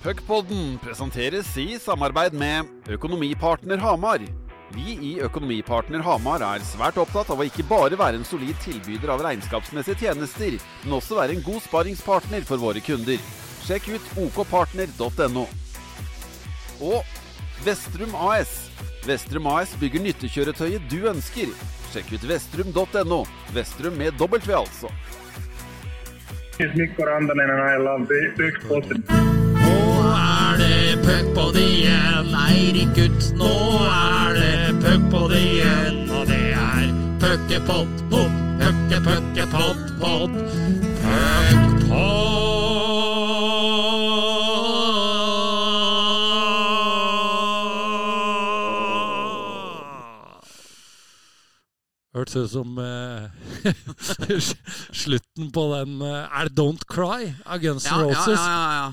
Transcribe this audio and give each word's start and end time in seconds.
Puckpodden 0.00 0.78
presenteres 0.80 1.56
i 1.60 1.78
samarbeid 1.78 2.32
med 2.32 2.64
Økonomipartner 2.88 3.76
Hamar. 3.76 4.22
Vi 4.72 4.94
i 4.96 5.10
Økonomipartner 5.20 6.00
Hamar 6.00 6.40
er 6.40 6.62
svært 6.64 6.96
opptatt 7.02 7.28
av 7.28 7.42
å 7.42 7.44
ikke 7.44 7.66
bare 7.68 7.98
være 8.00 8.16
en 8.16 8.24
solid 8.24 8.56
tilbyder 8.64 9.12
av 9.12 9.20
regnskapsmessige 9.26 10.06
tjenester, 10.06 10.56
men 10.86 10.94
også 10.96 11.18
være 11.18 11.36
en 11.36 11.44
god 11.44 11.60
sparingspartner 11.66 12.46
for 12.48 12.62
våre 12.62 12.80
kunder. 12.80 13.20
Sjekk 13.66 13.90
ut 13.92 14.14
okpartner.no. 14.24 15.44
Og 16.80 17.18
Vestrum 17.66 18.16
AS. 18.30 18.54
Vestrum 19.04 19.50
AS 19.52 19.74
bygger 19.82 20.06
nyttekjøretøyet 20.06 20.86
du 20.88 21.04
ønsker. 21.12 21.52
Sjekk 21.90 22.14
ut 22.16 22.24
vestrum.no. 22.30 23.20
Vestrum 23.52 24.00
med 24.00 24.16
W, 24.16 24.40
altså. 24.62 24.88
Mikko 26.56 27.04
Rantanen 27.04 27.52
og 27.52 27.62
jeg 27.68 27.84
love 27.84 28.24
Puckpodden. 28.40 29.39
Nå 31.10 31.34
på 31.34 31.50
det 31.54 31.62
igjen, 31.62 32.34
Eirik 32.34 32.94
gutt. 32.94 33.32
Nå 33.34 33.50
er 33.90 34.36
det 34.36 34.74
puckpod 34.82 35.32
igjen, 35.34 36.04
og 36.14 36.26
det 36.30 36.52
er 36.54 36.92
puckepott, 37.18 38.04
pott, 38.12 38.36
pucke, 38.60 39.00
pucke, 39.08 39.46
pott, 39.50 39.84
pott. 39.98 40.38
Hørtes 52.14 52.36
ut 52.36 52.50
som 52.52 52.78
eh, 52.78 53.39
slutten 55.02 55.50
på 55.54 55.64
den 55.74 55.96
det 56.46 56.48
Don't 56.56 56.84
Cry 56.90 57.32
av 57.46 57.58
Guns 57.62 57.86
N' 57.90 58.00
Roses? 58.02 58.38
ja, 58.38 58.90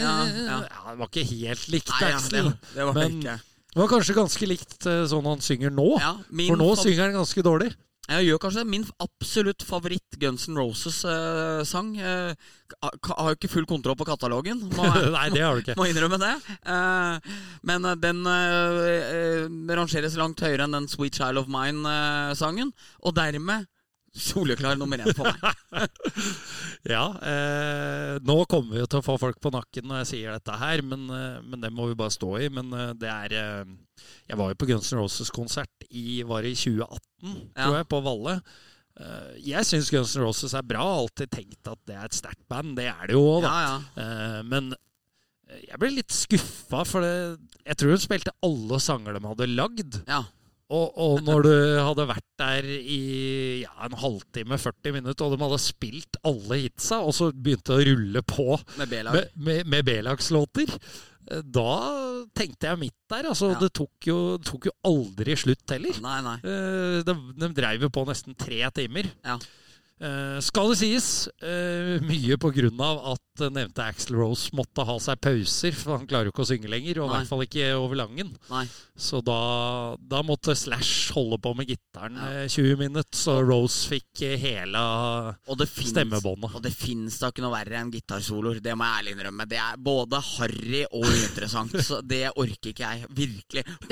ja, 0.00 0.16
ja. 0.46 0.58
Det 0.90 0.98
var 0.98 1.06
ikke 1.10 1.24
helt 1.30 1.68
likt, 1.72 1.92
Nei, 2.00 2.10
det, 2.30 2.42
det 2.74 2.86
var 2.88 2.96
Men 2.98 3.18
ikke. 3.20 3.36
det 3.74 3.80
var 3.82 3.90
kanskje 3.92 4.16
ganske 4.18 4.48
likt 4.50 4.86
eh, 4.90 5.04
sånn 5.10 5.28
han 5.30 5.42
synger 5.44 5.70
nå. 5.74 5.88
Ja, 6.00 6.14
For 6.50 6.60
nå 6.60 6.70
fav- 6.74 6.82
synger 6.84 7.06
han 7.08 7.16
ganske 7.20 7.44
dårlig. 7.46 7.70
Jeg 8.08 8.26
gjør 8.26 8.40
kanskje 8.42 8.62
min 8.66 8.84
absolutt 9.02 9.62
favoritt 9.62 10.16
Guns 10.18 10.48
N' 10.50 10.58
Roses-sang. 10.58 11.90
Eh, 12.00 12.32
har 12.80 13.28
jo 13.28 13.36
ikke 13.36 13.50
full 13.52 13.68
kontroll 13.70 13.98
på 13.98 14.06
katalogen, 14.08 14.64
må 14.74 14.86
Nei, 15.16 15.26
det 15.34 15.44
har 15.44 15.54
du 15.54 15.62
ikke. 15.62 15.76
må 15.78 15.86
innrømme 15.90 16.18
det. 16.22 16.32
Uh, 16.64 17.20
men 17.66 17.86
eh, 17.86 17.98
den 18.02 18.24
eh, 18.26 18.80
eh, 19.44 19.76
rangeres 19.78 20.16
langt 20.18 20.42
høyere 20.42 20.66
enn 20.66 20.74
den 20.78 20.88
Sweet 20.90 21.20
Child 21.20 21.42
of 21.44 21.50
Mine-sangen. 21.52 22.72
og 23.04 23.14
dermed 23.14 23.68
soleklar 24.16 24.78
nummer 24.80 24.98
én 25.04 25.12
for 25.14 25.28
meg. 25.30 25.90
Ja, 26.90 27.02
eh, 27.20 28.14
nå 28.24 28.34
kommer 28.48 28.72
vi 28.72 28.80
jo 28.80 28.86
til 28.88 29.02
å 29.02 29.04
få 29.04 29.14
folk 29.20 29.36
på 29.44 29.50
nakken 29.52 29.84
når 29.86 30.00
jeg 30.00 30.08
sier 30.10 30.32
dette 30.32 30.54
her, 30.56 30.80
men, 30.86 31.02
eh, 31.12 31.42
men 31.44 31.60
det 31.60 31.68
må 31.76 31.90
vi 31.90 31.96
bare 31.98 32.14
stå 32.14 32.30
i. 32.40 32.48
Men 32.52 32.72
eh, 32.72 32.92
det 32.96 33.10
er 33.12 33.34
eh, 33.36 33.74
Jeg 34.32 34.40
var 34.40 34.50
jo 34.52 34.58
på 34.62 34.68
Guns 34.70 34.88
N' 34.94 35.02
Roses-konsert 35.02 35.86
i 35.90 36.22
Var 36.26 36.46
det 36.46 36.54
i 36.54 36.58
2018, 36.58 37.36
tror 37.60 37.76
jeg, 37.76 37.88
på 37.92 38.00
Valle. 38.06 38.38
Eh, 38.96 39.32
jeg 39.52 39.68
syns 39.68 39.92
Guns 39.92 40.16
N' 40.16 40.24
Roses 40.24 40.56
er 40.56 40.64
bra. 40.72 40.86
Alltid 41.02 41.30
tenkt 41.36 41.68
at 41.68 41.82
det 41.86 41.98
er 42.00 42.08
et 42.08 42.16
sterkt 42.16 42.42
band. 42.50 42.74
Det 42.80 42.88
er 42.90 43.10
det 43.12 43.18
jo 43.18 43.26
òg, 43.36 43.44
da. 43.44 43.52
Ja, 43.52 43.76
ja. 44.00 44.42
Men 44.48 44.72
jeg 45.60 45.80
ble 45.82 45.92
litt 45.98 46.14
skuffa, 46.14 46.84
for 46.88 47.04
det, 47.04 47.14
jeg 47.66 47.76
tror 47.76 47.92
hun 47.92 48.02
spilte 48.08 48.34
alle 48.46 48.80
sanger 48.82 49.18
de 49.18 49.26
hadde 49.28 49.52
lagd. 49.52 50.00
ja. 50.08 50.24
Og, 50.70 50.92
og 51.02 51.20
når 51.26 51.42
du 51.48 51.52
hadde 51.82 52.04
vært 52.06 52.26
der 52.38 52.66
i 52.70 52.98
ja, 53.64 53.72
en 53.88 53.96
halvtime, 53.98 54.58
40 54.62 54.92
minutter, 55.00 55.26
og 55.26 55.34
de 55.34 55.42
hadde 55.42 55.58
spilt 55.64 56.18
alle 56.30 56.60
hitsa, 56.62 57.00
og 57.02 57.10
så 57.16 57.32
begynte 57.34 57.74
å 57.74 57.82
rulle 57.88 58.22
på 58.22 58.46
Med 58.78 58.92
B-lag. 58.92 59.16
med, 59.16 59.32
med, 59.48 59.66
med 59.74 59.88
B-lagslåter, 59.88 60.70
da 61.44 61.66
tenkte 62.34 62.70
jeg 62.70 62.78
mitt 62.80 62.96
der. 63.10 63.26
Altså, 63.30 63.50
Ja. 63.52 63.58
det, 63.60 63.72
tok 63.76 64.06
jo, 64.08 64.18
tok 64.46 64.70
jo 64.70 64.72
aldri 64.88 65.34
slutt 65.38 65.74
heller. 65.74 65.98
Nei, 66.02 66.20
nei. 66.24 66.36
Eh, 66.42 67.02
De, 67.06 67.14
de 67.38 67.50
dreiv 67.54 67.82
jo 67.86 67.90
på 67.92 68.06
nesten 68.08 68.34
tre 68.38 68.62
timer. 68.74 69.10
Ja. 69.26 69.36
Eh, 70.00 70.38
skal 70.40 70.70
det 70.72 70.78
sies, 70.80 71.28
eh, 71.44 71.98
mye 72.00 72.38
av 72.80 73.02
at 73.12 73.42
eh, 73.44 73.50
nevnte 73.52 73.84
Axl 73.84 74.14
Rose 74.16 74.48
måtte 74.56 74.84
ha 74.88 74.94
seg 74.98 75.20
pauser, 75.20 75.72
for 75.76 75.98
han 75.98 76.06
klarer 76.08 76.30
jo 76.30 76.32
ikke 76.32 76.44
å 76.46 76.48
synge 76.48 76.70
lenger, 76.72 77.02
og 77.02 77.10
i 77.10 77.12
hvert 77.18 77.28
fall 77.28 77.42
ikke 77.44 77.66
over 77.76 77.96
Langen. 78.00 78.32
nei. 78.48 78.64
Så 79.00 79.22
da, 79.24 79.96
da 79.96 80.18
måtte 80.22 80.52
Slash 80.56 81.12
holde 81.16 81.38
på 81.40 81.54
med 81.56 81.68
gitaren 81.70 82.16
Ja. 82.20 82.42
eh, 82.44 82.48
20 82.52 82.76
minutter, 82.80 83.16
så 83.16 83.38
Rose 83.44 83.88
fikk 83.88 84.24
hele 84.40 84.80
Og 85.48 85.56
finnes, 85.68 85.92
Stemmebåndet. 85.94 86.54
Og 86.54 86.62
det 86.62 86.72
fins 86.76 87.18
da 87.20 87.30
ikke 87.32 87.40
noe 87.44 87.54
verre 87.54 87.78
enn 87.80 87.90
gitarsoloer. 87.92 88.60
Det 88.60 88.74
må 88.76 88.84
jeg 88.84 89.00
ærlig 89.00 89.14
innrømme. 89.16 89.46
Det 89.48 89.56
er 89.60 89.76
både 89.80 90.20
harry 90.20 90.82
og 90.92 91.06
uinteressant. 91.08 91.72
Så 91.80 92.00
det 92.04 92.26
orker 92.36 92.72
ikke 92.74 92.84
jeg. 92.84 93.06
Virkelig. 93.16 93.64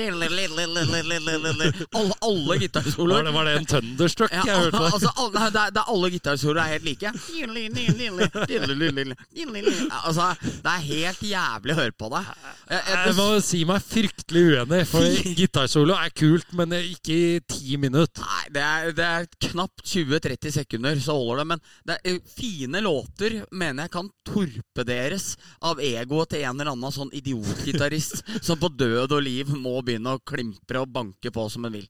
Alle, 1.99 2.13
alle 2.21 2.47
Var 2.47 2.61
gitarsoloer. 2.61 3.23
det, 3.25 3.33
var 3.33 3.45
det 3.49 3.55
en 3.57 3.65
Thunderstruck 3.65 4.31
Ja, 4.33 4.43
jeg 4.45 4.57
hørte? 4.67 4.83
altså, 4.93 5.11
alle, 5.17 5.49
det, 5.49 5.61
er, 5.63 5.71
er 5.81 5.91
alle 5.99 6.11
gitarsoloer 6.15 6.61
er 6.63 6.73
helt 6.77 6.87
like. 6.87 7.11
Altså, 9.99 10.29
det 10.39 10.71
er 10.71 10.85
helt 10.87 11.23
jævlig 11.29 11.75
å 11.75 11.79
høre 11.79 11.95
på 11.99 12.09
det. 12.13 12.23
Jeg, 12.69 12.79
jeg, 12.79 12.99
Jeg 13.09 13.15
må 13.17 13.27
si 13.43 13.61
meg 13.67 13.85
fryktelig 13.85 14.43
uenig, 14.53 14.81
for 14.89 15.33
gitarsolo 15.39 15.97
er 15.97 16.13
kult, 16.15 16.53
men 16.57 16.75
ikke 16.79 17.17
i 17.19 17.39
ti 17.49 17.77
minutter. 17.81 18.23
Nei, 18.23 18.45
det 18.55 18.63
er, 18.65 18.93
det 18.95 19.07
er 19.07 19.27
knapt 19.49 19.83
20-30 19.83 20.55
sekunder, 20.59 21.01
så 21.03 21.17
holder 21.17 21.43
det. 21.43 21.47
Men 21.53 21.63
det 21.89 21.97
er, 21.97 22.15
eh, 22.15 22.33
fine 22.39 22.83
låter 22.85 23.39
mener 23.51 23.87
jeg 23.87 23.93
kan 23.95 24.11
torpederes 24.27 25.33
av 25.65 25.81
egoet 25.83 26.33
til 26.33 26.45
en 26.45 26.55
eller 26.55 26.73
annen 26.73 26.93
sånn 26.93 27.11
idiotgitarist 27.15 28.23
som 28.45 28.59
på 28.61 28.71
død 28.71 29.15
og 29.17 29.23
liv 29.25 29.51
må 29.55 29.79
begynne 29.85 30.15
å 30.15 30.23
klimpre 30.23 30.83
og 30.83 30.93
banke 30.93 31.33
på 31.33 31.47
som 31.51 31.67
en 31.67 31.75
vil. 31.75 31.87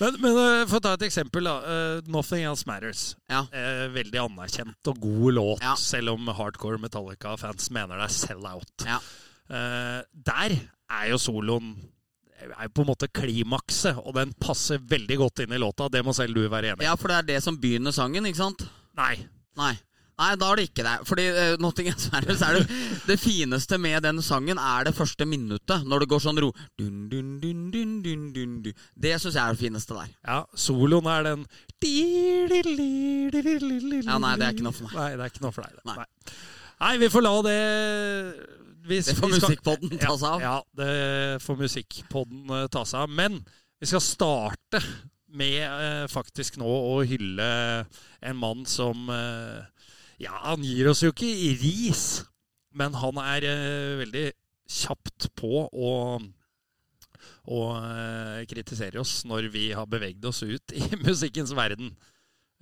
Men, 0.00 0.18
men 0.22 0.40
eh, 0.46 0.64
for 0.66 0.80
å 0.80 0.84
ta 0.84 0.96
et 0.96 1.06
eksempel, 1.08 1.46
da. 1.46 1.58
Uh, 1.62 2.02
'Nothing 2.08 2.46
Else 2.48 2.66
Matters'. 2.68 3.04
Ja. 3.30 3.44
Eh, 3.52 3.86
veldig 3.92 4.16
anerkjent 4.22 4.88
og 4.88 5.00
god 5.02 5.34
låt, 5.36 5.60
Ja. 5.60 5.74
selv 5.76 6.14
om 6.14 6.26
hardcore 6.26 6.78
Metallica-fans 6.80 7.70
mener 7.70 7.98
det 8.00 8.06
er 8.06 8.14
sell-out. 8.16 8.86
Ja. 8.86 8.96
Eh, 9.52 10.02
der 10.14 10.54
er 10.90 11.08
jo 11.10 11.18
soloen 11.20 11.74
er 12.42 12.68
på 12.68 12.82
en 12.82 12.88
måte 12.88 13.06
klimakset, 13.12 13.96
og 14.04 14.14
den 14.14 14.32
passer 14.40 14.78
veldig 14.78 15.16
godt 15.20 15.40
inn 15.44 15.52
i 15.52 15.58
låta. 15.58 15.88
Det 15.92 16.02
må 16.04 16.14
selv 16.16 16.34
du 16.34 16.48
være 16.48 16.72
enig 16.72 16.80
i. 16.82 16.84
ja, 16.88 16.94
for 16.96 17.08
det 17.08 17.18
er 17.18 17.22
det 17.34 17.42
som 17.44 17.56
begynner 17.60 17.92
sangen, 17.92 18.24
ikke 18.26 18.40
sant? 18.40 18.64
Nei. 18.96 19.16
Nei. 19.56 19.74
Nei, 20.22 20.30
da 20.38 20.50
er 20.52 20.60
det 20.60 20.66
ikke 20.70 20.84
det. 20.86 20.94
Fordi 21.08 21.24
uh, 21.34 21.56
Notting 21.62 21.88
Else 21.90 22.12
Matters 22.12 22.42
er 22.46 22.58
det, 22.60 22.78
det 23.10 23.18
fineste 23.18 23.78
med 23.82 24.04
den 24.06 24.22
sangen 24.24 24.60
er 24.62 24.86
det 24.86 24.94
første 24.96 25.26
minuttet. 25.28 25.82
Når 25.88 26.04
det 26.04 26.08
går 26.12 26.22
sånn 26.22 26.38
ro 26.44 26.52
dun, 26.78 27.08
dun, 27.10 27.34
dun, 27.42 27.66
dun, 27.74 27.92
dun, 28.04 28.24
dun, 28.36 28.56
dun. 28.68 28.80
Det 28.94 29.16
syns 29.18 29.34
jeg 29.36 29.42
er 29.42 29.56
det 29.56 29.62
fineste 29.64 29.98
der. 29.98 30.14
Ja, 30.22 30.40
soloen 30.54 31.10
er 31.10 31.28
den 31.32 31.46
Ja, 34.06 34.18
nei, 34.22 34.34
det 34.38 34.46
er 34.46 34.52
ikke 34.54 34.66
noe 34.68 34.76
for 34.76 34.86
meg. 34.88 34.96
Nei, 34.98 35.12
det 35.18 35.26
er 35.26 35.30
ikke 35.34 35.44
noe 35.46 35.54
for 35.54 35.66
deg. 35.66 35.78
det. 35.78 35.86
Nei. 35.88 35.96
Nei, 36.00 36.08
nei 36.82 36.92
vi 37.02 37.10
får 37.12 37.26
la 37.26 37.36
det 37.48 37.60
hvis 38.86 39.06
Det 39.06 39.16
får 39.16 39.30
skal- 39.30 39.40
musikkpodden 39.40 39.98
ta 39.98 40.16
seg 40.18 40.28
av. 40.28 40.40
Ja, 40.42 40.52
ja, 40.52 40.62
det 40.78 41.42
får 41.42 41.58
musikkpodden 41.60 42.50
eh, 42.50 42.68
ta 42.72 42.84
seg 42.88 43.04
av. 43.04 43.10
Men 43.10 43.40
vi 43.80 43.86
skal 43.90 44.02
starte 44.02 44.82
med 45.32 45.62
eh, 45.62 46.06
faktisk 46.12 46.58
nå 46.60 46.68
å 46.68 46.96
hylle 47.08 47.48
en 48.20 48.36
mann 48.36 48.66
som 48.68 49.08
eh, 49.10 49.62
Ja, 50.22 50.36
han 50.44 50.62
gir 50.66 50.92
oss 50.92 51.02
jo 51.02 51.10
ikke 51.10 51.32
ris, 51.62 52.04
men 52.78 52.94
han 52.94 53.18
er 53.22 53.48
eh, 53.48 53.98
veldig 54.04 54.28
kjapt 54.70 55.28
på 55.38 55.66
å 55.66 55.90
og 57.50 57.74
eh, 57.74 58.42
kritisere 58.46 59.00
oss 59.02 59.24
når 59.26 59.48
vi 59.50 59.64
har 59.74 59.88
beveget 59.90 60.24
oss 60.30 60.44
ut 60.46 60.74
i 60.78 60.84
musikkens 61.06 61.50
verden. 61.58 61.90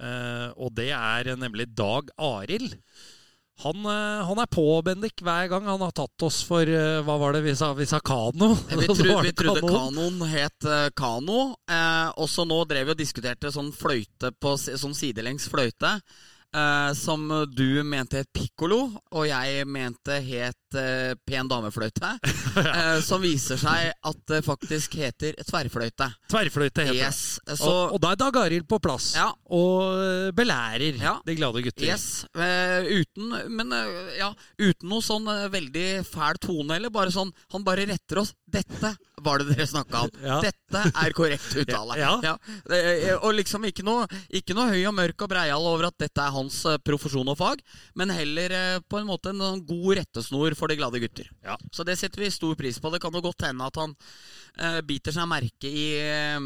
Eh, 0.00 0.48
og 0.56 0.72
det 0.76 0.91
er 0.97 1.34
nemlig 1.37 1.69
Dag 1.76 2.09
Arild. 2.16 2.76
Han, 3.60 3.84
eh, 3.84 4.22
han 4.25 4.41
er 4.41 4.48
på, 4.48 4.65
Bendik, 4.84 5.21
hver 5.21 5.50
gang 5.53 5.69
han 5.69 5.84
har 5.84 5.92
tatt 5.92 6.24
oss 6.24 6.41
for 6.48 6.65
eh, 6.65 7.03
Hva 7.04 7.18
var 7.21 7.36
det 7.36 7.42
vi 7.45 7.53
sa? 7.59 7.74
Vi 7.77 7.84
sa 7.89 8.01
kano? 8.01 8.54
Vi, 8.71 8.89
Så 8.89 8.97
tro, 8.97 9.18
vi 9.27 9.34
trodde 9.36 9.60
kanoen 9.68 10.24
het 10.33 10.68
kano. 10.97 11.51
Og 12.16 12.33
så 12.33 12.48
nå 12.48 12.63
drev 12.71 12.89
vi 12.89 12.97
og 12.97 13.01
diskuterte 13.03 13.53
sånn 13.53 13.72
fløyte 13.77 14.33
på 14.41 14.56
sånn 14.56 14.97
sidelengs 14.97 15.51
fløyte. 15.53 15.98
Eh, 16.55 16.93
som 16.99 17.27
du 17.55 17.83
mente 17.87 18.21
het 18.23 18.31
pikkolo, 18.35 18.81
og 19.15 19.27
jeg 19.29 19.67
mente 19.71 20.17
het 20.25 20.77
uh, 20.79 21.13
pen 21.27 21.49
damefløyte. 21.51 22.13
uh, 22.61 22.99
som 23.03 23.23
viser 23.23 23.59
seg 23.61 23.91
at 24.07 24.21
det 24.31 24.43
faktisk 24.47 24.95
heter 25.01 25.35
tverrfløyte. 25.47 26.07
Tverrfløyte 26.31 26.87
heter 26.87 26.99
det. 26.99 27.09
Yes. 27.11 27.41
Så 27.59 27.67
og, 27.71 27.97
og 27.97 28.03
da 28.05 28.13
er 28.15 28.21
Dag 28.21 28.37
Arild 28.43 28.69
på 28.71 28.79
plass 28.83 29.13
Ja. 29.19 29.31
og 29.51 30.33
belærer 30.37 31.01
Ja. 31.01 31.17
de 31.27 31.37
glade 31.39 31.63
gutter. 31.65 31.87
Yes, 31.89 32.25
uten 32.35 33.33
Men 33.51 33.73
ja, 34.19 34.31
uten 34.61 34.89
noe 34.91 35.03
sånn 35.05 35.27
veldig 35.51 36.05
fæl 36.07 36.39
tone, 36.43 36.77
eller 36.77 36.93
bare 36.95 37.13
sånn 37.15 37.33
Han 37.55 37.65
bare 37.67 37.87
retter 37.91 38.23
oss. 38.23 38.35
Dette 38.51 38.95
var 39.25 39.41
det 39.43 39.55
dere 39.55 39.67
snakka 39.69 40.05
om. 40.07 40.11
Ja. 40.25 40.39
Dette 40.45 40.83
er 40.91 41.15
korrekt 41.17 41.55
uttale. 41.63 41.99
Ja. 42.01 42.15
Ja. 42.25 42.34
og 43.21 43.34
liksom 43.37 43.65
ikke 43.69 43.84
noe, 43.84 44.07
ikke 44.33 44.55
noe 44.57 44.71
høy 44.72 44.84
og 44.89 44.95
mørk 44.97 45.25
og 45.25 45.31
breial 45.33 45.67
over 45.69 45.89
at 45.91 45.97
dette 46.01 46.22
er 46.22 46.33
hans 46.33 46.63
eh, 46.69 46.78
profesjon 46.84 47.28
og 47.28 47.37
fag, 47.39 47.61
men 47.99 48.13
heller 48.15 48.55
eh, 48.57 48.78
på 48.89 49.01
en 49.01 49.09
måte 49.09 49.33
en 49.34 49.43
sånn 49.43 49.63
god 49.69 50.01
rettesnor 50.01 50.57
for 50.59 50.71
de 50.72 50.78
glade 50.81 51.01
gutter. 51.03 51.28
Ja. 51.45 51.59
Så 51.75 51.84
det 51.87 51.99
setter 52.01 52.25
vi 52.25 52.31
stor 52.33 52.57
pris 52.59 52.81
på. 52.81 52.93
Det 52.95 53.03
kan 53.03 53.15
jo 53.15 53.22
godt 53.25 53.45
hende 53.47 53.67
at 53.67 53.77
han 53.81 53.93
eh, 53.93 54.50
biter 54.87 55.15
seg 55.15 55.29
merke 55.31 55.69
i 55.71 55.85
eh, 56.01 56.39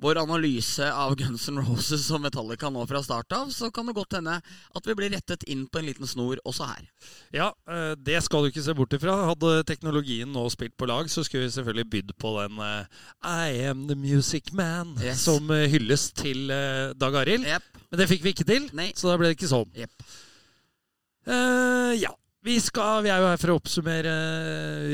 vår 0.00 0.20
analyse 0.22 0.86
av 0.86 1.16
Guns 1.18 1.48
N' 1.50 1.60
Roses 1.64 2.06
og 2.14 2.22
Metallica 2.24 2.70
nå 2.72 2.84
fra 2.88 3.02
start 3.04 3.32
av. 3.36 3.50
Så 3.54 3.70
kan 3.74 3.88
det 3.88 3.96
godt 3.96 4.16
hende 4.18 4.36
at 4.40 4.86
vi 4.86 4.96
blir 4.98 5.12
rettet 5.14 5.44
inn 5.50 5.66
på 5.70 5.80
en 5.80 5.88
liten 5.88 6.08
snor 6.08 6.40
også 6.46 6.68
her. 6.70 6.86
Ja, 7.34 7.50
eh, 7.70 7.92
det 7.98 8.20
skal 8.26 8.44
du 8.46 8.52
ikke 8.52 8.64
se 8.64 8.76
bort 8.76 8.94
ifra. 8.96 9.16
Hadde 9.30 9.64
teknologien 9.68 10.30
nå 10.32 10.46
spilt 10.52 10.76
på 10.78 10.88
lag, 10.90 11.10
så 11.10 11.24
skulle 11.26 11.48
vi 11.48 11.54
selvfølgelig 11.56 11.90
bydd 11.96 12.14
på 12.20 12.34
den 12.38 12.62
eh, 12.64 13.02
I 13.26 13.66
am 13.70 13.86
the 13.90 13.98
music 13.98 14.52
man 14.52 14.96
Yes. 15.00 15.24
som 15.24 15.50
eh, 15.54 15.68
hylles 15.70 16.10
til 16.16 16.50
eh, 16.54 16.92
Dag 16.98 17.14
Arild. 17.22 17.46
Yep. 17.46 17.84
Men 17.90 18.00
det 18.02 18.08
fikk 18.10 18.24
vi 18.24 18.34
ikke 18.34 18.46
til, 18.48 18.68
Nei. 18.76 18.92
så 18.96 19.10
da 19.10 19.18
ble 19.20 19.30
det 19.30 19.38
ikke 19.38 19.50
sånn. 19.50 19.70
Yep. 19.74 20.10
Uh, 21.30 21.92
ja. 22.00 22.10
Vi, 22.40 22.54
skal, 22.60 23.02
vi 23.04 23.10
er 23.12 23.20
jo 23.20 23.26
her 23.28 23.40
for 23.40 23.52
å 23.52 23.54
oppsummere 23.58 24.12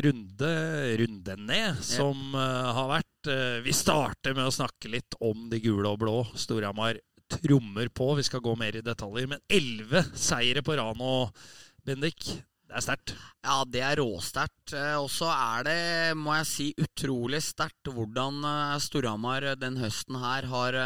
runde, 0.02 1.34
ned, 1.38 1.76
som 1.78 2.34
eh, 2.34 2.70
har 2.74 2.88
vært. 2.90 3.28
Eh, 3.30 3.58
vi 3.62 3.74
starter 3.76 4.34
med 4.34 4.48
å 4.48 4.54
snakke 4.54 4.90
litt 4.90 5.14
om 5.22 5.44
de 5.52 5.60
gule 5.62 5.92
og 5.92 6.00
blå. 6.02 6.16
Storhamar 6.34 6.98
trommer 7.30 7.86
på. 7.94 8.08
Vi 8.18 8.24
skal 8.26 8.42
gå 8.42 8.56
mer 8.58 8.74
i 8.74 8.82
detaljer. 8.82 9.28
Men 9.30 9.44
elleve 9.46 10.02
seire 10.18 10.64
på 10.66 10.74
Rano, 10.74 11.28
Bendik. 11.86 12.26
Det 12.66 12.80
er 12.80 12.82
sterkt. 12.82 13.12
Ja, 13.46 13.60
det 13.62 13.84
er 13.92 14.00
råsterkt. 14.02 14.74
Eh, 14.74 14.96
Og 14.98 15.06
så 15.14 15.30
er 15.30 15.68
det, 15.68 15.78
må 16.18 16.34
jeg 16.40 16.48
si, 16.50 16.66
utrolig 16.82 17.44
sterkt 17.46 17.92
hvordan 17.94 18.42
Storhamar 18.82 19.52
den 19.60 19.78
høsten 19.84 20.18
her 20.18 20.50
har, 20.50 20.80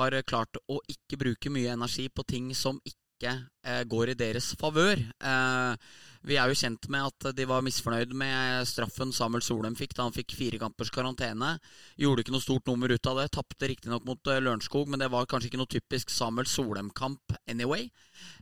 har 0.00 0.18
klart 0.26 0.58
å 0.66 0.82
ikke 0.90 1.20
bruke 1.22 1.54
mye 1.54 1.78
energi 1.78 2.08
på 2.10 2.26
ting 2.26 2.50
som 2.50 2.82
ikke 2.82 3.01
eh, 3.30 3.82
går 3.88 4.12
i 4.12 4.16
deres 4.18 4.52
favør. 4.58 4.98
Eh, 4.98 5.90
vi 6.22 6.36
er 6.38 6.50
jo 6.50 6.58
kjent 6.58 6.86
med 6.92 7.08
at 7.08 7.34
de 7.34 7.46
var 7.50 7.64
misfornøyd 7.66 8.12
med 8.14 8.66
straffen 8.70 9.10
Samuel 9.14 9.42
Solheim 9.42 9.74
fikk 9.78 9.96
da 9.98 10.06
han 10.06 10.14
fikk 10.14 10.36
fire 10.38 10.60
kampers 10.62 10.92
karantene. 10.94 11.56
Gjorde 11.98 12.22
ikke 12.22 12.34
noe 12.34 12.44
stort 12.44 12.70
nummer 12.70 12.92
ut 12.94 13.10
av 13.10 13.18
det. 13.18 13.28
Tapte 13.34 13.70
riktignok 13.70 14.06
mot 14.06 14.30
eh, 14.30 14.42
Lørenskog, 14.42 14.90
men 14.90 15.02
det 15.02 15.10
var 15.12 15.26
kanskje 15.30 15.50
ikke 15.50 15.62
noe 15.62 15.72
typisk 15.72 16.14
Samuel 16.14 16.50
Solheim-kamp 16.50 17.34
anyway. 17.50 17.88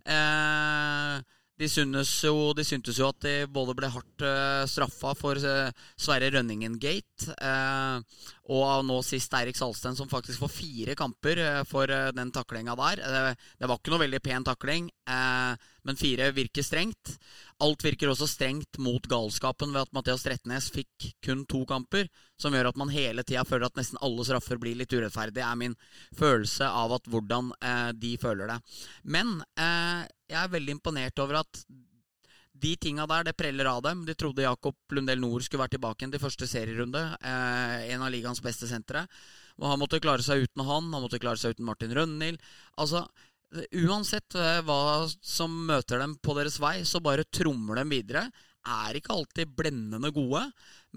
Eh, 0.04 1.20
de, 1.60 1.68
jo, 2.24 2.34
de 2.56 2.64
syntes 2.64 2.98
jo 2.98 3.08
at 3.10 3.20
de 3.24 3.34
både 3.52 3.74
ble 3.76 3.90
hardt 3.92 4.24
uh, 4.24 4.64
straffa 4.68 5.12
for 5.18 5.36
eh, 5.36 5.72
Sverre 6.00 6.30
Rønningen-gate, 6.32 7.34
eh, 7.36 8.24
og 8.50 8.84
nå 8.86 8.96
sist 9.06 9.34
Eirik 9.36 9.58
Salsten, 9.58 9.94
som 9.98 10.08
faktisk 10.10 10.40
får 10.42 10.52
fire 10.54 10.96
kamper 10.98 11.40
eh, 11.44 11.60
for 11.68 11.90
eh, 11.92 12.08
den 12.16 12.32
taklinga 12.34 12.74
der. 12.80 13.02
Eh, 13.04 13.48
det 13.60 13.68
var 13.68 13.78
ikke 13.78 13.92
noe 13.92 14.02
veldig 14.06 14.22
pen 14.24 14.46
takling, 14.46 14.88
eh, 15.04 15.68
men 15.86 16.00
fire 16.00 16.30
virker 16.36 16.64
strengt. 16.64 17.14
Alt 17.60 17.84
virker 17.84 18.10
også 18.10 18.28
strengt 18.30 18.80
mot 18.80 19.04
galskapen 19.10 19.74
ved 19.74 19.84
at 19.84 19.92
Mathias 19.96 20.24
Trettenes 20.24 20.70
fikk 20.72 21.10
kun 21.24 21.44
to 21.50 21.62
kamper, 21.68 22.08
som 22.40 22.56
gjør 22.56 22.70
at 22.70 22.80
man 22.80 22.92
hele 22.92 23.24
tida 23.26 23.44
føler 23.48 23.68
at 23.68 23.76
nesten 23.76 24.00
alle 24.04 24.24
straffer 24.26 24.60
blir 24.60 24.78
litt 24.80 24.92
urettferdige, 24.96 25.44
er 25.44 25.60
min 25.60 25.76
følelse 26.16 26.68
av 26.68 26.96
at 26.96 27.12
hvordan 27.12 27.52
eh, 27.60 27.90
de 28.00 28.14
føler 28.20 28.50
det. 28.54 28.58
Men 29.04 29.38
eh, 29.60 30.08
jeg 30.30 30.40
er 30.40 30.52
veldig 30.52 30.78
imponert 30.78 31.22
over 31.22 31.42
at 31.42 31.62
de 32.60 32.74
tinga 32.76 33.06
der, 33.08 33.24
det 33.30 33.36
preller 33.38 33.68
av 33.70 33.80
dem. 33.86 34.04
De 34.04 34.14
trodde 34.18 34.44
Jakob 34.44 34.76
Lundell 34.92 35.20
Nord 35.22 35.46
skulle 35.46 35.62
være 35.64 35.76
tilbake 35.76 36.02
igjen 36.02 36.12
til 36.14 36.22
første 36.22 36.48
serierunde. 36.50 37.02
Eh, 37.24 37.88
en 37.94 38.04
av 38.04 38.12
ligaens 38.12 38.42
beste 38.44 38.68
sentre. 38.68 39.06
Og 39.60 39.68
han 39.70 39.80
måtte 39.80 40.00
klare 40.02 40.24
seg 40.24 40.44
uten 40.44 40.64
han, 40.66 40.92
han 40.92 41.04
måtte 41.04 41.20
klare 41.22 41.40
seg 41.40 41.56
uten 41.56 41.66
Martin 41.68 41.94
Rønhild. 41.96 42.40
Altså, 42.80 43.06
uansett 43.80 44.36
eh, 44.38 44.60
hva 44.66 45.08
som 45.08 45.54
møter 45.70 46.02
dem 46.02 46.16
på 46.22 46.36
deres 46.38 46.60
vei, 46.62 46.80
så 46.84 47.02
bare 47.04 47.28
trommer 47.28 47.80
dem 47.80 47.92
videre. 47.96 48.28
Er 48.60 48.98
ikke 48.98 49.14
alltid 49.14 49.54
blendende 49.56 50.10
gode, 50.12 50.42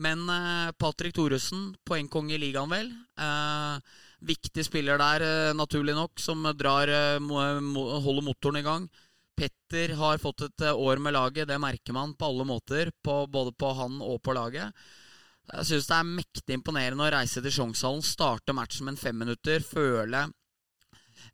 men 0.04 0.26
eh, 0.32 0.74
Patrick 0.80 1.16
Thoresen, 1.16 1.72
poengkonge 1.88 2.36
i 2.36 2.42
ligaen, 2.42 2.72
vel. 2.74 2.92
Eh, 3.16 3.96
viktig 4.24 4.68
spiller 4.68 5.00
der, 5.00 5.28
eh, 5.28 5.56
naturlig 5.56 5.96
nok, 5.96 6.20
som 6.20 6.44
drar, 6.60 6.92
eh, 6.92 7.24
holder 7.24 8.26
motoren 8.26 8.60
i 8.60 8.68
gang. 8.68 8.92
Petter 9.38 9.96
har 9.98 10.22
fått 10.22 10.46
et 10.46 10.68
eh, 10.68 10.76
år 10.76 11.02
med 11.02 11.16
laget, 11.16 11.48
det 11.50 11.62
merker 11.62 11.96
man 11.96 12.14
på 12.18 12.30
alle 12.30 12.46
måter. 12.48 12.92
På, 13.04 13.24
både 13.28 13.56
på 13.58 13.74
han 13.78 14.00
og 14.02 14.22
på 14.24 14.36
laget. 14.38 14.86
Jeg 15.52 15.68
syns 15.68 15.90
det 15.90 15.98
er 15.98 16.14
mektig 16.14 16.56
imponerende 16.56 17.04
å 17.04 17.12
reise 17.12 17.42
til 17.44 17.52
Sjongshallen, 17.52 18.06
starte 18.06 18.56
matchen 18.56 18.88
med 18.88 18.96
en 18.96 19.02
femminutter, 19.02 19.66
føle 19.68 20.22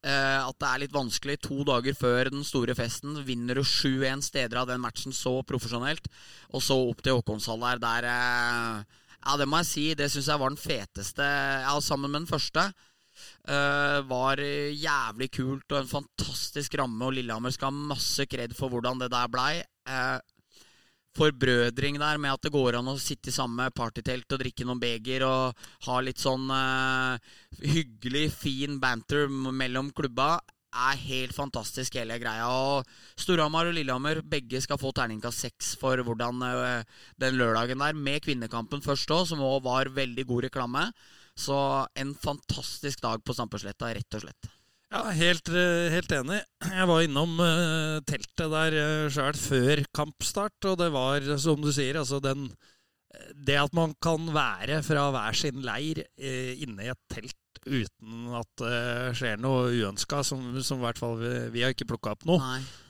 eh, 0.01 0.39
at 0.41 0.57
det 0.57 0.69
er 0.69 0.81
litt 0.83 0.95
vanskelig 0.95 1.37
to 1.45 1.61
dager 1.67 1.97
før 1.97 2.31
den 2.33 2.45
store 2.47 2.75
festen. 2.77 3.19
Vinner 3.27 3.59
du 3.59 3.63
7-1 3.65 4.25
steder 4.25 4.61
av 4.61 4.69
den 4.71 4.81
matchen 4.83 5.15
så 5.15 5.39
profesjonelt, 5.47 6.09
og 6.53 6.65
så 6.65 6.79
opp 6.89 7.03
til 7.05 7.19
Håkonshall 7.19 7.61
der, 7.67 7.83
der 7.85 8.09
eh, 8.13 8.97
Ja, 9.19 9.35
det 9.35 9.49
må 9.51 9.59
jeg 9.59 9.67
si, 9.67 9.85
det 9.99 10.09
syns 10.11 10.29
jeg 10.31 10.41
var 10.41 10.53
den 10.53 10.61
feteste, 10.61 11.25
ja, 11.65 11.73
sammen 11.83 12.11
med 12.11 12.23
den 12.23 12.31
første. 12.31 12.69
Eh, 13.49 13.99
var 14.05 14.37
jævlig 14.37 15.29
kult 15.33 15.73
og 15.73 15.79
en 15.79 15.89
fantastisk 15.89 16.75
ramme, 16.77 17.01
og 17.07 17.15
Lillehammer 17.15 17.53
skal 17.55 17.71
ha 17.71 17.87
masse 17.93 18.27
kred 18.29 18.53
for 18.57 18.69
hvordan 18.69 19.01
det 19.01 19.09
der 19.13 19.31
blei. 19.31 19.63
Uh, 19.89 20.19
forbrødring 21.17 21.97
der 21.97 22.19
med 22.21 22.35
at 22.35 22.43
det 22.45 22.51
går 22.53 22.77
an 22.77 22.91
å 22.91 22.99
sitte 23.01 23.31
i 23.31 23.33
samme 23.33 23.71
partytelt 23.73 24.29
og 24.35 24.43
drikke 24.43 24.67
noen 24.67 24.79
beger 24.79 25.25
og 25.25 25.63
ha 25.87 25.95
litt 26.05 26.21
sånn 26.21 26.45
uh, 26.53 27.17
hyggelig, 27.63 28.27
fin 28.37 28.77
banter 28.79 29.25
mellom 29.33 29.89
klubba, 29.97 30.35
er 30.69 31.01
helt 31.01 31.33
fantastisk, 31.33 31.97
hele 31.97 32.19
greia. 32.21 32.45
Og 32.53 32.85
Storhamar 33.17 33.71
og 33.71 33.79
Lillehammer 33.79 34.21
begge 34.21 34.61
skal 34.61 34.77
få 34.77 34.91
terningkast 34.93 35.47
seks 35.47 35.71
for 35.81 35.97
hvordan 36.05 36.43
den 37.17 37.39
lørdagen 37.41 37.81
der, 37.81 37.97
med 37.97 38.21
kvinnekampen 38.27 38.85
først 38.85 39.09
òg, 39.15 39.25
som 39.31 39.41
òg 39.41 39.63
var 39.65 39.89
veldig 39.95 40.27
god 40.29 40.51
reklame. 40.51 40.91
Så 41.39 41.57
en 41.99 42.15
fantastisk 42.19 43.03
dag 43.03 43.21
på 43.23 43.35
Sampesletta, 43.37 43.93
rett 43.95 44.17
og 44.17 44.25
slett. 44.25 44.49
Ja, 44.89 45.03
helt, 45.13 45.51
eh, 45.53 45.87
helt 45.93 46.11
enig. 46.17 46.39
Jeg 46.65 46.87
var 46.89 47.03
innom 47.05 47.35
uh, 47.37 47.99
teltet 48.09 48.49
der 48.49 48.75
uh, 48.75 49.11
sjøl 49.13 49.37
før 49.37 49.83
kampstart, 49.95 50.57
og 50.65 50.79
det 50.81 50.89
var, 50.95 51.27
som 51.37 51.61
du 51.61 51.69
sier, 51.75 52.01
altså 52.01 52.21
den 52.23 52.49
Det 53.33 53.55
at 53.57 53.73
man 53.73 53.95
kan 54.01 54.27
være 54.33 54.83
fra 54.85 55.07
hver 55.13 55.37
sin 55.37 55.63
leir 55.65 56.03
uh, 56.03 56.51
inne 56.61 56.87
i 56.87 56.91
et 56.91 57.01
telt 57.13 57.35
uten 57.69 58.29
at 58.39 58.61
det 58.61 59.15
skjer 59.19 59.41
noe 59.41 59.69
uønska, 59.73 60.21
som, 60.23 60.41
som 60.63 60.79
i 60.79 60.85
hvert 60.87 61.01
fall 61.01 61.17
vi, 61.19 61.33
vi 61.53 61.63
har 61.65 61.73
ikke 61.75 61.89
plukka 61.89 62.15
opp 62.15 62.23
noe. 62.29 62.39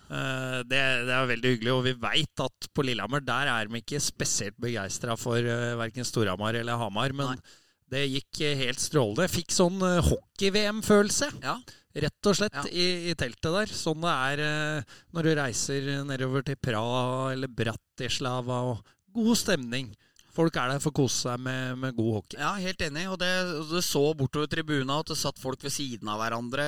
Eh, 0.10 0.60
det, 0.66 0.80
det 1.06 1.13
er 1.13 1.28
veldig 1.30 1.50
hyggelig, 1.54 1.74
og 1.75 1.84
vi 1.86 1.94
veit 2.01 2.42
at 2.42 2.69
på 2.74 2.86
Lillehammer 2.86 3.22
der 3.22 3.50
er 3.51 3.69
de 3.69 3.81
ikke 3.81 4.01
spesielt 4.01 4.58
begeistra 4.62 5.13
for 5.20 5.38
uh, 5.38 5.77
verken 5.77 6.08
Storhamar 6.08 6.58
eller 6.58 6.79
Hamar, 6.82 7.13
men 7.13 7.36
Nei. 7.36 7.58
Det 7.89 8.03
gikk 8.10 8.41
eh, 8.46 8.55
helt 8.65 8.79
strålende. 8.81 9.27
Fikk 9.31 9.51
sånn 9.55 9.79
eh, 9.86 10.01
hockey-VM-følelse, 10.10 11.31
Ja. 11.43 11.55
rett 11.96 12.29
og 12.29 12.36
slett, 12.38 12.53
Ja. 12.53 12.63
i, 12.72 13.10
i 13.10 13.15
teltet 13.15 13.50
der. 13.55 13.65
Sånn 13.74 14.01
det 14.01 14.13
er 14.13 14.43
eh, 14.46 14.84
når 15.13 15.24
du 15.29 15.31
reiser 15.41 15.89
nedover 16.05 16.46
til 16.46 16.55
Praha 16.62 17.31
eller 17.34 17.48
Bratislava, 17.50 18.62
og 18.74 18.86
god 19.13 19.36
stemning. 19.38 19.91
Folk 20.31 20.55
er 20.55 20.69
der 20.69 20.79
for 20.79 20.93
å 20.93 21.00
kose 21.01 21.25
seg 21.25 21.39
med, 21.41 21.77
med 21.81 21.96
god 21.98 22.13
hockey. 22.19 22.38
Ja, 22.39 22.53
helt 22.62 22.79
enig. 22.86 23.08
Og 23.12 23.17
det, 23.19 23.31
det 23.72 23.81
så 23.84 24.03
bortover 24.15 24.48
tribuna 24.48 25.00
at 25.01 25.10
det 25.12 25.17
satt 25.19 25.39
folk 25.41 25.60
ved 25.65 25.74
siden 25.74 26.08
av 26.08 26.22
hverandre. 26.22 26.67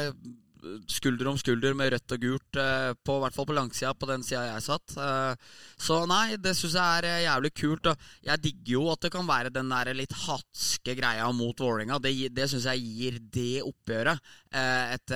Skulder 0.91 1.30
om 1.32 1.38
skulder 1.39 1.74
med 1.77 1.89
rødt 1.94 2.13
og 2.15 2.22
gult, 2.22 2.58
eh, 2.60 2.91
på, 2.94 3.15
i 3.18 3.22
hvert 3.24 3.36
fall 3.36 3.48
på 3.50 3.56
langsida, 3.58 3.94
på 3.98 4.10
den 4.10 4.22
sida 4.25 4.44
jeg 4.46 4.65
satt. 4.68 4.94
Eh, 4.94 5.48
så 5.82 6.01
nei, 6.10 6.38
det 6.38 6.53
syns 6.58 6.75
jeg 6.77 7.00
er 7.00 7.08
eh, 7.10 7.24
jævlig 7.25 7.51
kult. 7.58 7.89
Jeg 8.27 8.44
digger 8.44 8.74
jo 8.75 8.84
at 8.91 9.01
det 9.01 9.12
kan 9.15 9.30
være 9.30 9.53
den 9.53 9.72
der 9.74 9.94
litt 9.98 10.13
hatske 10.27 10.96
greia 10.98 11.25
mot 11.34 11.58
Vålerenga. 11.58 11.98
Det, 12.03 12.13
det 12.36 12.50
syns 12.51 12.70
jeg 12.70 12.86
gir 12.86 13.20
det 13.34 13.63
oppgjøret 13.65 14.30
et 14.51 15.13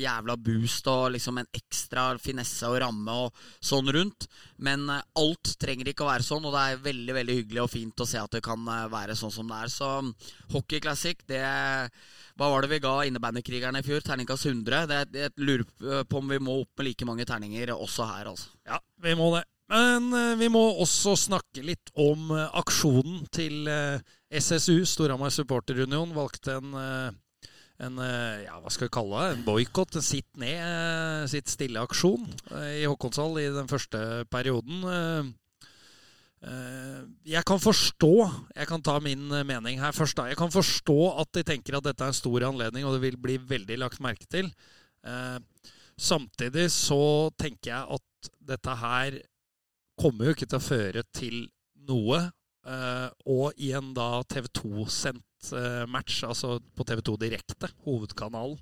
jævla 0.00 0.38
boost 0.40 0.86
og 0.88 1.10
liksom 1.12 1.36
en 1.36 1.48
ekstra 1.52 2.06
finesse 2.16 2.64
og 2.64 2.78
ramme 2.80 3.16
og 3.26 3.42
sånn 3.60 3.90
rundt. 3.92 4.24
Men 4.64 4.88
eh, 4.90 5.04
alt 5.20 5.54
trenger 5.60 5.90
ikke 5.90 6.06
å 6.06 6.10
være 6.10 6.26
sånn, 6.26 6.44
og 6.48 6.54
det 6.54 6.64
er 6.64 6.82
veldig 6.84 7.16
veldig 7.18 7.38
hyggelig 7.40 7.64
og 7.64 7.72
fint 7.72 8.04
å 8.04 8.08
se 8.08 8.20
at 8.20 8.36
det 8.36 8.42
kan 8.44 8.68
eh, 8.70 8.84
være 8.92 9.16
sånn 9.18 9.32
som 9.34 9.50
det 9.50 9.60
er. 9.64 9.72
Så 9.72 9.88
hockeyklassikk, 9.94 10.52
Hockey 10.54 10.84
Classic, 10.84 11.24
det 11.28 11.42
Hva 12.34 12.50
var 12.50 12.64
det 12.64 12.72
vi 12.72 12.82
ga 12.82 12.94
innebandykrigerne 13.08 13.82
i 13.82 13.86
fjor? 13.86 14.04
Terningkast 14.04 14.48
100. 14.50 14.86
Det, 14.90 15.00
jeg 15.20 15.34
lurer 15.42 15.66
eh, 15.66 16.06
på 16.08 16.22
om 16.22 16.30
vi 16.32 16.40
må 16.42 16.60
opp 16.62 16.80
med 16.80 16.90
like 16.90 17.08
mange 17.08 17.26
terninger 17.28 17.74
også 17.74 18.08
her, 18.10 18.30
altså. 18.32 18.54
Ja, 18.68 18.80
vi 19.04 19.16
må 19.18 19.34
det. 19.36 19.44
Men 19.72 20.12
vi 20.36 20.50
må 20.52 20.60
også 20.84 21.14
snakke 21.16 21.62
litt 21.64 21.88
om 21.96 22.28
aksjonen 22.36 23.22
til 23.32 23.64
SSU, 24.28 24.82
Storhamar 24.84 25.32
Supporterunion, 25.32 26.12
valgte 26.12 26.58
en, 26.60 26.74
en 27.84 28.00
eh, 28.02 28.44
ja, 28.46 28.58
hva 28.62 28.72
skal 28.72 28.88
vi 28.88 28.94
kalle 28.96 29.22
det, 29.22 29.36
en 29.36 29.46
boikott, 29.46 29.96
en 29.98 30.04
sitt 30.04 30.28
ned, 30.40 30.58
eh, 30.58 31.24
sitt 31.30 31.50
stille-aksjon 31.52 32.26
eh, 32.54 32.82
i 32.82 32.84
Håkonshall 32.88 33.40
i 33.42 33.48
den 33.54 33.70
første 33.70 34.00
perioden. 34.32 35.32
Jeg 37.24 37.40
kan 37.48 37.56
forstå, 37.56 38.10
jeg 38.52 38.68
kan 38.68 38.82
ta 38.84 38.98
min 39.00 39.30
mening 39.48 39.78
her 39.80 39.94
først 39.96 40.18
da, 40.18 40.26
jeg 40.28 40.36
kan 40.36 40.50
forstå 40.52 40.96
at 41.22 41.30
de 41.38 41.44
tenker 41.48 41.78
at 41.78 41.86
dette 41.86 42.04
er 42.04 42.12
en 42.12 42.18
stor 42.18 42.44
anledning, 42.50 42.84
og 42.84 42.92
det 42.92 43.00
vil 43.06 43.16
bli 43.16 43.38
veldig 43.40 43.78
lagt 43.80 44.02
merke 44.04 44.28
til. 44.28 44.50
Samtidig 45.96 46.66
så 46.74 47.30
tenker 47.40 47.70
jeg 47.70 47.96
at 47.96 48.28
dette 48.44 48.76
her 48.82 49.16
kommer 49.96 50.28
jo 50.28 50.36
ikke 50.36 50.50
til 50.50 50.60
å 50.60 50.66
føre 50.66 51.06
til 51.16 51.46
noe. 51.88 52.20
Og 53.24 53.56
i 53.56 53.72
en 53.80 53.94
da 53.96 54.10
TV 54.28 54.52
2-sendt 54.60 55.24
eh, 55.24 55.33
match, 55.90 56.22
altså 56.26 56.58
på 56.76 56.86
TV 56.88 57.02
2 57.04 57.16
direkte, 57.20 57.70
hovedkanalen, 57.84 58.58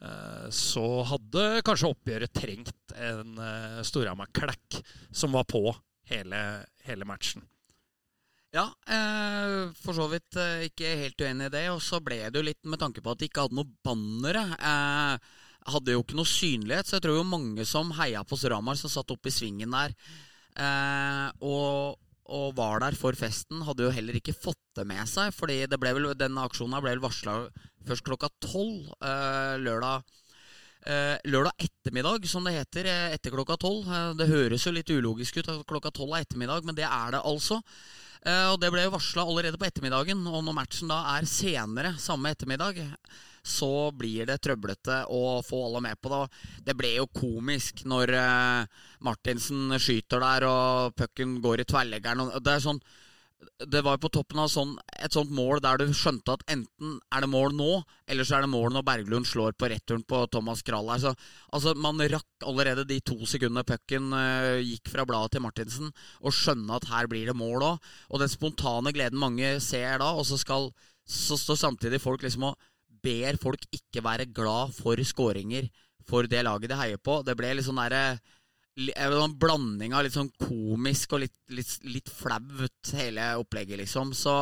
eh, 0.00 0.46
så 0.54 0.86
hadde 1.10 1.64
kanskje 1.66 1.90
oppgjøret 1.92 2.34
trengt 2.34 2.94
en 2.94 3.34
uh, 3.40 3.82
Storhamar-klekk 3.84 4.80
som 5.12 5.34
var 5.36 5.48
på 5.50 5.66
hele, 6.10 6.40
hele 6.86 7.08
matchen. 7.08 7.44
Ja, 8.54 8.68
eh, 8.86 9.72
for 9.74 9.96
så 9.96 10.04
vidt 10.12 10.36
eh, 10.38 10.68
ikke 10.68 10.92
helt 11.00 11.22
uenig 11.24 11.48
i 11.48 11.54
det. 11.56 11.64
Og 11.74 11.80
så 11.82 11.98
ble 12.04 12.20
det 12.22 12.38
jo 12.38 12.46
litt 12.46 12.60
med 12.70 12.78
tanke 12.78 13.02
på 13.02 13.10
at 13.10 13.18
de 13.18 13.26
ikke 13.26 13.48
hadde 13.48 13.58
noe 13.58 13.72
bannere. 13.82 14.44
Eh, 14.54 15.32
hadde 15.74 15.96
jo 15.96 16.04
ikke 16.04 16.18
noe 16.20 16.28
synlighet, 16.28 16.86
så 16.86 16.98
jeg 16.98 17.06
tror 17.06 17.18
jo 17.18 17.26
mange 17.26 17.66
som 17.66 17.90
heia 17.98 18.22
på 18.22 18.38
Storhamar, 18.38 18.78
som 18.78 18.92
satt 18.92 19.10
oppe 19.10 19.30
i 19.30 19.34
svingen 19.34 19.74
der 19.74 19.94
eh, 20.60 21.28
og, 21.40 21.96
og, 22.24 22.54
var 22.56 22.80
der 22.84 22.96
for 22.98 23.16
festen, 23.18 23.62
hadde 23.66 23.86
jo 23.86 23.94
heller 23.94 24.18
ikke 24.18 24.36
fått 24.36 24.60
det 24.78 24.86
med 24.88 25.08
seg. 25.10 25.32
fordi 25.34 25.64
det 25.70 25.78
ble 25.80 25.94
vel, 25.96 26.10
denne 26.18 26.44
aksjonen 26.44 26.80
ble 26.80 26.94
vel 26.94 27.04
varsla 27.04 27.38
først 27.84 28.04
klokka 28.06 28.30
tolv 28.40 28.92
eh, 29.04 29.56
lørdag. 29.60 30.04
eh, 30.86 31.16
lørdag 31.24 31.52
ettermiddag, 31.58 32.26
som 32.28 32.44
det 32.44 32.56
heter, 32.58 32.88
etter 33.12 33.32
klokka 33.32 33.56
tolv. 33.60 33.88
Uh, 33.88 34.12
det 34.16 34.28
høres 34.28 34.64
jo 34.66 34.72
litt 34.72 34.90
ulogisk 34.90 35.38
ut 35.40 35.48
at 35.48 35.66
klokka 35.68 35.92
tolv 35.92 36.16
er 36.16 36.24
ettermiddag, 36.24 36.64
men 36.64 36.76
det 36.76 36.88
er 36.88 37.14
det 37.14 37.22
altså. 37.24 37.60
Eh, 38.24 38.48
og 38.52 38.58
Det 38.60 38.72
ble 38.72 38.86
jo 38.86 38.94
varsla 38.94 39.24
allerede 39.24 39.60
på 39.60 39.68
ettermiddagen, 39.68 40.24
og 40.26 40.44
når 40.44 40.56
matchen 40.56 40.92
da 40.92 41.02
er 41.16 41.28
senere 41.28 41.94
samme 42.00 42.32
ettermiddag, 42.32 42.80
så 43.44 43.90
blir 43.92 44.26
det 44.28 44.40
trøblete 44.44 45.02
å 45.12 45.38
få 45.44 45.66
alle 45.66 45.84
med 45.84 46.00
på 46.00 46.12
det. 46.12 46.22
Det 46.70 46.76
ble 46.78 46.94
jo 46.96 47.08
komisk 47.12 47.84
når 47.88 48.14
Martinsen 49.04 49.76
skyter 49.78 50.24
der, 50.24 50.48
og 50.48 50.94
pucken 50.98 51.38
går 51.44 51.62
i 51.62 51.68
tverrleggeren. 51.68 52.30
Det 52.40 52.56
er 52.56 52.64
sånn 52.64 52.80
det 53.70 53.82
var 53.84 53.98
på 54.00 54.10
toppen 54.12 54.40
av 54.42 54.48
sånn, 54.50 54.74
et 55.04 55.14
sånt 55.14 55.32
mål 55.34 55.60
der 55.64 55.80
du 55.80 55.92
skjønte 55.94 56.36
at 56.36 56.44
enten 56.50 56.98
er 57.14 57.24
det 57.24 57.30
mål 57.30 57.54
nå, 57.56 57.70
eller 58.10 58.26
så 58.26 58.38
er 58.38 58.44
det 58.44 58.52
mål 58.52 58.72
når 58.74 58.86
Berglund 58.88 59.28
slår 59.28 59.56
på 59.58 59.68
returen 59.70 60.04
på 60.08 60.24
Thomas 60.32 60.62
Krall. 60.66 60.90
Altså, 60.94 61.14
altså, 61.54 61.74
man 61.78 62.00
rakk 62.10 62.46
allerede 62.46 62.86
de 62.88 63.00
to 63.04 63.18
sekundene 63.28 63.66
pucken 63.68 64.12
uh, 64.16 64.60
gikk 64.62 64.90
fra 64.92 65.06
bladet 65.08 65.36
til 65.36 65.44
Martinsen, 65.44 65.92
og 66.22 66.36
skjønne 66.36 66.78
at 66.78 66.88
her 66.90 67.10
blir 67.10 67.30
det 67.30 67.38
mål 67.38 67.68
òg. 67.72 67.90
Og 68.10 68.22
den 68.22 68.32
spontane 68.32 68.94
gleden 68.96 69.22
mange 69.22 69.56
ser 69.64 70.00
da, 70.02 70.12
og 70.14 70.26
så 70.28 70.40
skal 70.40 70.70
så 71.04 71.36
står 71.36 71.58
samtidig 71.60 72.00
folk 72.00 72.22
liksom 72.24 72.46
og 72.48 72.54
ber 73.04 73.38
folk 73.40 73.66
ikke 73.74 74.02
være 74.04 74.30
glad 74.32 74.72
for 74.76 75.00
skåringer 75.04 75.68
for 76.08 76.28
det 76.28 76.42
laget 76.44 76.72
de 76.72 76.78
heier 76.78 77.00
på. 77.00 77.20
Det 77.24 77.36
ble 77.38 77.54
litt 77.56 77.68
sånn 77.68 77.80
derre 77.80 78.18
en 78.74 79.36
blanding 79.38 79.94
av 79.94 80.02
litt 80.02 80.16
sånn 80.16 80.32
komisk 80.40 81.14
og 81.14 81.22
litt, 81.22 81.36
litt, 81.54 81.76
litt 81.86 82.10
flaut, 82.10 82.90
hele 82.98 83.28
opplegget, 83.38 83.78
liksom. 83.78 84.10
Så 84.18 84.34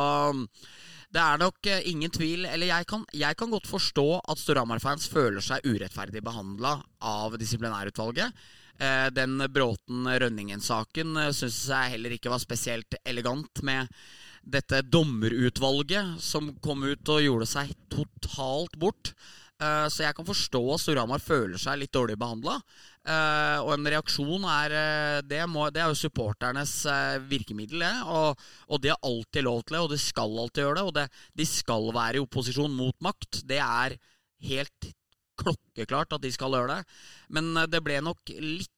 det 1.13 1.21
er 1.21 1.37
nok 1.37 1.69
eh, 1.69 1.83
ingen 1.91 2.09
tvil 2.09 2.47
Eller 2.49 2.71
jeg 2.71 2.87
kan, 2.89 3.03
jeg 3.13 3.37
kan 3.37 3.51
godt 3.53 3.69
forstå 3.69 4.07
at 4.17 4.41
Storhamar-fans 4.41 5.05
føler 5.11 5.43
seg 5.45 5.67
urettferdig 5.67 6.23
behandla 6.25 6.79
av 7.05 7.37
disiplinærutvalget. 7.37 8.33
Eh, 8.81 9.07
den 9.13 9.37
Bråten-Rønningen-saken 9.53 11.19
eh, 11.21 11.33
syns 11.37 11.59
jeg 11.69 11.93
heller 11.93 12.17
ikke 12.17 12.33
var 12.33 12.41
spesielt 12.41 12.97
elegant 13.05 13.61
med 13.61 13.91
dette 14.43 14.81
dommerutvalget 14.91 16.19
som 16.21 16.51
kom 16.63 16.83
ut 16.83 17.09
og 17.11 17.23
gjorde 17.23 17.47
seg 17.49 17.71
totalt 17.91 18.75
bort. 18.79 19.13
Eh, 19.61 19.85
så 19.91 20.05
jeg 20.05 20.17
kan 20.17 20.27
forstå 20.27 20.61
at 20.73 20.81
Storhamar 20.83 21.23
føler 21.23 21.61
seg 21.61 21.79
litt 21.79 21.93
dårlig 21.95 22.17
behandla. 22.19 22.57
Uh, 23.03 23.59
og 23.65 23.73
en 23.73 23.87
reaksjon 23.91 24.45
er 24.47 24.73
uh, 24.73 25.17
det, 25.27 25.41
må, 25.51 25.65
det, 25.75 25.81
er 25.83 25.89
jo 25.91 25.97
supporternes 25.99 26.71
virkemiddel, 27.27 27.83
det. 27.83 27.95
Og, 28.07 28.45
og, 28.69 28.77
de 28.79 28.93
har 28.93 29.01
alltid 29.03 29.43
lov 29.43 29.59
til 29.63 29.75
det, 29.75 29.81
og 29.83 29.91
de 29.91 29.99
skal 29.99 30.37
alltid 30.43 30.63
gjøre 30.63 30.77
det. 30.79 30.85
Og 30.87 30.95
det, 30.95 31.07
de 31.41 31.47
skal 31.47 31.89
være 31.95 32.19
i 32.19 32.23
opposisjon 32.23 32.77
mot 32.77 32.95
makt. 33.03 33.41
Det 33.49 33.59
er 33.59 33.97
helt 34.47 34.89
klokkeklart 35.39 36.15
at 36.15 36.23
de 36.23 36.31
skal 36.31 36.55
gjøre 36.55 36.77
det. 36.77 36.97
Men 37.35 37.51
det 37.67 37.83
ble 37.83 37.99
nok 38.05 38.35
litt 38.39 38.72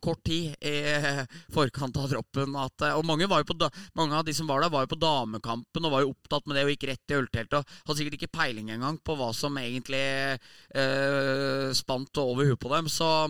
kort 0.00 0.24
tid 0.24 0.54
i 0.60 0.74
forkant 1.54 1.96
av 1.96 2.08
droppen. 2.10 2.56
At, 2.56 2.82
og 2.94 3.04
mange, 3.06 3.26
på, 3.28 3.70
mange, 3.94 4.14
av 4.14 4.24
de 4.24 4.34
som 4.34 4.46
var 4.46 4.62
der, 4.62 4.70
var 4.70 4.84
jo 4.84 4.92
på 4.94 5.00
damekampen 5.00 5.84
og 5.84 5.92
var 5.92 6.02
jo 6.02 6.12
opptatt 6.12 6.46
med 6.46 6.56
det 6.56 6.64
og 6.64 6.72
gikk 6.74 6.88
rett 6.90 7.10
i 7.10 7.18
ølteltet. 7.18 7.58
Og 7.58 7.90
hadde 7.90 7.98
sikkert 7.98 8.18
ikke 8.18 8.36
peiling 8.38 8.70
engang 8.70 8.98
på 8.98 9.16
hva 9.18 9.32
som 9.32 9.56
egentlig 9.58 10.04
eh, 10.38 11.68
spant 11.74 12.18
over 12.18 12.48
huet 12.48 12.60
på 12.60 12.72
dem. 12.74 12.88
Så 12.88 13.28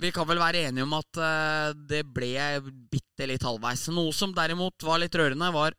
vi 0.00 0.10
kan 0.10 0.26
vel 0.26 0.42
være 0.42 0.66
enige 0.68 0.86
om 0.86 0.94
at 0.98 1.22
eh, 1.22 1.70
det 1.92 2.04
ble 2.10 2.34
bitte 2.90 3.28
litt 3.30 3.44
halvveis. 3.46 3.88
Noe 3.94 4.14
som 4.16 4.34
derimot 4.34 4.86
var 4.86 5.02
litt 5.02 5.14
rørende, 5.14 5.52
var 5.54 5.76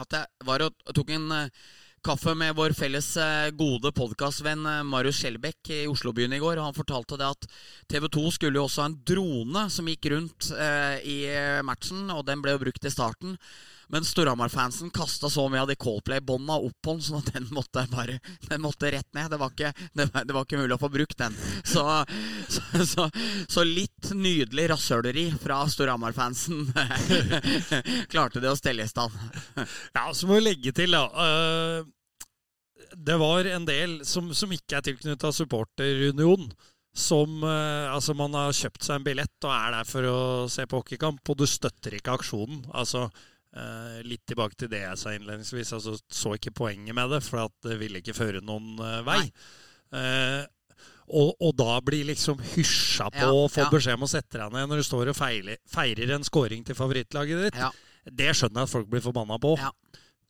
at 0.00 0.16
jeg 0.16 0.46
var 0.46 0.64
og 0.66 0.94
tok 0.96 1.12
en 1.14 1.30
eh, 1.36 1.64
kaffe 2.04 2.34
med 2.36 2.52
vår 2.56 2.74
felles 2.76 3.06
eh, 3.16 3.50
gode 3.56 3.88
podkastvenn 3.96 4.66
eh, 4.68 4.82
Marius 4.84 5.22
Skjelbæk 5.22 5.70
i 5.72 5.78
Oslobyen 5.88 6.34
i 6.36 6.40
går. 6.42 6.60
Han 6.60 6.76
fortalte 6.76 7.16
det 7.16 7.30
at 7.30 7.46
TV 7.88 8.08
2 8.12 8.24
skulle 8.36 8.60
jo 8.60 8.66
også 8.66 8.82
ha 8.82 8.88
en 8.90 8.98
drone 9.08 9.62
som 9.72 9.88
gikk 9.88 10.10
rundt 10.12 10.50
eh, 10.52 10.98
i 11.00 11.18
matchen, 11.64 12.10
og 12.12 12.26
den 12.28 12.44
ble 12.44 12.56
jo 12.56 12.62
brukt 12.66 12.84
i 12.84 12.92
starten. 12.92 13.38
Men 13.92 14.04
Storhamar-fansen 14.04 14.90
kasta 14.94 15.30
så 15.30 15.46
mye 15.48 15.62
av 15.64 15.70
de 15.70 15.76
Coldplay-bånda 15.80 16.58
opp 16.68 16.76
på 16.84 16.96
den, 16.98 17.18
at 17.18 17.32
den 17.34 17.48
måtte 17.54 17.86
bare 17.92 18.18
Den 18.48 18.62
måtte 18.64 18.90
rett 18.92 19.10
ned. 19.14 19.30
Det 19.30 19.40
var 19.40 19.52
ikke, 19.52 19.72
det 19.92 20.08
var, 20.12 20.24
det 20.24 20.36
var 20.36 20.46
ikke 20.46 20.60
mulig 20.62 20.76
å 20.76 20.82
få 20.82 20.90
brukt 20.92 21.18
den. 21.18 21.36
Så, 21.64 21.84
så, 22.48 22.84
så, 22.86 23.08
så 23.48 23.64
litt 23.66 24.12
nydelig 24.14 24.68
rasshøleri 24.74 25.26
fra 25.42 25.62
Storhamar-fansen 25.70 26.68
klarte 28.12 28.42
det 28.42 28.52
å 28.52 28.58
stelle 28.58 28.84
i 28.84 28.90
stand. 28.90 29.14
ja, 29.96 30.06
så 30.12 30.28
må 30.28 30.38
vi 30.38 30.48
legge 30.48 30.74
til, 30.76 30.94
da. 30.94 31.08
Uh, 31.14 31.88
det 32.94 33.16
var 33.18 33.48
en 33.48 33.66
del 33.66 34.00
som, 34.06 34.30
som 34.36 34.52
ikke 34.54 34.78
er 34.78 34.86
tilknytta 34.86 35.32
supporterunion 35.34 36.48
som 36.94 37.42
uh, 37.42 37.90
Altså, 37.90 38.14
man 38.14 38.34
har 38.38 38.54
kjøpt 38.54 38.86
seg 38.86 39.00
en 39.00 39.06
billett 39.06 39.46
og 39.46 39.54
er 39.54 39.78
der 39.78 39.88
for 39.88 40.08
å 40.08 40.18
se 40.50 40.66
på 40.66 40.80
hockeykamp, 40.80 41.22
og 41.26 41.40
du 41.40 41.46
støtter 41.50 41.98
ikke 41.98 42.14
aksjonen. 42.14 42.62
Altså, 42.72 43.08
Uh, 43.54 44.00
litt 44.02 44.24
tilbake 44.26 44.56
til 44.58 44.70
det 44.72 44.80
jeg 44.82 44.98
sa 44.98 45.12
innledningsvis. 45.14 45.72
altså 45.76 45.94
Så 46.10 46.34
ikke 46.34 46.54
poenget 46.64 46.96
med 46.96 47.12
det, 47.14 47.22
for 47.22 47.44
at 47.44 47.54
det 47.62 47.78
ville 47.78 48.00
ikke 48.02 48.16
føre 48.16 48.42
noen 48.42 48.74
uh, 48.82 48.98
vei. 49.06 49.22
Uh, 49.94 50.42
og, 51.04 51.34
og, 51.38 51.50
da 51.54 51.76
blir 51.84 52.06
liksom 52.08 52.40
hysja 52.54 53.10
på 53.12 53.26
ja, 53.26 53.32
og 53.32 53.50
få 53.52 53.66
ja. 53.66 53.70
beskjed 53.70 53.98
om 53.98 54.06
å 54.06 54.10
sette 54.10 54.40
deg 54.40 54.54
ned 54.54 54.70
når 54.70 54.80
du 54.80 54.86
står 54.88 55.12
og 55.12 55.18
feiler, 55.18 55.60
feirer 55.70 56.14
en 56.16 56.24
scoring 56.26 56.64
til 56.66 56.78
favorittlaget 56.78 57.44
ditt. 57.44 57.60
Ja. 57.60 57.70
Det 58.04 58.32
skjønner 58.36 58.64
jeg 58.64 58.70
at 58.70 58.72
folk 58.72 58.88
blir 58.90 59.04
forbanna 59.04 59.38
på. 59.40 59.54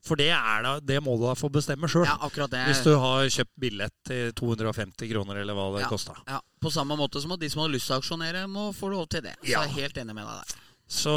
For 0.04 0.20
det, 0.20 0.28
da, 0.34 0.74
det, 0.84 0.98
må 1.00 1.14
du 1.16 1.24
da 1.24 1.32
få 1.38 1.48
bestemme 1.48 1.88
sjøl. 1.88 2.04
Hvis 2.04 2.82
du 2.84 2.92
har 3.00 3.24
kjøpt 3.32 3.54
billett 3.56 3.94
til 4.04 4.34
250 4.36 5.08
kroner, 5.14 5.40
eller 5.40 5.56
hva 5.56 5.70
det 5.78 5.86
ja, 5.86 5.88
kosta. 5.88 6.18
På 6.60 6.72
samme 6.74 6.98
måte 7.00 7.22
som 7.24 7.32
at 7.32 7.40
de 7.40 7.48
som 7.48 7.64
har 7.64 7.72
lyst 7.72 7.88
til 7.88 7.96
å 7.96 8.02
aksjonere, 8.02 8.44
må 8.50 8.68
få 8.76 8.92
lov 8.92 9.08
til 9.14 9.24
det. 9.24 9.32
Så 9.40 9.54
jeg 9.54 9.62
er 9.62 9.76
helt 9.78 10.02
enig 10.02 10.18
med 10.18 10.28
deg 10.28 10.42
der. 10.42 10.66
Så 10.92 11.14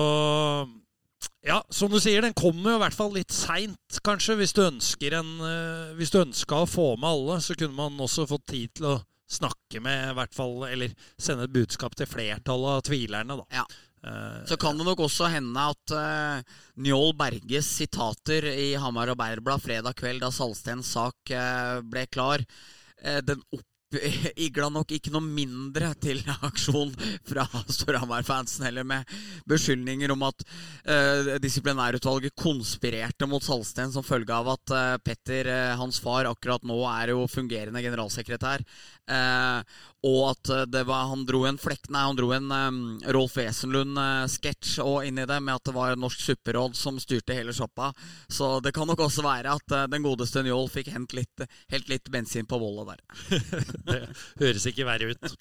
ja, 1.47 1.61
som 1.69 1.91
du 1.91 1.99
sier, 2.03 2.21
den 2.25 2.35
kommer 2.37 2.73
jo 2.73 2.79
i 2.79 2.83
hvert 2.85 2.97
fall 2.97 3.13
litt 3.15 3.33
seint, 3.35 3.99
kanskje. 4.03 4.37
Hvis 4.41 4.55
du, 4.57 4.63
ønsker 4.67 5.19
en, 5.19 5.35
uh, 5.39 5.93
hvis 5.99 6.11
du 6.13 6.21
ønska 6.21 6.63
å 6.63 6.69
få 6.69 6.89
med 6.99 7.09
alle, 7.09 7.37
så 7.43 7.55
kunne 7.57 7.77
man 7.77 8.01
også 8.03 8.27
fått 8.29 8.49
tid 8.51 8.73
til 8.79 8.89
å 8.91 8.97
snakke 9.27 9.81
med, 9.83 10.11
i 10.11 10.15
hvert 10.17 10.35
fall, 10.35 10.55
eller 10.69 10.93
sende 11.19 11.47
et 11.47 11.53
budskap 11.55 11.95
til 11.99 12.07
flertallet 12.09 12.79
av 12.79 12.87
tvilerne, 12.87 13.39
da. 13.39 13.47
Ja. 13.61 13.67
Uh, 14.07 14.43
så 14.47 14.55
kan 14.61 14.77
det 14.77 14.85
nok 14.85 15.01
også 15.07 15.27
hende 15.33 15.63
at 15.71 15.93
uh, 15.95 16.59
Njål 16.79 17.15
Berges 17.17 17.69
sitater 17.79 18.45
i 18.51 18.69
Hamar 18.79 19.09
og 19.11 19.17
Beierblad 19.19 19.63
fredag 19.63 19.97
kveld 19.97 20.21
da 20.21 20.29
Salstens 20.31 20.91
sak 20.93 21.33
uh, 21.33 21.79
ble 21.81 22.05
klar, 22.11 22.45
den 22.97 23.41
opp 23.53 23.65
igla 24.45 24.67
nok 24.73 24.91
ikke 24.97 25.11
noe 25.13 25.23
mindre 25.23 25.93
til 26.03 26.19
aksjon 26.43 26.91
fra 27.27 27.45
Storhamar-fansen 27.71 28.65
heller, 28.67 28.83
med 28.87 29.07
beskyldninger 29.47 30.11
om 30.11 30.25
at 30.27 30.43
uh, 30.43 31.37
disiplinærutvalget 31.43 32.35
konspirerte 32.37 33.29
mot 33.29 33.43
Salsten 33.43 33.93
som 33.93 34.05
følge 34.05 34.35
av 34.35 34.51
at 34.57 34.75
uh, 34.75 34.97
Petter, 35.03 35.47
uh, 35.47 35.77
hans 35.79 36.01
far, 36.03 36.27
akkurat 36.27 36.67
nå 36.67 36.81
er 36.91 37.13
jo 37.15 37.27
fungerende 37.31 37.83
generalsekretær. 37.85 38.65
Og 39.07 40.21
at 40.27 40.49
det 40.71 40.81
var, 40.87 41.07
han 41.11 41.23
dro 41.27 41.41
en 41.47 41.57
flekk 41.59 41.87
Nei, 41.93 42.01
han 42.03 42.17
dro 42.17 42.29
en 42.35 42.51
um, 42.51 42.79
Rolf 43.15 43.37
Wesenlund-sketsj 43.39 44.81
uh, 44.83 44.99
i 45.07 45.11
det, 45.15 45.39
med 45.39 45.53
at 45.55 45.65
det 45.69 45.75
var 45.75 45.95
Norsk 45.99 46.21
Supperåd 46.25 46.75
som 46.75 46.99
styrte 46.99 47.35
hele 47.37 47.55
shoppa. 47.55 47.93
Så 48.27 48.57
det 48.63 48.75
kan 48.75 48.87
nok 48.87 49.05
også 49.07 49.25
være 49.25 49.55
at 49.55 49.77
den 49.91 50.03
godeste 50.05 50.43
Njål 50.43 50.67
fikk 50.73 50.91
hent 50.95 51.15
litt, 51.17 51.47
helt 51.73 51.91
litt 51.91 52.11
bensin 52.11 52.47
på 52.47 52.59
vollet 52.61 52.93
der. 52.93 53.37
det 53.89 54.01
høres 54.43 54.67
ikke 54.69 54.87
verre 54.87 55.15
ut. 55.15 55.37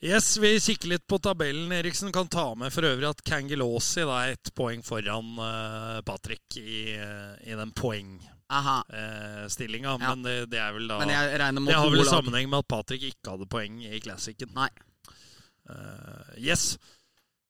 Yes, 0.00 0.36
Vi 0.36 0.60
kikker 0.60 0.88
litt 0.88 1.06
på 1.06 1.18
tabellen. 1.18 1.72
Eriksen 1.72 2.12
kan 2.12 2.28
ta 2.28 2.54
med 2.54 2.70
for 2.70 2.86
øvrig 2.86 3.08
at 3.08 3.22
Kangelåsi 3.26 4.04
er 4.04 4.36
ett 4.36 4.52
poeng 4.54 4.82
foran 4.86 5.32
uh, 5.42 5.98
Patrick 6.06 6.56
i, 6.56 6.94
uh, 6.94 7.34
i, 7.42 7.56
den 7.58 7.72
poengstillinga. 7.74 8.37
Uh, 8.48 9.44
ja. 9.44 9.96
Men 10.00 10.22
det, 10.24 10.36
det, 10.48 10.60
er 10.60 10.72
vel 10.72 10.86
da 10.88 11.02
Det 11.04 11.74
har 11.76 11.90
vel 11.92 12.06
sammenheng 12.08 12.48
med 12.48 12.62
at 12.62 12.68
Patrick 12.70 13.02
ikke 13.10 13.34
hadde 13.34 13.48
poeng 13.50 13.82
i 13.84 14.00
Classicen. 14.00 14.54
Nei. 14.56 14.70
Uh, 15.68 16.32
yes. 16.40 16.78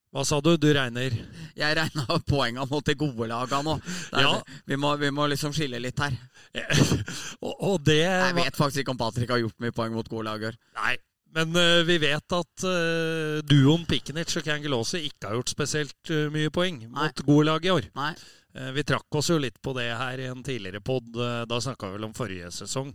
Hva 0.08 0.24
sa 0.24 0.38
du? 0.40 0.54
Du 0.56 0.66
regner 0.72 1.12
Jeg 1.58 1.76
regna 1.76 2.16
poenga 2.32 2.64
mot 2.66 2.84
de 2.84 2.96
gode 2.98 3.28
laga 3.30 3.60
nå. 3.62 3.76
Det 3.84 4.18
er- 4.18 4.24
Ja. 4.24 4.32
vi, 4.66 4.76
må, 4.76 4.96
vi 4.96 5.10
må 5.14 5.28
liksom 5.28 5.52
skille 5.52 5.78
litt 5.78 6.00
her. 6.00 6.16
og, 7.44 7.54
og 7.54 7.84
det 7.84 8.00
Jeg 8.02 8.34
vet 8.34 8.56
faktisk 8.56 8.82
ikke 8.82 8.96
om 8.96 9.02
Patrick 9.04 9.30
har 9.30 9.42
gjort 9.44 9.60
mye 9.60 9.76
poeng 9.76 9.94
mot 9.94 10.08
gode 10.08 10.24
lag. 10.26 10.48
Nei, 10.80 10.96
men 11.36 11.52
uh, 11.54 11.84
vi 11.86 11.98
vet 12.00 12.34
at 12.40 12.64
uh, 12.64 13.38
duoen 13.44 13.84
Pikenic 13.86 14.32
og 14.40 14.46
Kangelåse 14.48 15.02
ikke 15.04 15.28
har 15.28 15.38
gjort 15.38 15.52
spesielt 15.52 16.10
uh, 16.14 16.26
mye 16.32 16.50
poeng 16.50 16.80
Nei. 16.86 16.90
mot 17.04 17.24
gode 17.28 17.48
lag 17.50 17.68
i 17.68 17.74
år. 17.76 17.90
Nei. 17.98 18.14
Eh, 18.58 18.72
vi 18.74 18.82
trakk 18.88 19.14
oss 19.20 19.30
jo 19.30 19.38
litt 19.38 19.60
på 19.62 19.72
det 19.78 19.88
her 19.94 20.18
i 20.18 20.26
en 20.30 20.42
tidligere 20.46 20.82
pod. 20.84 21.06
da 21.14 21.60
snakka 21.62 21.88
vi 21.92 21.98
vel 21.98 22.08
om 22.10 22.16
forrige 22.16 22.50
sesong. 22.54 22.90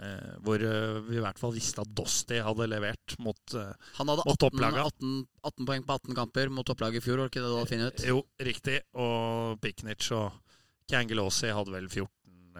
eh, 0.00 0.36
hvor 0.40 0.62
eh, 0.64 1.00
vi 1.04 1.18
i 1.18 1.22
hvert 1.22 1.38
fall 1.40 1.52
visste 1.52 1.82
at 1.84 1.90
Dosti 1.92 2.38
hadde 2.40 2.68
levert 2.70 3.16
mot 3.20 3.54
eh, 3.60 3.74
Han 3.98 4.08
hadde 4.08 4.24
18, 4.24 4.38
topplaga. 4.40 4.86
18, 4.88 5.26
18 5.50 5.66
poeng 5.68 5.84
på 5.84 5.96
18 5.98 6.16
kamper 6.16 6.48
mot 6.48 6.66
topplaget 6.66 7.02
i 7.02 7.04
fjor. 7.04 7.20
Var 7.20 7.28
ikke 7.32 7.42
det 7.44 7.50
du 7.50 7.58
hadde 7.58 7.72
funnet 7.74 7.92
ut? 8.00 8.06
Jo, 8.08 8.22
riktig. 8.40 8.78
Og 8.96 9.60
Piknic 9.60 10.08
og 10.16 10.32
Kangelåsi 10.90 11.52
hadde 11.52 11.74
vel 11.76 11.88
14 11.92 12.08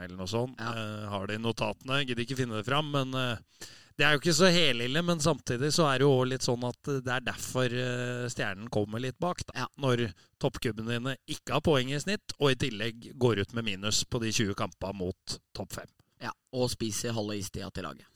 eller 0.02 0.16
noe 0.16 0.28
sånt. 0.30 0.60
Ja. 0.60 0.72
Eh, 0.76 1.08
har 1.12 1.26
det 1.28 1.38
i 1.38 1.42
notatene. 1.42 2.02
Gidder 2.04 2.24
ikke 2.26 2.38
finne 2.38 2.60
det 2.60 2.68
fram, 2.68 2.92
men 2.94 3.16
eh, 3.16 3.66
det 3.98 4.06
er 4.06 4.14
jo 4.14 4.20
ikke 4.22 4.34
så 4.36 4.50
helille. 4.52 5.02
Men 5.04 5.20
samtidig 5.22 5.72
så 5.74 5.86
er 5.90 6.00
det 6.02 6.06
jo 6.08 6.24
litt 6.28 6.46
sånn 6.46 6.64
at 6.68 6.92
det 7.04 7.12
er 7.14 7.26
derfor 7.26 7.74
eh, 7.84 8.28
stjernen 8.32 8.70
kommer 8.72 9.02
litt 9.02 9.18
bak. 9.22 9.44
da. 9.48 9.64
Ja. 9.64 9.68
Når 9.82 10.06
toppkubbene 10.42 10.96
dine 10.96 11.16
ikke 11.30 11.56
har 11.58 11.64
poeng 11.64 11.92
i 11.92 12.00
snitt, 12.02 12.34
og 12.38 12.52
i 12.54 12.60
tillegg 12.64 13.12
går 13.20 13.42
ut 13.44 13.54
med 13.58 13.68
minus 13.68 14.02
på 14.04 14.22
de 14.22 14.32
20 14.32 14.56
kampene 14.58 14.98
mot 15.02 15.38
topp 15.56 15.78
5. 15.80 15.92
Ja, 16.28 16.32
Og 16.54 16.70
spiser 16.70 17.14
halve 17.16 17.36
istida 17.40 17.70
til 17.74 17.88
laget. 17.88 18.08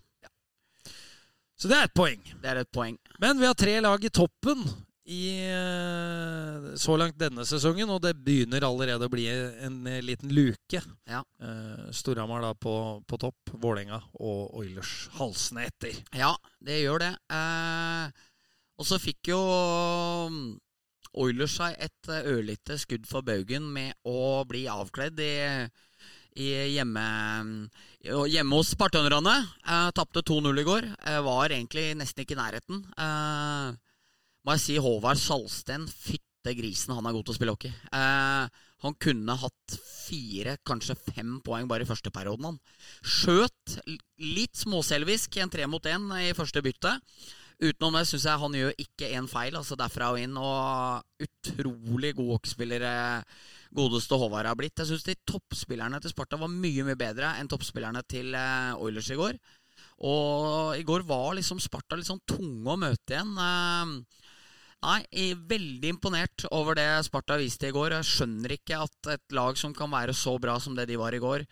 Så 1.56 1.70
det 1.72 1.76
er 1.78 1.86
et 1.88 1.94
poeng. 1.96 2.20
Det 2.42 2.50
er 2.50 2.58
et 2.60 2.72
poeng. 2.72 2.98
Men 3.22 3.38
vi 3.40 3.46
har 3.48 3.56
tre 3.56 3.78
lag 3.80 4.02
i 4.04 4.10
toppen 4.12 4.60
i, 5.06 5.38
eh, 5.46 6.74
så 6.74 6.96
langt 6.98 7.18
denne 7.18 7.44
sesongen, 7.46 7.90
og 7.94 8.00
det 8.02 8.16
begynner 8.26 8.66
allerede 8.66 9.06
å 9.06 9.12
bli 9.12 9.28
en 9.30 9.78
liten 10.02 10.32
luke. 10.34 10.82
Ja. 11.06 11.22
Eh, 11.38 11.86
Storhamar 11.94 12.42
da 12.42 12.52
på, 12.58 12.74
på 13.06 13.18
topp, 13.22 13.54
Vålerenga 13.54 14.00
og 14.18 14.56
Oilers 14.58 15.06
halsende 15.20 15.68
etter. 15.70 16.02
Ja, 16.16 16.34
det 16.58 16.80
gjør 16.82 17.04
det. 17.06 17.12
Eh, 17.30 18.26
og 18.76 18.88
så 18.88 18.98
fikk 19.00 19.30
jo 19.30 19.40
mm, 20.32 20.44
Oilers 21.22 21.54
seg 21.60 21.78
et 21.86 22.12
eh, 22.12 22.26
ørlite 22.34 22.76
skudd 22.82 23.06
for 23.08 23.24
baugen 23.26 23.70
med 23.72 23.94
å 24.10 24.42
bli 24.48 24.66
avkledd 24.68 25.22
i, 25.22 25.34
i 26.42 26.50
hjemme, 26.74 27.06
hjemme 28.02 28.58
hos 28.58 28.74
spartanerne. 28.74 29.38
Eh, 29.62 29.88
Tapte 29.96 30.26
2-0 30.26 30.60
i 30.60 30.66
går. 30.66 30.92
Eh, 30.98 31.22
var 31.24 31.54
egentlig 31.54 31.92
nesten 31.96 32.26
ikke 32.26 32.34
i 32.34 32.42
nærheten. 32.42 32.82
Eh, 32.90 33.85
må 34.46 34.54
jeg 34.54 34.62
si 34.62 34.78
Håvard 34.78 35.18
Salsten, 35.18 35.88
fytte 35.90 36.54
grisen, 36.54 36.94
han 36.94 37.08
er 37.08 37.16
god 37.16 37.26
til 37.26 37.34
å 37.34 37.36
spille 37.36 37.54
hockey. 37.56 37.72
Eh, 37.90 38.66
han 38.84 38.94
kunne 39.02 39.34
hatt 39.40 39.78
fire, 40.06 40.54
kanskje 40.66 40.94
fem 41.08 41.40
poeng 41.42 41.66
bare 41.66 41.82
i 41.82 41.88
første 41.88 42.12
perioden. 42.14 42.52
Han 42.52 42.60
skjøt 43.02 43.80
litt 44.22 44.54
småselvisk 44.60 45.40
en 45.42 45.50
tre 45.50 45.66
mot 45.70 45.90
én 45.90 46.06
i 46.20 46.30
første 46.36 46.62
bytte. 46.62 46.94
Utenom 47.56 47.94
det 47.96 48.04
syns 48.04 48.26
jeg 48.28 48.40
han 48.42 48.54
gjør 48.58 48.80
ikke 48.84 49.08
én 49.16 49.26
feil, 49.32 49.54
altså 49.56 49.78
derfra 49.80 50.10
og 50.12 50.20
inn. 50.20 50.36
Og 50.36 51.26
utrolig 51.26 52.12
god 52.18 52.34
hockeyspiller 52.36 52.84
eh, 52.86 53.44
godeste 53.74 54.18
Håvard 54.20 54.50
har 54.50 54.58
blitt. 54.58 54.76
Jeg 54.78 54.92
syns 54.92 55.06
de 55.08 55.16
toppspillerne 55.26 56.00
til 56.04 56.12
Sparta 56.12 56.38
var 56.38 56.52
mye 56.52 56.84
mye 56.86 56.98
bedre 57.00 57.32
enn 57.40 57.48
toppspillerne 57.50 58.04
til 58.06 58.36
eh, 58.36 58.76
Oilers 58.78 59.10
i 59.10 59.18
går. 59.18 59.40
Og 60.06 60.76
i 60.76 60.84
går 60.84 61.06
var 61.08 61.32
liksom 61.38 61.58
Sparta 61.64 61.96
litt 61.96 62.08
sånn 62.08 62.22
tunge 62.28 62.74
å 62.74 62.78
møte 62.78 63.16
igjen. 63.16 63.32
Nei, 64.84 65.00
jeg 65.08 65.32
er 65.32 65.46
veldig 65.50 65.88
imponert 65.94 66.44
over 66.54 66.76
det 66.78 66.86
Sparta 67.06 67.38
viste 67.40 67.70
i 67.70 67.74
går. 67.74 67.96
Jeg 67.96 68.08
skjønner 68.10 68.54
ikke 68.58 68.82
at 68.84 69.10
et 69.16 69.34
lag 69.34 69.56
som 69.58 69.72
kan 69.74 69.90
være 69.90 70.14
så 70.14 70.36
bra 70.42 70.58
som 70.62 70.76
det 70.76 70.86
de 70.90 70.98
var 71.00 71.16
i 71.16 71.22
går, 71.22 71.46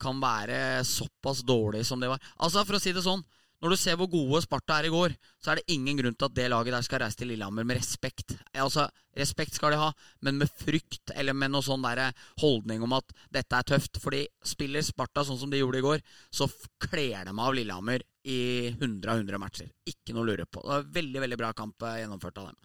kan 0.00 0.16
være 0.22 0.80
såpass 0.88 1.44
dårlig 1.44 1.84
som 1.86 2.00
det 2.00 2.08
var. 2.10 2.22
Altså, 2.40 2.64
for 2.64 2.78
å 2.78 2.82
si 2.82 2.94
det 2.96 3.04
sånn, 3.04 3.22
når 3.60 3.74
du 3.74 3.76
ser 3.76 3.98
hvor 4.00 4.08
gode 4.08 4.40
Sparta 4.44 4.78
er 4.80 4.88
i 4.88 4.92
går, 4.92 5.14
så 5.40 5.52
er 5.52 5.60
det 5.60 5.74
ingen 5.74 5.98
grunn 5.98 6.16
til 6.16 6.28
at 6.30 6.36
det 6.36 6.46
laget 6.48 6.72
der 6.72 6.84
skal 6.86 7.02
reise 7.02 7.20
til 7.20 7.28
Lillehammer 7.28 7.66
med 7.68 7.80
respekt. 7.80 8.36
Altså, 8.56 8.88
Respekt 9.18 9.56
skal 9.58 9.74
de 9.74 9.80
ha, 9.80 9.88
men 10.22 10.38
med 10.38 10.52
frykt 10.54 11.10
eller 11.18 11.34
med 11.34 11.50
noe 11.50 11.66
sånn 11.66 11.82
der 11.82 12.14
holdning 12.40 12.84
om 12.86 12.94
at 12.94 13.10
dette 13.34 13.58
er 13.58 13.66
tøft. 13.66 13.98
Fordi 14.00 14.22
spiller 14.46 14.84
Sparta 14.86 15.24
sånn 15.26 15.40
som 15.40 15.50
de 15.50 15.60
gjorde 15.60 15.80
i 15.82 15.84
går, 15.84 16.04
så 16.30 16.46
kler 16.80 17.26
de 17.26 17.34
av 17.34 17.56
Lillehammer 17.56 18.04
i 18.24 18.70
100 18.70 19.10
av 19.10 19.20
100 19.24 19.42
matcher. 19.42 19.70
Ikke 19.90 20.14
noe 20.14 20.24
å 20.24 20.30
lure 20.30 20.46
på. 20.46 20.62
Det 20.62 20.72
var 20.76 20.90
Veldig 21.00 21.24
veldig 21.26 21.40
bra 21.40 21.52
kamp 21.56 21.88
eh, 21.88 22.00
gjennomført 22.04 22.40
av 22.40 22.50
dem. 22.52 22.58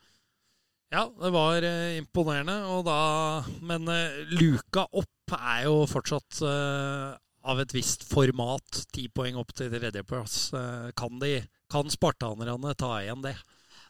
Ja, 0.93 1.03
det 1.09 1.31
var 1.33 1.65
eh, 1.65 1.97
imponerende, 1.99 2.59
da 2.85 3.43
Men 3.65 3.89
eh, 3.91 4.21
luka 4.37 4.85
opp 4.93 5.33
er 5.35 5.65
jo 5.65 5.81
fortsatt 5.89 6.43
eh, 6.45 7.15
av 7.45 7.61
et 7.61 7.73
visst 7.75 8.05
format. 8.09 8.85
Ti 8.93 9.07
poeng 9.13 9.37
opp 9.39 9.53
til 9.55 9.71
tredjeplass. 9.73 10.37
Eh, 10.57 10.87
kan 10.97 11.19
de 11.21 11.37
kan 11.71 11.89
spartanerne 11.91 12.73
ta 12.77 12.91
igjen 13.01 13.23
det? 13.25 13.35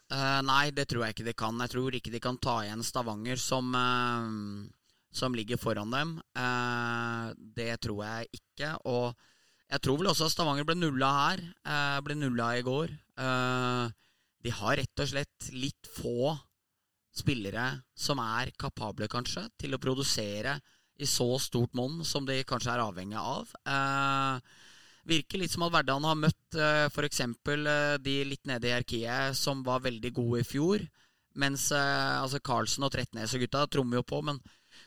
Uh, 0.06 0.40
nei, 0.46 0.70
det 0.70 0.86
tror 0.88 1.04
jeg 1.04 1.16
ikke 1.16 1.26
de 1.26 1.34
kan. 1.36 1.62
Jeg 1.64 1.72
tror 1.74 1.96
ikke 1.98 2.12
de 2.14 2.22
kan 2.22 2.38
ta 2.38 2.60
igjen 2.62 2.84
Stavanger, 2.86 3.40
som, 3.42 3.72
uh, 3.74 4.66
som 5.10 5.34
ligger 5.34 5.60
foran 5.60 5.92
dem. 5.92 6.16
Uh, 6.38 7.34
det 7.56 7.72
tror 7.84 8.04
jeg 8.06 8.40
ikke. 8.40 8.72
Og 8.86 9.12
jeg 9.66 9.82
tror 9.82 10.00
vel 10.00 10.12
også 10.12 10.28
at 10.28 10.36
Stavanger 10.36 10.68
ble 10.68 10.78
nulla 10.78 11.10
her. 11.20 11.42
ble 12.06 12.14
nulla 12.14 12.52
i 12.54 12.62
går. 12.62 12.92
De 14.46 14.52
har 14.54 14.76
rett 14.78 15.02
og 15.02 15.08
slett 15.10 15.48
litt 15.50 15.88
få 15.90 16.36
spillere 17.16 17.64
som 17.98 18.20
er 18.22 18.52
kapable, 18.60 19.08
kanskje, 19.10 19.42
til 19.58 19.74
å 19.74 19.80
produsere 19.82 20.54
i 20.98 21.08
så 21.08 21.28
stort 21.42 21.74
monn 21.76 22.02
som 22.04 22.26
de 22.28 22.38
kanskje 22.48 22.72
er 22.72 22.84
avhengig 22.84 23.18
av. 23.20 23.50
Eh, 23.68 24.38
virker 25.06 25.42
litt 25.42 25.52
som 25.52 25.66
at 25.66 25.74
Verdalen 25.74 26.08
har 26.08 26.18
møtt 26.18 26.58
eh, 26.58 26.86
f.eks. 26.90 27.22
Uh, 27.46 27.96
de 28.02 28.16
litt 28.26 28.46
nede 28.48 28.66
i 28.66 28.72
hierarkiet 28.72 29.36
som 29.38 29.62
var 29.66 29.84
veldig 29.84 30.12
gode 30.16 30.42
i 30.42 30.48
fjor. 30.48 30.86
Mens 31.36 31.68
eh, 31.74 32.16
altså 32.16 32.40
Carlsen 32.40 32.86
og 32.86 32.94
Trettenes 32.94 33.34
og 33.36 33.44
gutta 33.44 33.66
trommer 33.68 34.00
jo 34.00 34.06
på, 34.08 34.22
men 34.24 34.40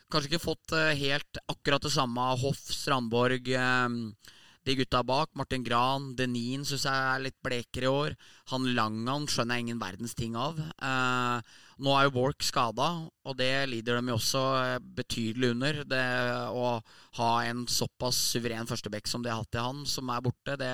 kanskje 0.10 0.34
ikke 0.34 0.48
fått 0.48 0.74
eh, 0.78 0.98
helt 0.98 1.42
akkurat 1.52 1.86
det 1.86 1.94
samme 1.94 2.26
av 2.32 2.42
Hoff, 2.42 2.62
Strandborg, 2.74 3.52
eh, 3.54 4.36
de 4.68 4.76
gutta 4.76 5.04
bak. 5.06 5.32
Martin 5.38 5.64
Gran, 5.66 6.12
Denin 6.18 6.66
syns 6.68 6.88
jeg 6.90 7.06
er 7.14 7.24
litt 7.24 7.38
blekere 7.46 7.88
i 7.88 7.94
år. 7.94 8.18
Han 8.54 8.68
Langan 8.78 9.30
skjønner 9.30 9.58
jeg 9.58 9.68
ingen 9.68 9.82
verdens 9.82 10.18
ting 10.18 10.36
av. 10.38 10.60
Eh, 10.60 11.58
nå 11.80 11.94
er 11.96 12.08
jo 12.08 12.16
Borch 12.16 12.44
skada, 12.44 12.88
og 13.08 13.38
det 13.40 13.52
lider 13.72 14.00
de 14.00 14.12
jo 14.12 14.18
også 14.18 14.42
eh, 14.60 14.80
betydelig 15.00 15.54
under. 15.56 15.84
Det 15.88 16.06
å 16.52 16.74
ha 17.20 17.30
en 17.48 17.66
såpass 17.72 18.20
suveren 18.34 18.68
førstebekk 18.70 19.08
som 19.10 19.24
de 19.24 19.32
har 19.32 19.42
hatt 19.42 19.60
i 19.60 19.64
han, 19.64 19.86
som 19.88 20.12
er 20.12 20.26
borte, 20.26 20.58
det, 20.60 20.74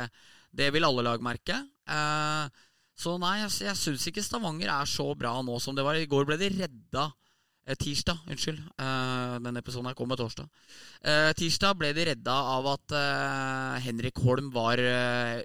det 0.55 0.71
vil 0.73 0.87
alle 0.87 1.05
lag 1.05 1.23
merke. 1.25 1.59
Eh, 1.85 2.63
så 2.95 3.17
nei, 3.21 3.37
jeg, 3.43 3.53
jeg 3.67 3.81
syns 3.81 4.07
ikke 4.09 4.23
Stavanger 4.25 4.71
er 4.71 4.89
så 4.89 5.11
bra 5.19 5.37
nå 5.45 5.59
som 5.61 5.77
det 5.77 5.85
var. 5.85 5.99
I 5.99 6.09
går 6.09 6.25
ble 6.27 6.39
de 6.41 6.51
redda 6.57 7.07
eh, 7.67 7.77
Tirsdag, 7.77 8.25
unnskyld. 8.31 8.61
Denne 9.45 9.61
episoden 9.61 9.91
her 9.91 9.97
kommer 9.97 10.17
torsdag. 10.17 10.49
Tirsdag 11.37 11.77
ble 11.77 11.91
de 11.97 12.09
redda 12.09 12.35
av 12.55 12.71
at 12.71 12.95
Henrik 13.85 14.23
Holm 14.25 14.47
var 14.55 14.81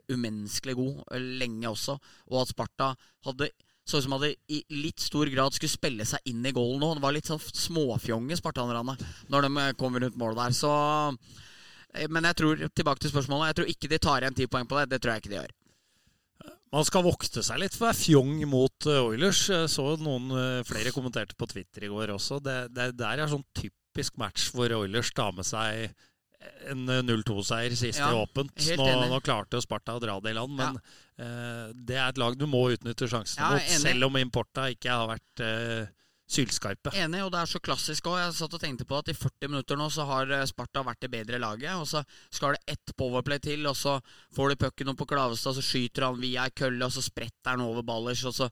umenneskelig 0.08 0.78
god 0.78 1.18
lenge 1.40 1.68
også, 1.68 1.98
og 2.30 2.46
at 2.46 2.54
Sparta 2.54 2.94
hadde 3.26 3.50
så 3.90 4.00
ut 4.00 4.07
som 4.07 4.14
hadde 4.16 4.33
i 4.53 4.61
litt 4.72 5.03
stor 5.03 5.29
grad 5.33 5.57
skulle 5.57 5.72
spille 5.72 6.07
seg 6.09 6.31
inn 6.31 6.44
i 6.46 6.55
goalen 6.55 6.83
nå. 6.83 6.90
Det 6.96 7.05
var 7.05 7.16
litt 7.16 7.31
sånn 7.31 7.40
småfjonge, 7.42 8.38
spartanerne, 8.38 8.96
når 9.33 9.46
de 9.46 9.68
kommer 9.81 10.05
rundt 10.05 10.18
målet 10.20 10.44
der. 10.44 10.57
Så 10.57 10.74
eh, 11.94 12.07
Men 12.09 12.29
jeg 12.31 12.38
tror, 12.40 12.66
tilbake 12.68 13.03
til 13.03 13.12
spørsmålet, 13.14 13.50
jeg 13.50 13.61
tror 13.61 13.72
ikke 13.74 13.90
de 13.92 14.03
tar 14.07 14.26
igjen 14.26 14.38
ti 14.38 14.50
poeng 14.50 14.68
på 14.70 14.79
det. 14.79 14.92
Det 14.92 15.00
tror 15.03 15.14
jeg 15.14 15.24
ikke 15.24 15.35
de 15.35 15.40
gjør. 15.40 15.57
Man 16.70 16.87
skal 16.87 17.03
vokte 17.03 17.42
seg 17.42 17.59
litt 17.59 17.74
for 17.74 17.88
å 17.88 17.90
være 17.90 17.98
fjong 17.98 18.37
mot 18.50 18.87
eh, 18.87 19.03
Oilers. 19.03 19.42
Så 19.72 19.88
noen 20.03 20.31
eh, 20.31 20.61
flere 20.68 20.94
kommenterte 20.94 21.38
på 21.38 21.50
Twitter 21.50 21.88
i 21.88 21.90
går 21.90 22.14
også. 22.14 22.38
Det, 22.44 22.61
det 22.76 22.92
der 23.00 23.24
er 23.24 23.33
sånn 23.33 23.46
typisk 23.59 24.20
match 24.22 24.53
hvor 24.55 24.70
Oilers 24.79 25.11
tar 25.16 25.35
med 25.35 25.48
seg 25.48 25.90
en 26.70 26.88
eh, 26.88 27.03
0-2-seier 27.05 27.74
sist 27.76 28.00
Ja, 28.00 28.11
i 28.12 28.18
åpent. 28.20 28.55
Nå, 28.79 28.88
nå 29.11 29.20
klarte 29.24 29.59
jo 29.59 29.64
Sparta 29.64 29.96
å 29.98 30.03
dra 30.03 30.16
det 30.24 30.33
i 30.33 30.38
land, 30.38 30.57
men 30.57 30.79
eh, 31.20 31.70
det 31.74 31.98
er 31.98 32.12
et 32.12 32.20
lag 32.20 32.37
du 32.38 32.46
må 32.50 32.66
utnytte 32.74 33.09
sjansene 33.11 33.44
Ja, 33.44 33.57
mot, 33.59 33.74
selv 33.85 34.09
om 34.09 34.20
Importa 34.20 34.68
ikke 34.72 34.94
har 34.94 35.11
vært 35.12 35.44
eh, 35.44 35.90
sylskarpe. 36.30 36.92
Enig, 36.94 37.22
og 37.24 37.32
det 37.34 37.40
er 37.40 37.50
så 37.50 37.60
klassisk 37.62 38.06
òg. 38.10 38.18
Jeg 38.20 38.34
satt 38.38 38.54
og 38.54 38.62
tenkte 38.62 38.86
på 38.88 38.98
at 38.98 39.10
i 39.10 39.16
40 39.16 39.50
minutter 39.50 39.78
nå 39.78 39.88
så 39.92 40.06
har 40.08 40.30
eh, 40.36 40.46
Sparta 40.48 40.84
vært 40.86 41.02
det 41.04 41.10
bedre 41.12 41.40
laget. 41.42 41.72
Og 41.74 41.88
så 41.90 42.02
skal 42.30 42.56
det 42.56 42.76
ett 42.76 42.94
powerplay 42.98 43.40
til, 43.42 43.66
og 43.70 43.76
så 43.78 43.96
får 44.36 44.52
du 44.52 44.60
pucken 44.64 44.92
opp 44.92 45.00
på 45.02 45.08
Klavestad, 45.10 45.58
så 45.58 45.64
skyter 45.64 46.06
han 46.06 46.20
via 46.20 46.46
ei 46.46 46.54
kølle, 46.54 46.86
og 46.86 46.94
så 46.94 47.02
spretter 47.04 47.54
han 47.54 47.64
over 47.64 47.86
ballers, 47.86 48.22
og 48.28 48.36
så 48.36 48.50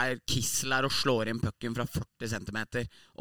er 0.00 0.18
Kissel 0.26 0.74
her 0.74 0.88
og 0.88 0.94
slår 0.94 1.30
inn 1.30 1.42
pucken 1.42 1.76
fra 1.76 1.86
40 1.86 2.34
cm. 2.34 2.60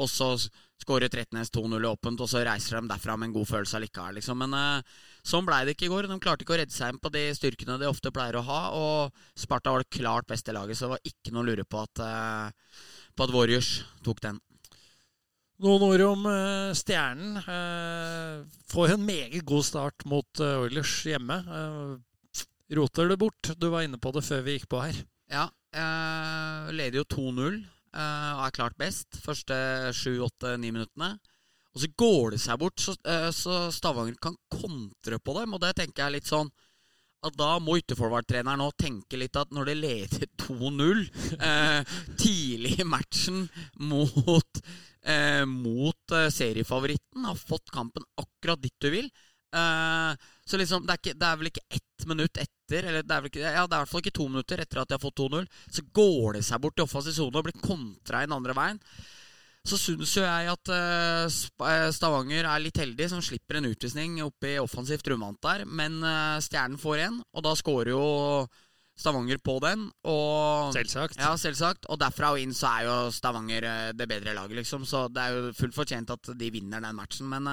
Og 0.01 0.09
så 0.09 0.33
skårer 0.79 1.11
Trettenes 1.11 1.51
2-0 1.51 1.75
i 1.83 1.89
åpent, 1.89 2.21
og 2.23 2.29
så 2.31 2.41
reiser 2.45 2.79
de 2.79 2.89
derfra 2.89 3.17
med 3.19 3.29
en 3.29 3.35
god 3.39 3.49
følelse 3.49 3.77
allikevel, 3.77 4.19
liksom. 4.19 4.39
Men 4.39 4.55
uh, 4.55 4.99
sånn 5.27 5.47
blei 5.47 5.65
det 5.67 5.75
ikke 5.75 5.89
i 5.89 5.91
går. 5.91 6.07
De 6.07 6.19
klarte 6.23 6.45
ikke 6.45 6.55
å 6.55 6.59
redde 6.61 6.75
seg 6.75 6.93
inn 6.93 7.01
på 7.03 7.11
de 7.13 7.25
styrkene 7.35 7.77
de 7.81 7.89
ofte 7.89 8.13
pleier 8.15 8.39
å 8.39 8.45
ha, 8.47 8.61
og 8.79 9.25
Sparta 9.37 9.75
var 9.75 9.83
det 9.83 9.99
klart 9.99 10.29
beste 10.29 10.55
laget, 10.55 10.79
så 10.79 10.87
det 10.87 10.95
var 10.95 11.11
ikke 11.11 11.35
noe 11.35 11.43
å 11.43 11.49
lure 11.51 11.67
på 11.67 11.83
at 11.83 12.03
eh, 12.05 12.71
på 13.19 13.27
at 13.27 13.35
Warriors 13.35 13.69
tok 14.05 14.21
den. 14.23 14.37
Noen 15.59 15.83
ord 15.89 16.03
om 16.05 16.27
uh, 16.29 16.71
Stjernen. 16.77 17.41
Uh, 17.43 18.45
får 18.71 18.93
en 18.93 19.03
meget 19.03 19.43
god 19.47 19.65
start 19.67 20.05
mot 20.07 20.39
uh, 20.39 20.61
Oilers 20.63 20.93
hjemme. 21.03 21.35
Roter 22.77 23.09
det 23.11 23.17
bort. 23.19 23.51
Du 23.59 23.67
var 23.73 23.83
inne 23.83 23.99
på 23.99 24.13
det 24.15 24.23
før 24.23 24.45
vi 24.45 24.55
gikk 24.55 24.69
på 24.71 24.79
her. 24.85 25.01
Ja, 25.29 25.49
leder 26.73 27.01
jo 27.01 27.05
2-0 27.05 27.57
eh, 27.59 28.29
og 28.33 28.39
er 28.47 28.53
klart 28.55 28.77
best 28.81 29.19
første 29.21 29.53
7-8-9 29.93 30.71
minuttene. 30.71 31.09
Og 31.73 31.83
så 31.83 31.89
går 32.01 32.33
det 32.33 32.39
seg 32.41 32.57
bort, 32.61 32.81
så, 32.81 32.95
så 33.35 33.57
Stavanger 33.73 34.17
kan 34.21 34.37
kontre 34.53 35.19
på 35.21 35.35
dem. 35.37 35.53
Og 35.53 35.61
det 35.61 35.75
tenker 35.77 36.07
jeg 36.07 36.15
litt 36.15 36.29
sånn 36.29 36.49
at 37.25 37.35
da 37.39 37.49
må 37.59 37.77
ytterforward-treneren 37.81 38.61
nå 38.61 38.69
tenke 38.79 39.19
litt 39.19 39.35
at 39.39 39.51
når 39.55 39.71
det 39.71 39.77
leder 39.79 40.27
2-0 40.45 41.01
eh, 41.39 41.95
tidlig 42.19 42.77
i 42.79 42.87
matchen 42.87 43.47
mot, 43.83 44.61
eh, 45.03 45.43
mot 45.49 46.15
eh, 46.15 46.29
seriefavoritten, 46.33 47.25
har 47.27 47.39
fått 47.39 47.73
kampen 47.75 48.05
akkurat 48.21 48.61
dit 48.63 48.75
du 48.79 48.89
vil. 48.93 49.09
Eh, 49.55 50.13
Så 50.49 50.57
liksom, 50.57 50.85
det 50.87 50.95
er, 50.95 51.01
ikke, 51.03 51.17
det 51.19 51.27
er, 51.27 51.37
vel 51.37 51.51
ikke 51.51 51.67
ett 51.69 52.05
minutt 52.09 52.37
etter, 52.41 52.85
eller 52.89 53.03
det 53.05 53.15
er, 53.15 53.25
ikke, 53.29 53.41
ja, 53.43 53.67
det 53.67 53.75
er 53.75 53.77
i 53.77 53.83
hvert 53.83 53.91
fall 53.91 54.01
ikke 54.01 54.17
to 54.17 54.25
minutter 54.31 54.61
etter 54.63 54.79
at 54.81 54.89
de 54.89 54.95
har 54.97 55.03
fått 55.03 55.19
2-0, 55.21 55.45
så 55.75 55.83
går 55.93 56.39
det 56.39 56.43
seg 56.47 56.61
bort 56.63 56.79
i 56.79 56.85
offensiv 56.87 57.13
sone 57.19 57.37
og 57.37 57.45
blir 57.45 57.59
kontra 57.61 58.23
inn 58.25 58.33
andre 58.33 58.55
veien 58.57 58.79
så 59.67 59.77
syns 59.77 60.13
jo 60.15 60.23
jeg 60.23 60.49
at 60.53 60.71
uh, 60.71 61.89
Stavanger 61.93 62.47
er 62.47 62.63
litt 62.63 62.79
heldig 62.79 63.09
som 63.11 63.21
slipper 63.23 63.59
en 63.59 63.67
utvisning 63.69 64.17
oppe 64.23 64.53
i 64.53 64.61
offensivt 64.61 65.11
rundvant 65.11 65.41
der. 65.43 65.65
Men 65.67 65.99
uh, 66.05 66.39
Stjernen 66.43 66.79
får 66.79 67.05
en, 67.09 67.21
og 67.35 67.45
da 67.45 67.53
skårer 67.59 67.91
jo 67.93 68.03
Stavanger 68.99 69.39
på 69.43 69.57
den. 69.63 69.85
Og, 70.11 70.73
selvsagt. 70.75 71.19
Ja, 71.19 71.35
selvsagt. 71.39 71.87
Og 71.91 71.99
derfra 72.01 72.33
og 72.35 72.41
inn 72.41 72.55
så 72.55 72.71
er 72.71 72.87
jo 72.87 72.97
Stavanger 73.15 73.67
det 73.95 74.09
bedre 74.11 74.35
laget, 74.35 74.57
liksom. 74.61 74.83
Så 74.87 75.05
det 75.11 75.23
er 75.23 75.37
jo 75.37 75.53
fullt 75.55 75.77
fortjent 75.77 76.11
at 76.15 76.33
de 76.39 76.51
vinner 76.51 76.83
den 76.83 76.97
matchen. 76.97 77.29
Men 77.31 77.47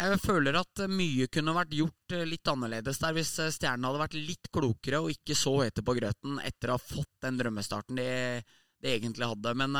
jeg 0.00 0.18
føler 0.24 0.58
at 0.58 0.82
mye 0.90 1.28
kunne 1.30 1.54
vært 1.54 1.76
gjort 1.78 2.16
litt 2.26 2.50
annerledes 2.50 2.98
der 2.98 3.14
hvis 3.14 3.36
Stjernen 3.54 3.86
hadde 3.86 4.02
vært 4.02 4.18
litt 4.18 4.50
klokere 4.50 5.02
og 5.04 5.14
ikke 5.14 5.36
så 5.38 5.52
hete 5.60 5.84
på 5.86 5.94
grøten 6.00 6.40
etter 6.42 6.72
å 6.72 6.78
ha 6.78 6.82
fått 6.82 7.22
den 7.22 7.38
drømmestarten 7.38 8.00
de, 8.00 8.10
de 8.82 8.94
egentlig 8.96 9.30
hadde. 9.30 9.54
Men 9.62 9.78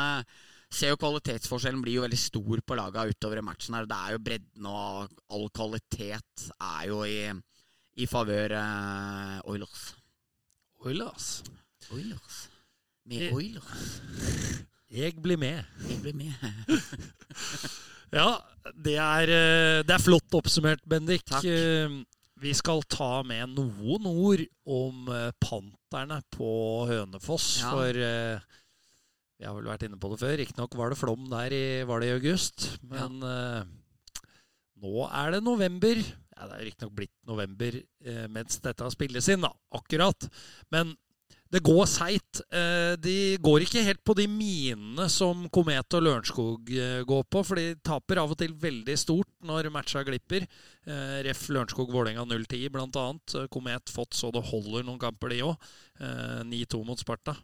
ser 0.73 0.93
jo 0.93 0.99
kvalitetsforskjellen 1.01 1.81
blir 1.83 1.99
jo 1.99 2.05
veldig 2.05 2.19
stor 2.19 2.61
på 2.65 2.77
laga 2.77 3.05
utover 3.09 3.41
i 3.41 3.45
matchen. 3.45 3.77
her. 3.77 3.87
Det 3.89 3.97
er 3.97 4.15
jo 4.15 4.23
bredden 4.27 4.69
og 4.69 5.17
all 5.35 5.49
kvalitet 5.53 6.47
er 6.57 6.87
jo 6.89 7.03
i, 7.07 7.19
i 8.01 8.09
favør 8.09 8.55
uh, 8.57 9.37
Oilers. 9.53 9.93
Oilers? 10.83 11.29
Oilers. 11.93 12.39
Med 13.05 13.27
jeg, 13.27 13.33
Oilers. 13.33 13.87
Jeg 14.93 15.15
blir 15.17 15.39
med. 15.41 15.63
Jeg 15.89 15.95
blir 16.03 16.13
med. 16.13 16.33
ja, 18.19 18.27
det 18.77 18.93
er, 19.01 19.31
eh, 19.33 19.77
det 19.81 19.95
er, 19.95 20.03
flott 20.03 20.35
oppsummert, 20.37 20.83
Bendik. 20.85 21.23
Takk. 21.25 21.47
Eh, 21.49 21.95
vi 22.43 22.53
skal 22.53 22.83
ta 22.85 23.23
med 23.25 23.55
noen 23.55 24.05
ord 24.05 24.43
om 24.69 25.09
Panterne 25.41 26.19
på 26.29 26.51
Hønefoss. 26.91 27.47
Ja. 27.63 27.71
For 27.73 28.03
jeg 29.41 29.49
har 29.49 29.55
vel 29.57 29.69
vært 29.71 29.85
inne 29.87 29.99
på 29.99 30.11
det 30.13 30.19
før. 30.21 30.35
Riktignok 30.39 30.75
var 30.79 30.93
det 30.93 30.99
flom 30.99 31.29
der 31.31 31.55
i, 31.55 31.63
var 31.89 32.03
det 32.03 32.11
i 32.11 32.17
august. 32.17 32.67
Men 32.87 33.19
ja. 33.23 33.63
uh, 33.63 34.33
nå 34.83 35.07
er 35.09 35.33
det 35.35 35.45
november. 35.45 36.03
Ja, 36.33 36.49
Det 36.49 36.57
er 36.57 36.67
riktignok 36.69 36.97
blitt 36.99 37.15
november 37.27 37.79
uh, 37.79 38.27
mens 38.31 38.61
dette 38.63 38.91
spilles 38.93 39.31
inn, 39.33 39.43
da. 39.43 39.49
Akkurat. 39.75 40.29
Men 40.73 40.93
det 41.53 41.63
går 41.65 41.83
seigt. 41.89 42.39
Uh, 42.53 42.93
de 43.01 43.35
går 43.43 43.65
ikke 43.65 43.83
helt 43.85 44.03
på 44.05 44.15
de 44.21 44.29
minene 44.29 45.09
som 45.11 45.43
Komet 45.53 45.97
og 45.97 46.05
Lørenskog 46.05 46.71
går 47.09 47.27
på, 47.27 47.43
for 47.43 47.59
de 47.59 47.75
taper 47.83 48.23
av 48.23 48.31
og 48.31 48.39
til 48.39 48.55
veldig 48.63 48.95
stort 49.01 49.29
når 49.43 49.73
matcha 49.73 50.05
glipper. 50.07 50.47
Ref. 51.25 51.45
Lørenskog-Vålerenga 51.51 52.23
0-10 52.29 52.71
bl.a. 52.71 53.05
Komet 53.51 53.91
fått 53.91 54.15
så 54.17 54.31
det 54.31 54.45
holder 54.53 54.85
noen 54.85 55.01
kamper, 55.01 55.33
de 55.33 55.43
òg. 55.51 55.69
9-2 56.47 56.85
mot 56.87 57.01
Sparta. 57.01 57.35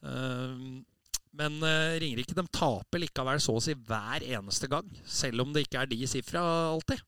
Uh, 0.00 0.80
men 1.38 1.60
uh, 1.62 1.94
Ringerike 2.00 2.34
de 2.34 2.44
taper 2.50 3.04
likevel 3.04 3.40
så 3.42 3.54
å 3.56 3.62
si 3.62 3.74
hver 3.74 4.24
eneste 4.26 4.66
gang. 4.70 4.88
Selv 5.06 5.44
om 5.44 5.54
det 5.54 5.66
ikke 5.66 5.84
er 5.84 5.90
de 5.90 6.00
sifra 6.10 6.42
alltid. 6.72 7.02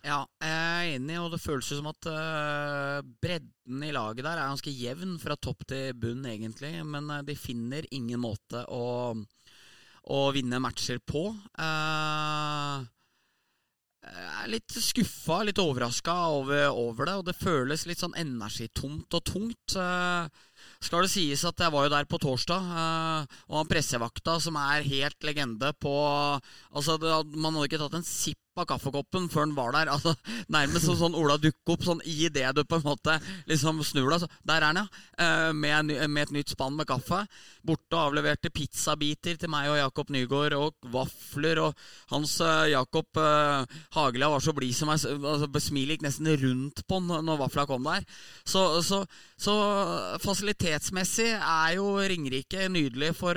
Ja, 0.00 0.22
jeg 0.40 0.56
er 0.56 0.94
enig, 0.94 1.18
og 1.20 1.34
det 1.34 1.42
føles 1.42 1.68
jo 1.68 1.76
som 1.78 1.90
at 1.90 2.06
uh, 2.08 3.00
bredden 3.20 3.82
i 3.84 3.92
laget 3.92 4.24
der 4.24 4.38
er 4.38 4.48
ganske 4.48 4.72
jevn 4.72 5.18
fra 5.20 5.36
topp 5.36 5.66
til 5.68 5.92
bunn, 6.00 6.24
egentlig. 6.26 6.72
Men 6.88 7.10
uh, 7.12 7.20
de 7.26 7.36
finner 7.38 7.86
ingen 7.94 8.22
måte 8.22 8.64
å, 8.72 9.12
å 10.08 10.22
vinne 10.34 10.62
matcher 10.64 10.98
på. 11.04 11.28
Jeg 14.00 14.40
er 14.40 14.48
litt 14.50 14.72
skuffa, 14.72 15.42
litt 15.44 15.60
overraska 15.60 16.14
over, 16.32 16.70
over, 16.72 17.04
det, 17.04 17.18
og 17.20 17.26
det 17.28 17.36
føles 17.36 17.84
litt 17.86 18.00
sånn 18.00 18.16
energitomt 18.18 19.12
og 19.14 19.26
tungt. 19.28 19.76
Skal 20.80 21.04
det 21.04 21.12
sies 21.12 21.44
at 21.44 21.60
jeg 21.60 21.72
var 21.74 21.86
jo 21.86 21.92
der 21.92 22.08
på 22.08 22.18
torsdag, 22.22 22.68
uh, 22.72 23.40
og 23.50 23.58
han 23.60 23.70
pressevakta, 23.70 24.38
som 24.40 24.56
er 24.60 24.86
helt 24.86 25.26
legende 25.26 25.72
på 25.80 25.94
Altså, 26.72 26.96
man 27.00 27.54
hadde 27.54 27.68
ikke 27.68 27.82
tatt 27.82 27.98
en 27.98 28.06
sipp 28.06 28.40
av 28.58 28.66
kaffekoppen 28.66 29.28
før 29.30 29.46
han 29.46 29.56
var 29.56 29.74
der. 29.76 29.90
Altså, 30.00 30.14
nærmest 30.50 30.86
som 30.86 30.96
sånn 30.96 31.16
Ola 31.18 31.36
dukker 31.40 31.74
opp 31.74 31.84
sånn 31.84 32.00
i 32.08 32.28
det 32.32 32.46
du 32.56 32.62
på 32.64 32.78
en 32.78 32.86
måte 32.86 33.16
liksom 33.50 33.82
snur 33.84 34.10
deg. 34.14 34.24
Der 34.48 34.62
er 34.62 34.66
han, 34.70 34.80
ja. 34.80 34.86
Uh, 35.20 35.50
med, 35.52 35.92
med, 36.08 36.22
et 36.22 36.34
nytt 36.38 36.54
spann 36.54 36.76
med 36.78 36.88
kaffe. 36.88 37.22
Borte 37.66 37.96
og 37.96 38.10
avleverte 38.10 38.52
pizzabiter 38.54 39.38
til 39.40 39.52
meg 39.52 39.68
og 39.70 39.78
Jakob 39.80 40.12
Nygaard, 40.14 40.56
og 40.56 40.90
vafler. 40.94 41.60
Og 41.66 41.84
hans 42.14 42.38
uh, 42.42 42.64
Jakob 42.70 43.08
Hagelia 43.20 44.00
Hagela 44.00 44.30
var 44.32 44.44
så 44.44 44.54
blid 44.56 44.74
som 44.76 44.90
meg. 44.90 45.04
Altså, 45.04 45.50
Smilet 45.60 45.98
gikk 45.98 46.06
nesten 46.06 46.30
rundt 46.40 46.84
på 46.88 47.00
han 47.00 47.26
når 47.26 47.42
vafla 47.44 47.66
kom 47.68 47.84
der. 47.86 48.06
Så, 48.48 48.64
så, 48.86 49.02
så 49.38 49.54
fasilitetsmessig 50.22 51.28
er 51.36 51.76
jo 51.76 51.92
Ringerike 52.00 52.70
nydelig 52.72 53.12
for, 53.18 53.36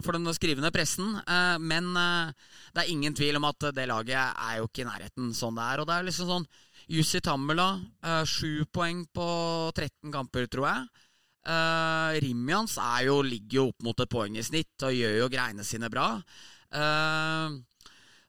for 0.00 0.16
den 0.16 0.32
skrivende 0.34 0.72
pressen, 0.74 1.18
men 1.60 1.92
det 1.92 2.82
er 2.82 2.92
ingen 2.92 3.16
tvil 3.16 3.38
om 3.38 3.46
at 3.48 3.68
det 3.76 3.86
laget 3.90 4.16
er 4.16 4.47
jo 4.56 4.68
ikke 4.68 4.82
i 4.84 4.88
nærheten 4.88 5.34
sånn 5.36 5.58
det 5.58 5.66
er. 5.66 5.82
Og 5.82 5.88
det 5.88 5.96
er 5.96 6.08
liksom 6.08 6.30
sånn 6.32 6.48
Jussi 6.88 7.20
Tammela, 7.20 7.68
eh, 8.02 8.24
sju 8.24 8.64
poeng 8.72 9.04
på 9.12 9.28
13 9.76 10.14
kamper, 10.14 10.48
tror 10.48 10.68
jeg. 10.70 11.04
Uh, 11.48 12.12
Rimjans 12.20 12.74
jo, 13.06 13.22
ligger 13.24 13.56
jo 13.56 13.62
opp 13.70 13.84
mot 13.86 14.00
et 14.02 14.10
poeng 14.12 14.34
i 14.36 14.42
snitt 14.44 14.84
og 14.84 14.92
gjør 14.92 15.14
jo 15.22 15.28
greiene 15.32 15.64
sine 15.64 15.88
bra. 15.88 16.10
Uh, 16.68 17.56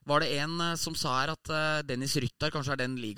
var 0.08 0.24
det 0.24 0.30
en 0.40 0.54
uh, 0.62 0.76
som 0.80 0.96
sa 0.96 1.18
her 1.18 1.34
at 1.34 1.50
uh, 1.52 1.82
Dennis 1.84 2.16
Rytter 2.16 2.52
kanskje 2.54 2.78
er 2.78 2.82
den, 2.86 2.96
i, 3.02 3.12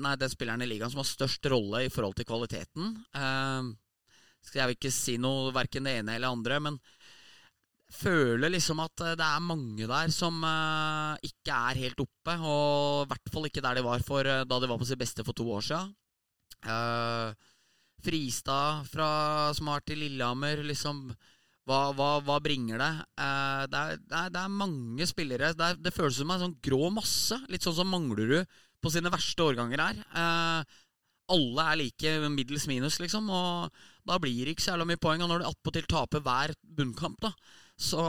nei, 0.00 0.14
den, 0.16 0.32
spilleren 0.32 0.64
i 0.64 0.70
ligaen 0.70 0.92
som 0.94 1.02
har 1.02 1.10
størst 1.10 1.50
rolle 1.52 1.84
i 1.84 1.92
forhold 1.92 2.16
til 2.16 2.28
kvaliteten. 2.30 2.94
skal 4.42 4.62
jeg 4.62 4.70
vil 4.70 4.78
ikke 4.78 4.94
si 4.94 5.18
noe 5.20 5.52
verken 5.54 5.84
det 5.84 5.98
ene 6.00 6.16
eller 6.16 6.32
andre, 6.32 6.60
men 6.60 6.80
føler 7.92 8.52
liksom 8.52 8.80
at 8.82 9.04
eh, 9.04 9.16
det 9.18 9.26
er 9.26 9.44
mange 9.44 9.88
der 9.88 10.12
som 10.14 10.40
uh, 10.44 11.14
ikke 11.24 11.56
er 11.70 11.80
helt 11.84 12.02
oppe. 12.02 12.36
Og 12.38 13.04
i 13.04 13.10
hvert 13.12 13.32
fall 13.34 13.48
ikke 13.48 13.64
der 13.64 13.78
de 13.78 13.86
var 13.86 14.04
for, 14.06 14.26
uh, 14.26 14.44
da 14.48 14.60
de 14.60 14.70
var 14.70 14.80
på 14.80 14.88
sitt 14.88 15.00
beste 15.00 15.24
for 15.26 15.36
to 15.36 15.46
år. 15.52 15.68
Uh, 16.62 17.32
Fristad, 18.02 18.88
fra, 18.90 19.08
som 19.54 19.70
har 19.70 19.80
vært 19.80 19.94
i 19.94 20.00
Lillehammer, 20.00 20.64
liksom 20.66 21.04
hva, 21.68 21.92
hva, 21.94 22.16
hva 22.26 22.40
bringer 22.42 22.80
det? 22.82 22.92
Det 23.14 23.26
er, 23.78 23.98
det, 24.00 24.16
er, 24.18 24.30
det, 24.34 24.40
er, 24.40 24.56
mange 24.62 25.06
spillere. 25.06 25.52
Det, 25.54 25.68
er, 25.68 25.76
det 25.78 25.94
føles 25.94 26.18
som 26.18 26.32
en 26.34 26.42
sånn 26.48 26.56
grå 26.66 26.88
masse. 26.90 27.38
Litt 27.52 27.62
sånn 27.62 27.76
som 27.76 27.92
Manglerud 27.92 28.42
på 28.82 28.90
sine 28.90 29.12
verste 29.14 29.44
årganger 29.46 29.78
her. 29.78 30.00
alle 31.30 31.66
er 31.70 31.78
like 31.78 32.16
middels 32.34 32.66
minus, 32.66 32.98
liksom. 32.98 33.30
Og 33.30 33.84
da 34.10 34.18
blir 34.18 34.42
det 34.42 34.56
ikke 34.56 34.64
så 34.64 34.72
jævla 34.72 34.88
mye 34.90 35.02
poeng. 35.06 35.22
Og 35.22 35.30
når 35.30 35.44
de 35.44 35.52
attpåtil 35.52 35.86
taper 35.86 36.26
hver 36.26 36.56
bunnkamp, 36.66 37.22
da, 37.22 37.30
så 37.82 38.04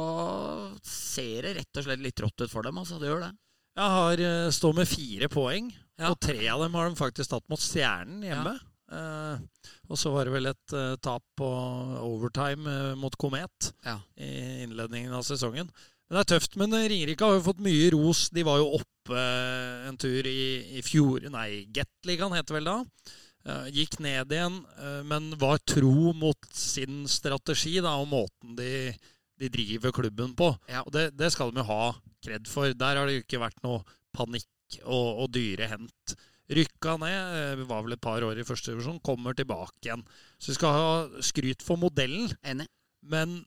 ser 0.86 1.48
det 1.48 1.56
rett 1.60 1.80
og 1.80 1.88
slett 1.88 2.04
litt 2.04 2.22
rått 2.22 2.46
ut 2.46 2.52
for 2.52 2.66
dem. 2.66 2.78
altså, 2.82 3.00
det 3.02 3.10
gjør 3.10 3.26
det. 3.26 3.32
Jeg 3.74 3.96
har 3.98 4.22
uh, 4.22 4.52
står 4.54 4.76
med 4.78 4.90
fire 4.90 5.30
poeng, 5.34 5.72
ja. 5.98 6.12
og 6.12 6.20
tre 6.22 6.44
av 6.52 6.62
dem 6.62 6.78
har 6.78 6.90
de 6.90 7.00
faktisk 7.00 7.32
tatt 7.32 7.50
mot 7.50 7.62
Stjernen 7.62 8.22
hjemme. 8.28 8.54
Ja. 8.60 8.70
Uh, 8.94 9.40
og 9.90 9.98
så 9.98 10.12
var 10.14 10.28
det 10.28 10.36
vel 10.36 10.52
et 10.52 10.76
uh, 10.76 10.94
tap 11.02 11.24
på 11.40 11.48
overtime 12.04 12.70
uh, 12.70 13.00
mot 13.00 13.16
Komet 13.18 13.72
ja. 13.86 13.98
i 14.20 14.64
innledningen 14.68 15.16
av 15.16 15.26
sesongen. 15.26 15.72
Men 16.06 16.20
det 16.20 16.24
er 16.24 16.32
tøft. 16.36 16.58
Men 16.60 16.76
Ringerike 16.76 17.26
har 17.26 17.40
jo 17.40 17.46
fått 17.48 17.64
mye 17.64 17.90
ros. 17.96 18.28
De 18.36 18.44
var 18.46 18.60
jo 18.62 18.76
oppe 18.78 19.22
en 19.88 19.98
tur 19.98 20.28
i, 20.30 20.78
i 20.78 20.84
fjor 20.86 21.26
Nei, 21.34 21.64
Gatligaen 21.74 22.36
heter 22.38 22.60
vel 22.60 22.70
da. 22.70 22.76
gikk 23.74 23.98
ned 24.04 24.32
igjen, 24.32 24.60
men 25.10 25.32
var 25.40 25.64
tro 25.68 26.14
mot 26.16 26.46
sin 26.56 27.02
strategi 27.10 27.80
da, 27.84 27.98
og 28.00 28.12
måten 28.12 28.54
de 28.60 28.94
de 29.44 29.52
driver 29.54 29.94
klubben 29.96 30.34
på. 30.40 30.50
Ja. 30.72 30.82
Og 30.88 30.92
det, 30.96 31.10
det, 31.20 31.32
skal 31.36 31.52
de 31.52 31.62
jo 31.62 31.68
ha 31.70 31.94
kred 32.24 32.50
for. 32.50 32.74
Der 32.74 33.00
har 33.00 33.10
det 33.10 33.20
jo 33.20 33.26
ikke 33.26 33.44
vært 33.44 33.64
noe 33.66 33.84
panikk 34.16 34.80
og, 34.84 35.24
og 35.26 35.32
dyre 35.36 35.68
hent. 35.72 36.18
Rykka 36.54 36.98
ned, 37.02 37.38
eh, 37.60 37.66
var 37.68 37.86
vel 37.86 37.96
et 37.96 38.04
par 38.04 38.24
år 38.26 38.40
i 38.40 38.48
første 38.48 38.72
divisjon, 38.74 39.02
kommer 39.04 39.36
tilbake 39.38 39.86
igjen. 39.86 40.04
Så 40.40 40.54
vi 40.54 40.60
skal 40.60 40.78
ha 40.80 41.24
skryt 41.24 41.64
for 41.66 41.80
modellen. 41.82 42.32
Enig. 42.44 42.70
Men 43.04 43.44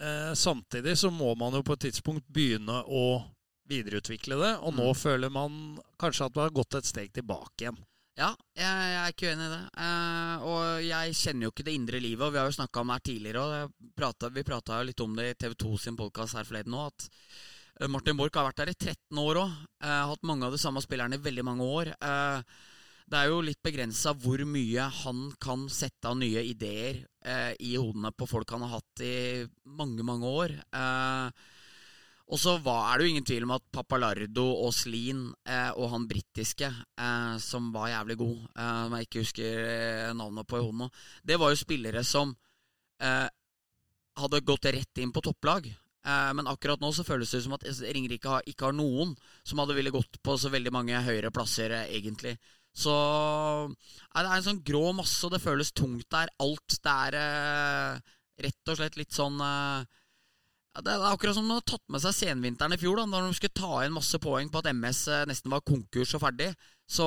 Eh, 0.00 0.34
samtidig 0.34 0.98
så 0.98 1.10
må 1.12 1.34
man 1.36 1.52
jo 1.52 1.62
på 1.62 1.76
et 1.76 1.82
tidspunkt 1.90 2.24
begynne 2.32 2.78
å 2.88 3.20
videreutvikle 3.68 4.38
det, 4.40 4.52
og 4.64 4.72
nå 4.74 4.86
Mm. 4.88 4.96
føler 4.96 5.30
man 5.30 5.78
kanskje 6.00 6.24
at 6.24 6.34
man 6.34 6.44
har 6.48 6.56
gått 6.56 6.74
et 6.74 6.84
steg 6.84 7.12
tilbake 7.12 7.60
igjen. 7.60 7.76
Ja, 8.18 8.32
jeg, 8.58 8.64
jeg 8.66 8.96
er 9.00 9.12
ikke 9.14 9.30
uenig 9.30 9.46
i 9.46 9.52
det. 9.52 9.60
Eh, 9.84 10.48
og 10.50 10.64
jeg 10.84 11.14
kjenner 11.20 11.46
jo 11.46 11.52
ikke 11.54 11.66
det 11.68 11.76
indre 11.76 12.00
livet, 12.02 12.24
og 12.26 12.34
vi 12.34 12.40
har 12.40 12.50
jo 12.50 12.56
snakka 12.58 12.82
om 12.82 12.90
det 12.90 12.98
her 12.98 13.06
tidligere. 13.10 13.60
Pratet, 13.96 14.34
vi 14.34 14.46
prata 14.46 14.80
jo 14.80 14.88
litt 14.90 15.04
om 15.04 15.14
det 15.16 15.30
i 15.30 15.38
TV 15.38 15.54
2 15.64 15.76
sin 15.84 16.00
podkast 16.00 16.36
her 16.36 16.48
forleden 16.48 16.76
òg, 16.76 16.90
at 16.90 17.08
eh, 17.80 17.88
Martin 17.92 18.18
Borch 18.18 18.36
har 18.36 18.50
vært 18.50 18.64
der 18.64 18.74
i 18.74 18.76
13 18.76 19.22
år 19.22 19.44
òg. 19.44 19.56
hatt 19.80 20.28
mange 20.28 20.46
av 20.48 20.52
de 20.56 20.60
samme 20.60 20.82
spillerne 20.84 21.16
i 21.16 21.24
veldig 21.28 21.46
mange 21.46 21.70
år. 21.80 21.94
Eh, 21.96 22.60
det 23.10 23.18
er 23.18 23.30
jo 23.32 23.40
litt 23.42 23.58
begrensa 23.64 24.12
hvor 24.14 24.42
mye 24.46 24.84
han 25.00 25.22
kan 25.42 25.64
sette 25.72 26.06
av 26.06 26.18
nye 26.20 26.44
ideer 26.46 27.00
eh, 27.26 27.56
i 27.58 27.72
hodene 27.74 28.12
på 28.14 28.28
folk 28.30 28.52
han 28.54 28.62
har 28.62 28.76
hatt 28.76 29.02
i 29.02 29.14
mange, 29.66 30.04
mange 30.06 30.30
år. 30.30 30.54
Eh, 30.70 31.48
og 32.30 32.38
så 32.38 32.54
var, 32.62 32.84
er 32.92 33.00
det 33.00 33.06
jo 33.06 33.12
ingen 33.14 33.26
tvil 33.26 33.44
om 33.46 33.56
at 33.56 33.64
Papalardo 33.74 34.44
og 34.62 34.70
Slien 34.74 35.24
eh, 35.50 35.72
og 35.74 35.90
han 35.96 36.06
britiske, 36.10 36.68
eh, 36.70 37.34
som 37.42 37.72
var 37.74 37.90
jævlig 37.90 38.16
god, 38.20 38.44
eh, 38.54 38.78
om 38.86 38.94
jeg 38.94 39.08
ikke 39.08 39.24
husker 39.24 39.62
eh, 39.66 40.12
navnet 40.14 40.46
på 40.46 40.60
i 40.60 40.70
nå, 40.80 40.86
det 41.26 41.40
var 41.42 41.50
jo 41.50 41.58
spillere 41.58 42.04
som 42.06 42.30
eh, 43.02 43.26
hadde 44.20 44.42
gått 44.46 44.70
rett 44.70 45.02
inn 45.02 45.10
på 45.14 45.24
topplag. 45.26 45.66
Eh, 45.66 46.30
men 46.38 46.48
akkurat 46.48 46.80
nå 46.80 46.92
så 46.94 47.04
føles 47.04 47.34
det 47.34 47.42
som 47.44 47.56
at 47.58 47.66
Ringerike 47.66 48.40
ikke 48.52 48.70
har 48.70 48.78
noen 48.78 49.16
som 49.42 49.58
hadde 49.60 49.76
ville 49.76 49.92
gått 49.94 50.22
på 50.22 50.38
så 50.38 50.52
veldig 50.54 50.72
mange 50.76 51.02
høyere 51.02 51.32
plasser, 51.34 51.74
eh, 51.74 51.90
egentlig. 51.98 52.36
Så 52.70 52.94
det 53.74 54.22
er 54.22 54.36
en 54.36 54.46
sånn 54.46 54.62
grå 54.62 54.92
masse, 54.94 55.18
og 55.26 55.34
det 55.34 55.42
føles 55.42 55.74
tungt 55.74 56.06
der. 56.14 56.30
Alt 56.38 56.78
det 56.78 56.94
er 57.10 57.98
rett 58.40 58.70
og 58.70 58.78
slett 58.78 58.96
litt 59.00 59.16
sånn 59.16 59.42
eh, 59.42 59.98
Det 60.70 60.92
er 60.92 61.02
akkurat 61.02 61.34
som 61.34 61.48
de 61.48 61.56
har 61.56 61.64
tatt 61.66 61.82
med 61.90 62.02
seg 62.04 62.14
senvinteren 62.14 62.76
i 62.76 62.78
fjor, 62.78 63.00
da 63.00 63.08
når 63.10 63.26
de 63.26 63.38
skulle 63.38 63.58
ta 63.58 63.80
inn 63.82 63.96
masse 63.96 64.20
poeng 64.22 64.52
på 64.52 64.60
at 64.62 64.70
MS 64.70 65.00
eh, 65.10 65.24
nesten 65.26 65.50
var 65.50 65.64
konkurs 65.66 66.14
og 66.14 66.22
ferdig. 66.22 66.52
Så 66.90 67.06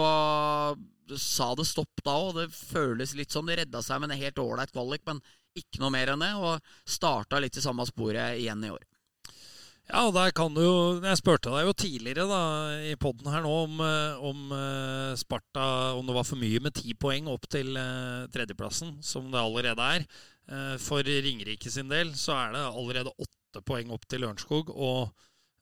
sa 1.19 1.49
det 1.55 1.67
stopp 1.67 2.03
da 2.03 2.15
òg. 2.15 2.33
Det 2.37 2.47
føles 2.55 3.15
litt 3.17 3.31
som 3.31 3.47
de 3.47 3.57
redda 3.59 3.81
seg 3.83 4.01
med 4.01 4.11
en 4.11 4.19
helt 4.19 4.39
ålreit 4.39 4.73
kvalik, 4.73 5.03
men 5.07 5.21
ikke 5.57 5.81
noe 5.81 5.93
mer 5.93 6.13
enn 6.13 6.23
det. 6.23 6.33
Og 6.39 6.89
starta 6.89 7.39
litt 7.43 7.59
i 7.59 7.63
samme 7.63 7.85
sporet 7.87 8.39
igjen 8.41 8.63
i 8.67 8.73
år. 8.73 8.83
Ja, 9.91 10.05
der 10.15 10.31
kan 10.31 10.53
du 10.55 10.61
jo 10.63 10.75
Jeg 11.03 11.19
spurte 11.19 11.51
deg 11.51 11.65
jo 11.67 11.73
tidligere 11.75 12.23
da 12.29 12.43
i 12.87 12.93
poden 12.95 13.27
her 13.27 13.43
nå 13.43 13.51
om, 13.65 13.81
eh, 13.83 14.21
om 14.23 14.53
eh, 14.55 15.15
Sparta 15.19 15.65
Om 15.97 16.07
det 16.07 16.15
var 16.15 16.23
for 16.23 16.39
mye 16.39 16.61
med 16.63 16.77
ti 16.77 16.95
poeng 16.95 17.27
opp 17.27 17.49
til 17.51 17.75
eh, 17.75 18.23
tredjeplassen, 18.31 18.95
som 19.03 19.27
det 19.33 19.41
allerede 19.41 19.89
er. 19.97 20.07
Eh, 20.47 20.75
For 20.79 21.03
Ringerike 21.03 21.71
sin 21.71 21.91
del 21.91 22.15
så 22.15 22.37
er 22.37 22.55
det 22.55 22.63
allerede 22.63 23.11
åtte 23.11 23.42
poeng 23.61 23.91
opp 23.93 24.07
til 24.09 24.23
Lørenskog, 24.23 24.71
og 24.73 25.11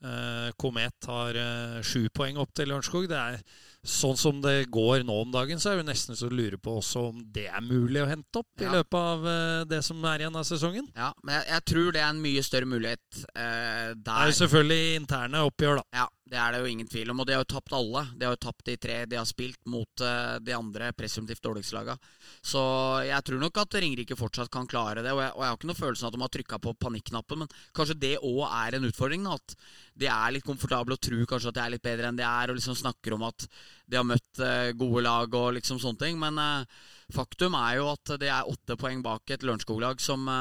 eh, 0.06 0.54
Komet 0.58 1.10
har 1.10 1.36
eh, 1.36 2.08
poeng 2.14 2.40
opp 2.42 2.54
til 2.56 2.72
Lørenskog. 2.72 3.10
Det 3.12 3.20
er 3.20 3.44
Sånn 3.82 4.14
som 4.14 4.44
det 4.44 4.68
går 4.70 5.02
nå 5.08 5.14
om 5.24 5.32
dagen, 5.34 5.58
så 5.58 5.72
er 5.72 5.80
vi 5.80 5.88
nesten 5.88 6.14
så 6.14 6.28
lurer 6.30 6.60
på 6.62 6.76
også 6.78 7.08
om 7.08 7.24
det 7.34 7.48
er 7.50 7.64
mulig 7.66 8.04
å 8.04 8.10
hente 8.12 8.44
opp 8.44 8.62
i 8.62 8.68
løpet 8.70 8.98
av 9.00 9.24
eh, 9.26 9.62
det 9.72 9.80
som 9.82 10.04
er 10.06 10.22
igjen 10.22 10.38
av 10.38 10.46
sesongen. 10.46 10.86
Ja, 10.94 11.08
Men 11.26 11.40
jeg, 11.40 11.48
jeg 11.50 11.66
tror 11.72 11.88
det 11.96 12.04
er 12.04 12.12
en 12.12 12.22
mye 12.22 12.44
større 12.46 12.70
mulighet 12.70 13.24
eh, 13.34 13.88
Det 13.98 14.14
er 14.14 14.30
jo 14.30 14.36
selvfølgelig 14.38 15.00
interne 15.00 15.42
oppgjør, 15.50 15.82
da. 15.82 16.04
Ja, 16.04 16.06
det 16.32 16.40
er 16.40 16.54
det 16.54 16.62
jo 16.62 16.70
ingen 16.72 16.88
tvil 16.88 17.10
om. 17.12 17.20
Og 17.20 17.28
de 17.28 17.34
har 17.36 17.42
jo 17.44 17.50
tapt 17.52 17.74
alle. 17.76 18.06
De 18.16 18.24
har 18.24 18.36
jo 18.38 18.40
tapt 18.46 18.64
de 18.70 18.78
tre 18.80 19.02
de 19.10 19.18
har 19.20 19.28
spilt 19.28 19.60
mot 19.68 20.04
eh, 20.06 20.38
de 20.40 20.54
andre 20.56 20.94
presumptivt 20.96 21.44
dårligste 21.44 21.76
laga. 21.76 21.98
Så 22.40 22.62
jeg 23.04 23.28
tror 23.28 23.42
nok 23.42 23.60
at 23.60 23.76
Ringerike 23.76 24.16
fortsatt 24.16 24.52
kan 24.54 24.70
klare 24.72 25.04
det. 25.04 25.12
Og 25.12 25.20
jeg, 25.20 25.34
og 25.36 25.44
jeg 25.44 25.52
har 25.52 25.60
ikke 25.60 25.72
noe 25.74 25.82
følelsen 25.82 26.08
av 26.08 26.14
at 26.14 26.18
de 26.18 26.24
har 26.24 26.34
trykka 26.38 26.62
på 26.64 26.76
panikknappen, 26.86 27.44
men 27.44 27.52
kanskje 27.76 28.00
det 28.06 28.14
òg 28.24 28.42
er 28.48 28.80
en 28.80 28.88
utfordring. 28.88 29.28
At 29.28 29.58
de 30.00 30.08
er 30.08 30.38
litt 30.38 30.48
komfortable 30.48 30.96
og 30.96 31.04
tror 31.04 31.28
kanskje 31.34 31.52
at 31.52 31.60
de 31.60 31.66
er 31.66 31.76
litt 31.76 31.88
bedre 31.90 32.12
enn 32.12 32.22
de 32.22 32.28
er, 32.30 32.54
og 32.54 32.62
liksom 32.62 32.80
snakker 32.80 33.18
om 33.18 33.28
at 33.28 33.48
de 33.92 34.00
har 34.00 34.08
møtt 34.08 34.44
eh, 34.48 34.72
gode 34.80 35.04
lag 35.04 35.40
og 35.42 35.54
liksom 35.60 35.84
sånne 35.84 36.06
ting. 36.06 36.22
Men 36.22 36.40
eh, 36.40 36.84
faktum 37.12 37.60
er 37.60 37.82
jo 37.82 37.92
at 37.92 38.16
det 38.24 38.32
er 38.32 38.48
åtte 38.48 38.80
poeng 38.80 39.04
bak 39.04 39.36
et 39.36 39.44
Lørenskog-lag 39.44 40.00
som 40.00 40.32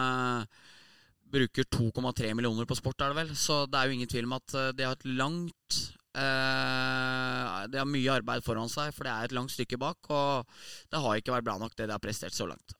bruker 1.32 1.68
2,3 1.70 2.34
millioner 2.34 2.68
på 2.68 2.78
sport, 2.78 3.00
er 3.00 3.14
det 3.14 3.20
vel. 3.22 3.32
Så 3.38 3.62
det 3.70 3.78
er 3.78 3.88
jo 3.88 3.96
ingen 3.98 4.10
tvil 4.10 4.28
om 4.28 4.36
at 4.38 4.56
eh, 4.56 4.72
de 4.76 4.88
har 4.88 4.98
et 4.98 5.08
langt 5.08 5.78
eh, 6.18 7.56
De 7.70 7.80
har 7.80 7.88
mye 7.88 8.18
arbeid 8.18 8.44
foran 8.46 8.70
seg, 8.72 8.92
for 8.96 9.06
det 9.06 9.14
er 9.14 9.30
et 9.30 9.38
langt 9.38 9.54
stykke 9.54 9.80
bak. 9.80 10.10
Og 10.10 10.60
det 10.90 11.02
har 11.04 11.20
ikke 11.22 11.36
vært 11.38 11.48
bra 11.48 11.56
nok, 11.62 11.76
det 11.76 11.88
de 11.88 11.96
har 11.96 12.02
prestert 12.02 12.36
så 12.36 12.48
langt. 12.50 12.76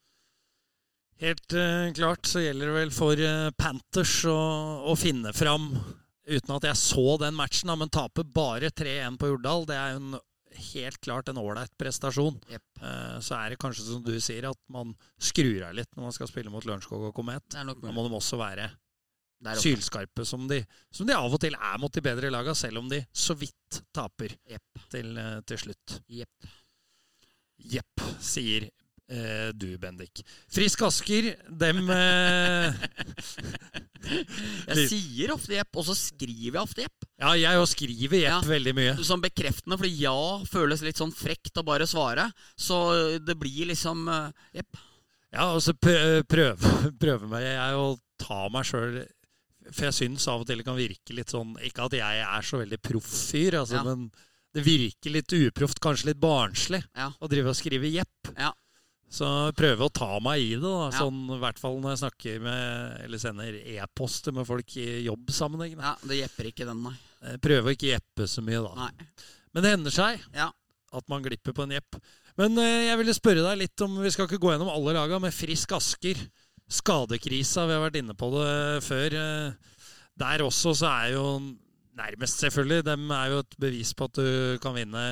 Helt 1.20 1.52
eh, 1.52 1.92
klart 1.92 2.24
så 2.26 2.40
gjelder 2.40 2.70
det 2.70 2.76
vel 2.78 2.92
for 2.96 3.20
eh, 3.20 3.50
Panthers 3.60 4.22
å, 4.30 4.40
å 4.88 4.96
finne 4.96 5.34
fram, 5.36 5.68
uten 6.24 6.54
at 6.56 6.66
jeg 6.70 6.80
så 6.80 7.18
den 7.20 7.36
matchen, 7.36 7.72
men 7.76 7.92
taper 7.92 8.24
bare 8.24 8.70
3-1 8.72 9.18
på 9.20 9.28
Jordal, 9.34 9.66
det 9.68 9.76
er 9.76 9.92
jo 9.92 10.00
en, 10.00 10.20
helt 10.72 11.00
klart 11.04 11.30
en 11.30 11.40
ålreit 11.40 11.72
prestasjon. 11.78 12.38
Yep. 12.50 12.82
Eh, 12.82 13.16
så 13.24 13.38
er 13.38 13.52
det 13.52 13.60
kanskje 13.62 13.86
som 13.86 14.04
du 14.04 14.14
sier, 14.22 14.48
at 14.50 14.60
man 14.72 14.94
skrur 15.20 15.64
av 15.68 15.76
litt 15.78 15.90
når 15.96 16.08
man 16.08 16.16
skal 16.16 16.30
spille 16.30 16.52
mot 16.52 16.66
Lørenskog 16.66 17.10
og 17.10 17.16
Komet. 17.16 17.46
Da 17.54 17.64
må 17.94 18.06
de 18.06 18.14
også 18.16 18.40
være 18.40 18.70
sylskarpe, 19.60 20.24
som 20.28 20.48
de, 20.48 20.60
som 20.92 21.08
de 21.08 21.16
av 21.16 21.32
og 21.32 21.40
til 21.40 21.56
er 21.56 21.78
mot 21.80 21.92
de 21.92 22.02
bedre 22.04 22.30
laga, 22.32 22.54
selv 22.54 22.82
om 22.82 22.90
de 22.90 23.00
så 23.12 23.36
vidt 23.38 23.80
taper 23.94 24.34
yep. 24.50 24.84
til, 24.92 25.14
eh, 25.16 25.38
til 25.48 25.62
slutt. 25.64 26.00
Jepp. 26.12 26.50
Jepp, 27.70 28.04
sier 28.24 28.68
eh, 28.68 29.48
du, 29.54 29.72
Bendik. 29.80 30.22
Frisk 30.52 30.84
Asker, 30.88 31.32
dem 31.48 31.88
eh, 31.92 32.84
Jeg 34.04 34.88
sier 34.90 35.32
ofte 35.34 35.54
jepp, 35.58 35.76
og 35.76 35.84
så 35.86 35.94
skriver 35.98 36.56
jeg 36.58 36.62
ofte 36.62 36.84
jepp. 36.86 37.06
Ja, 37.20 37.32
jeg 37.36 37.60
òg 37.60 37.66
skriver 37.68 38.16
jepp 38.20 38.28
Ja. 38.30 38.40
veldig 38.46 38.74
mye. 38.78 38.94
Sånn 39.04 39.20
bekreftende, 39.24 39.76
fordi 39.80 39.92
ja 40.00 40.14
føles 40.48 40.82
litt 40.86 40.96
sånn 41.00 41.12
frekt 41.14 41.58
å 41.60 41.64
bare 41.66 41.86
svare. 41.90 42.30
Så 42.56 43.18
det 43.24 43.36
blir 43.38 43.66
liksom 43.72 44.08
eh, 44.08 44.30
jepp. 44.60 44.80
Ja, 45.32 45.52
og 45.54 45.60
så 45.62 45.74
prøve, 45.78 46.56
prøve 47.02 47.28
meg 47.30 47.44
jeg 47.46 47.74
å 47.78 47.98
ta 48.18 48.48
meg 48.50 48.64
sjøl 48.66 49.04
For 49.70 49.84
jeg 49.86 49.94
syns 49.94 50.24
av 50.26 50.40
og 50.42 50.48
til 50.48 50.58
det 50.58 50.64
kan 50.66 50.74
virke 50.74 51.14
litt 51.14 51.30
sånn 51.30 51.52
Ikke 51.62 51.84
at 51.86 51.92
jeg 51.94 52.22
er 52.24 52.42
så 52.42 52.58
veldig 52.58 52.80
proff 52.82 53.06
fyr, 53.30 53.54
altså, 53.60 53.76
Ja. 53.78 53.84
men 53.86 54.10
det 54.52 54.64
virker 54.66 55.12
litt 55.14 55.30
uproft, 55.30 55.78
kanskje 55.78 56.06
litt 56.10 56.18
barnslig, 56.18 56.82
Ja. 56.98 57.12
å 57.22 57.28
drive 57.30 57.52
og 57.52 57.54
skrive 57.54 57.86
jepp. 57.86 58.32
Ja. 58.36 58.50
Så 59.10 59.26
prøve 59.58 59.88
å 59.88 59.90
ta 59.90 60.20
meg 60.22 60.38
i 60.44 60.52
det, 60.54 60.62
da. 60.62 60.84
Ja. 60.92 61.00
Sånn, 61.00 61.24
I 61.34 61.38
hvert 61.42 61.58
fall 61.58 61.80
når 61.82 61.96
jeg 61.96 62.00
snakker 62.04 62.40
med 62.44 63.00
Eller 63.08 63.18
sender 63.18 63.56
e-poster 63.58 64.32
med 64.36 64.46
folk 64.46 64.76
i 64.78 64.84
jobbsammenheng. 65.08 65.74
da. 65.80 65.82
ja, 65.82 65.94
det 66.06 66.20
jepper 66.20 66.50
ikke 66.52 66.68
den, 66.68 66.82
nei. 66.86 66.94
Eh, 67.26 67.36
Prøve 67.42 67.72
å 67.72 67.74
ikke 67.74 67.90
jeppe 67.90 68.28
så 68.30 68.40
mye, 68.46 68.62
da. 68.62 68.86
nei. 68.86 69.08
Men 69.52 69.62
det 69.66 69.72
hender 69.74 69.90
seg 69.90 70.20
Ja. 70.32 70.46
at 70.94 71.08
man 71.10 71.22
glipper 71.26 71.52
på 71.52 71.64
en 71.66 71.74
jepp. 71.74 71.98
Men 72.38 72.54
eh, 72.62 72.86
jeg 72.86 72.98
ville 73.02 73.14
spørre 73.18 73.42
deg 73.48 73.58
litt 73.64 73.82
om 73.82 73.98
Vi 74.00 74.10
skal 74.14 74.28
ikke 74.30 74.38
gå 74.40 74.52
gjennom 74.54 74.70
alle 74.70 74.94
laga, 74.94 75.18
med 75.20 75.34
Frisk 75.34 75.72
Asker. 75.74 76.14
Skadekrisa, 76.70 77.66
vi 77.66 77.74
har 77.74 77.82
vært 77.82 77.98
inne 77.98 78.14
på 78.14 78.30
det 78.36 78.82
før. 78.86 79.12
eh, 79.18 79.52
Der 80.20 80.38
også 80.44 80.70
så 80.76 80.86
er 80.86 81.12
jo 81.16 81.24
nærmest, 82.00 82.40
selvfølgelig 82.42 82.84
De 82.88 82.96
er 83.16 83.30
jo 83.34 83.38
et 83.44 83.56
bevis 83.60 83.94
på 83.96 84.08
at 84.10 84.18
du 84.18 84.58
kan 84.62 84.76
vinne 84.76 85.04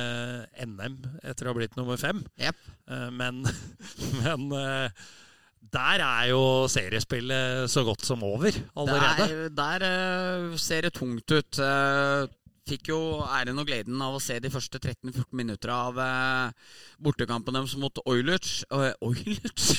NM 0.64 0.98
etter 1.22 1.46
å 1.46 1.52
ha 1.52 1.58
blitt 1.60 1.78
nummer 1.78 2.00
fem. 2.00 2.24
Jepp. 2.40 2.60
Eh, 2.90 3.08
Men, 3.14 3.44
men 4.22 4.48
eh, 4.56 5.06
der 5.68 6.00
er 6.04 6.28
jo 6.30 6.42
seriespillet 6.70 7.68
så 7.68 7.82
godt 7.84 8.06
som 8.06 8.22
over 8.24 8.54
allerede. 8.78 9.48
Der, 9.52 9.80
der 9.82 9.86
eh, 9.88 10.58
ser 10.60 10.86
det 10.88 10.94
tungt 10.96 11.28
ut. 11.34 11.60
Eh, 12.68 12.74
fikk 12.76 12.90
jo 12.92 12.98
æren 13.24 13.58
og 13.60 13.68
gleden 13.68 14.00
av 14.04 14.16
å 14.16 14.20
se 14.22 14.36
de 14.42 14.50
første 14.52 14.78
13-14 14.78 15.24
minutter 15.38 15.70
av 15.72 15.98
eh, 16.02 16.50
bortekampen 17.00 17.56
deres 17.56 17.76
mot 17.80 18.00
Oilers. 18.06 18.62
Uh, 18.72 18.92
Oilers? 19.00 19.70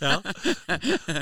Ja. 0.00 0.14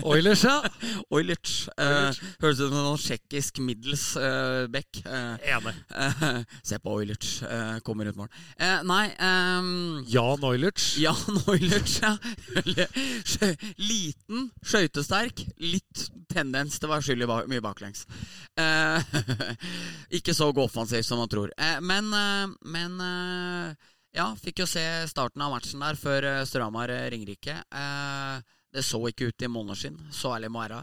Oilers, 0.06 0.44
ja. 0.46 0.60
Oilers. 1.14 1.54
Uh, 1.74 2.12
Høres 2.42 2.60
ut 2.60 2.68
som 2.68 2.76
noen 2.76 3.00
tsjekkisk 3.00 3.58
middels 3.64 4.04
uh, 4.20 4.68
back. 4.70 5.00
Eh, 5.02 5.48
Enig. 5.56 5.72
eh, 5.90 6.44
se 6.68 6.78
på 6.82 6.92
Oilers. 7.00 7.32
eh, 7.42 7.78
kommer 7.86 8.10
ut 8.12 8.18
mål. 8.20 8.28
Eh, 8.62 8.84
nei 8.86 9.08
ehm, 9.18 10.04
Jan 10.10 10.44
Oilers. 10.46 10.92
Jan 11.02 11.40
Oilers, 11.50 11.96
ja. 12.04 12.14
Liten, 13.82 14.48
skøytesterk, 14.62 15.42
litt 15.58 16.06
tendens 16.30 16.78
til 16.78 16.86
å 16.88 16.94
være 16.94 17.08
skyldig 17.08 17.28
mye 17.50 17.64
baklengs. 17.64 18.04
Ikke 20.08 20.32
så 20.34 20.48
offensiv 20.56 21.02
som 21.02 21.18
man 21.18 21.28
tror. 21.28 21.52
Eh, 21.58 21.80
men 21.80 22.12
eh, 22.12 22.48
men 22.64 23.00
eh, 23.00 23.88
ja, 24.16 24.30
fikk 24.40 24.62
jo 24.62 24.66
se 24.66 24.84
starten 25.08 25.42
av 25.44 25.52
matchen 25.52 25.82
der 25.84 25.98
før 26.00 26.26
Storhamar-Ringerike. 26.48 27.58
Eh, 27.68 28.38
det 28.72 28.84
så 28.84 29.00
ikke 29.08 29.28
ut 29.28 29.44
i 29.44 29.50
måneskinn, 29.52 29.98
så 30.12 30.34
ærlig 30.36 30.50
må 30.52 30.64
være. 30.64 30.82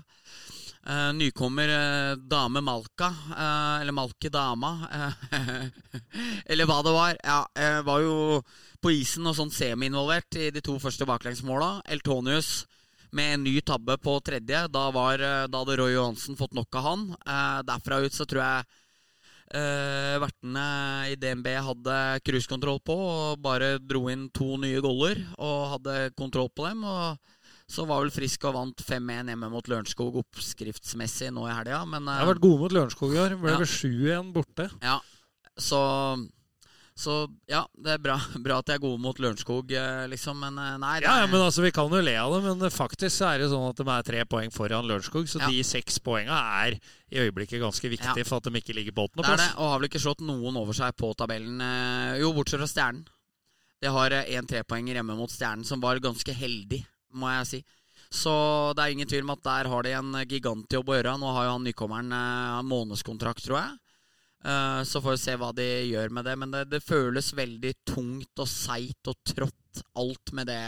Nykommer 1.18 1.72
dame 2.30 2.62
Malka, 2.62 3.08
eller 3.82 3.94
Malki 3.94 4.30
dama, 4.30 4.72
eller 6.50 6.70
hva 6.70 6.78
det 6.86 6.94
var. 6.94 7.18
Ja, 7.26 7.40
var 7.86 8.04
jo 8.04 8.18
på 8.82 8.94
isen 8.94 9.26
og 9.26 9.38
sånn 9.38 9.54
semi-involvert 9.54 10.38
i 10.42 10.52
de 10.54 10.62
to 10.66 10.78
første 10.82 11.08
baklengsmåla. 11.10 11.80
Eltonius 11.90 12.68
med 13.18 13.34
en 13.34 13.46
ny 13.46 13.56
tabbe 13.66 13.98
på 14.02 14.18
tredje. 14.26 14.66
Da, 14.74 14.88
var, 14.94 15.22
da 15.50 15.62
hadde 15.62 15.78
Roy 15.82 15.94
Johansen 15.94 16.38
fått 16.38 16.58
nok 16.58 16.78
av 16.82 16.90
han. 16.90 17.08
Derfra 17.70 18.02
ut 18.06 18.18
så 18.18 18.30
tror 18.30 18.46
jeg 18.46 18.85
eh, 19.54 20.16
vertene 20.22 20.66
i 21.12 21.16
DNB 21.20 21.48
hadde 21.68 21.98
cruisekontroll 22.26 22.80
på 22.86 22.96
og 22.98 23.42
bare 23.42 23.76
dro 23.80 24.08
inn 24.10 24.30
to 24.36 24.56
nye 24.62 24.82
goller 24.82 25.22
og 25.38 25.70
hadde 25.76 26.12
kontroll 26.18 26.50
på 26.50 26.68
dem. 26.70 26.84
og 26.84 27.18
så 27.68 27.82
var 27.90 28.04
vel 28.04 28.12
Frisk 28.14 28.44
og 28.46 28.54
vant 28.54 28.78
5-1 28.86 29.32
hjemme 29.32 29.48
mot 29.50 29.66
Lørenskog 29.66 30.20
oppskriftsmessig 30.22 31.32
nå 31.34 31.48
i 31.50 31.54
helga. 31.56 31.80
Men 31.90 32.06
Jeg 32.06 32.22
har 32.22 32.30
vært 32.36 32.44
gode 32.44 32.60
mot 32.62 32.72
Lørenskog 32.76 33.16
i 33.16 33.18
år. 33.18 33.34
Ble 33.42 33.52
Ja. 33.56 33.58
vel 33.58 33.66
sju 33.66 33.90
igjen 34.06 34.32
borte. 34.36 34.70
ja, 34.84 35.00
så, 35.58 35.80
så 36.98 37.28
ja, 37.52 37.66
det 37.76 37.92
er 37.92 37.98
bra, 38.00 38.16
bra 38.46 38.58
at 38.62 38.70
jeg 38.72 38.78
er 38.80 38.84
gode 38.86 39.02
mot 39.04 39.18
Lørenskog, 39.20 39.72
eh, 39.76 40.06
liksom. 40.08 40.38
Men 40.40 40.58
eh, 40.58 40.78
nei 40.80 40.94
det 41.02 41.10
Ja, 41.10 41.18
er- 41.24 41.28
men 41.28 41.42
altså, 41.44 41.62
Vi 41.66 41.72
kan 41.76 41.90
jo 41.92 42.00
le 42.02 42.14
av 42.16 42.32
det, 42.34 42.42
men 42.48 42.70
faktisk 42.72 43.22
er 43.28 43.40
det 43.44 43.50
sånn 43.52 43.68
at 43.70 43.76
de 43.82 43.88
er 43.92 44.04
tre 44.08 44.24
poeng 44.32 44.52
foran 44.56 44.88
Lørenskog. 44.88 45.28
Så 45.28 45.42
Ja. 45.42 45.48
de 45.52 45.64
seks 45.64 46.00
poengene 46.00 46.32
er 46.40 46.78
i 47.12 47.20
øyeblikket 47.20 47.60
ganske 47.60 47.90
viktige 47.92 48.18
Ja. 48.24 48.24
for 48.24 48.38
at 48.38 48.44
de 48.48 48.52
ikke 48.62 48.74
ligger 48.76 48.92
på 48.96 49.10
Det 49.16 49.26
er 49.28 49.38
det, 49.44 49.52
og 49.58 49.70
har 49.72 49.80
vel 49.80 49.90
ikke 49.90 50.00
slått 50.06 50.22
noen 50.24 50.56
over 50.56 50.74
seg 50.74 50.96
på 50.96 51.14
tabellen. 51.16 51.60
eh, 51.62 52.20
Jo, 52.20 52.32
bortsett 52.34 52.60
fra 52.64 52.68
Stjernen. 52.68 53.06
De 53.82 53.88
har 53.92 54.10
én 54.10 54.48
trepoenger 54.48 54.96
hjemme 54.96 55.18
mot 55.18 55.30
Stjernen, 55.30 55.66
som 55.66 55.82
var 55.82 56.00
ganske 56.00 56.34
heldig, 56.34 56.86
må 57.14 57.28
jeg 57.38 57.46
si. 57.48 57.66
Så 58.10 58.74
det 58.74 58.82
er 58.86 58.92
ingen 58.96 59.08
tvil 59.08 59.24
om 59.24 59.32
at 59.32 59.44
der 59.44 59.68
har 59.68 59.84
de 59.84 59.92
en 59.92 60.14
gigantjobb 60.26 60.86
å 60.88 60.96
gjøre. 60.96 61.20
Nå 61.20 61.34
har 61.34 61.44
jo 61.46 61.52
han 61.52 61.64
nykommeren 61.66 62.14
eh, 62.14 62.62
månedskontrakt, 62.64 63.44
tror 63.44 63.60
jeg. 63.60 63.78
Eh, 64.46 64.82
Så 64.86 65.02
får 65.02 65.16
vi 65.16 65.22
se 65.24 65.36
hva 65.42 65.52
de 65.58 65.66
gjør 65.90 66.12
med 66.14 66.26
det. 66.30 66.36
Men 66.42 66.52
det, 66.54 66.64
det 66.74 66.84
føles 66.86 67.32
veldig 67.38 67.74
tungt 67.88 68.44
og 68.44 68.50
seigt 68.52 69.10
og 69.12 69.18
trått, 69.26 69.82
alt 69.98 70.34
med 70.38 70.48
det 70.52 70.62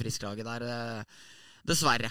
frisklaget 0.00 0.48
der. 0.48 0.64
eh, 0.68 1.20
Dessverre. 1.68 2.10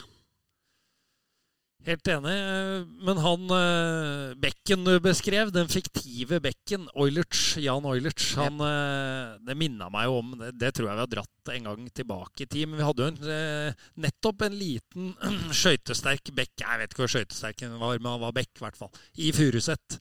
Helt 1.86 2.08
enig. 2.08 2.32
eh, 2.34 2.86
Men 3.06 3.18
han 3.24 3.44
eh, 3.54 4.34
bekken 4.42 4.84
du 4.84 4.98
beskrev, 5.00 5.52
den 5.56 5.70
fiktive 5.72 6.40
bekken, 6.44 6.88
Oilerts, 7.00 7.56
Jan 7.64 7.86
Oilerts, 7.88 8.34
han, 8.36 8.60
eh, 8.60 9.38
det 9.46 9.56
minna 9.56 9.88
meg 9.94 10.10
jo 10.10 10.18
om 10.20 10.34
det, 10.52 10.74
tror 10.76 10.90
jeg 10.90 10.98
vi 10.98 11.04
har 11.06 11.12
dratt 11.14 11.52
en 11.54 11.70
gang 11.70 11.86
tilbake 11.96 12.44
i 12.44 12.50
tid. 12.50 12.68
Men 12.68 12.82
vi 12.82 12.88
hadde 12.90 13.06
jo 13.06 13.12
en, 13.14 13.78
nettopp 14.04 14.42
en 14.50 14.58
liten 14.60 15.14
skøytesterk 15.62 16.34
bekk 16.36 16.66
Jeg 16.66 16.82
vet 16.82 16.92
ikke 16.92 17.06
hvor 17.06 17.14
skøytesterk 17.14 17.64
han 17.64 17.78
var, 17.80 18.02
men 18.02 18.12
han 18.18 18.26
var 18.26 18.36
bekk, 18.36 18.52
i 18.58 18.66
hvert 18.66 18.80
fall. 18.82 18.92
I 19.16 19.32
Furuset. 19.32 20.00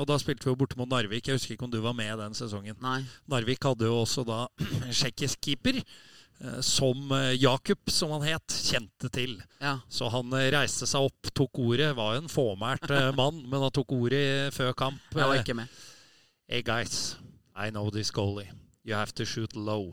Og 0.00 0.06
da 0.08 0.16
spilte 0.18 0.48
vi 0.48 0.50
jo 0.50 0.56
borte 0.58 0.78
mot 0.80 0.88
Narvik. 0.90 1.28
Jeg 1.28 1.36
husker 1.36 1.54
ikke 1.54 1.68
om 1.68 1.70
du 1.70 1.78
var 1.84 1.92
med 1.94 2.16
den 2.18 2.32
sesongen. 2.34 2.74
Nei. 2.82 3.02
Narvik 3.30 3.62
hadde 3.68 3.86
jo 3.86 4.00
også 4.00 4.24
da 4.26 4.46
tsjekkisk 4.88 5.44
keeper. 5.44 5.82
Eh, 6.42 6.58
Som 6.66 7.10
Jakob, 7.38 7.78
som 7.90 8.12
han 8.16 8.26
het, 8.26 8.58
kjente 8.68 9.08
til. 9.14 9.38
Ja. 9.62 9.76
Så 9.88 10.10
han 10.12 10.32
eh, 10.38 10.50
reiste 10.54 10.86
seg 10.90 11.08
opp, 11.08 11.32
tok 11.34 11.62
ordet. 11.62 11.92
Var 11.98 12.16
jo 12.18 12.22
en 12.24 12.32
fåmælt 12.32 12.90
eh, 12.90 13.10
mann, 13.20 13.42
men 13.48 13.62
han 13.66 13.74
tok 13.74 13.94
ordet 13.96 14.52
før 14.56 14.74
kamp. 14.76 15.02
Jeg 15.14 15.22
var 15.24 15.36
Eh, 15.38 15.44
ikke 15.46 15.58
med. 15.62 15.80
Hey 16.52 16.62
guys, 16.66 17.16
I 17.56 17.70
know 17.70 17.88
this 17.90 18.10
goalie. 18.12 18.50
You 18.84 18.96
have 18.98 19.14
to 19.14 19.24
shoot 19.24 19.54
low. 19.56 19.92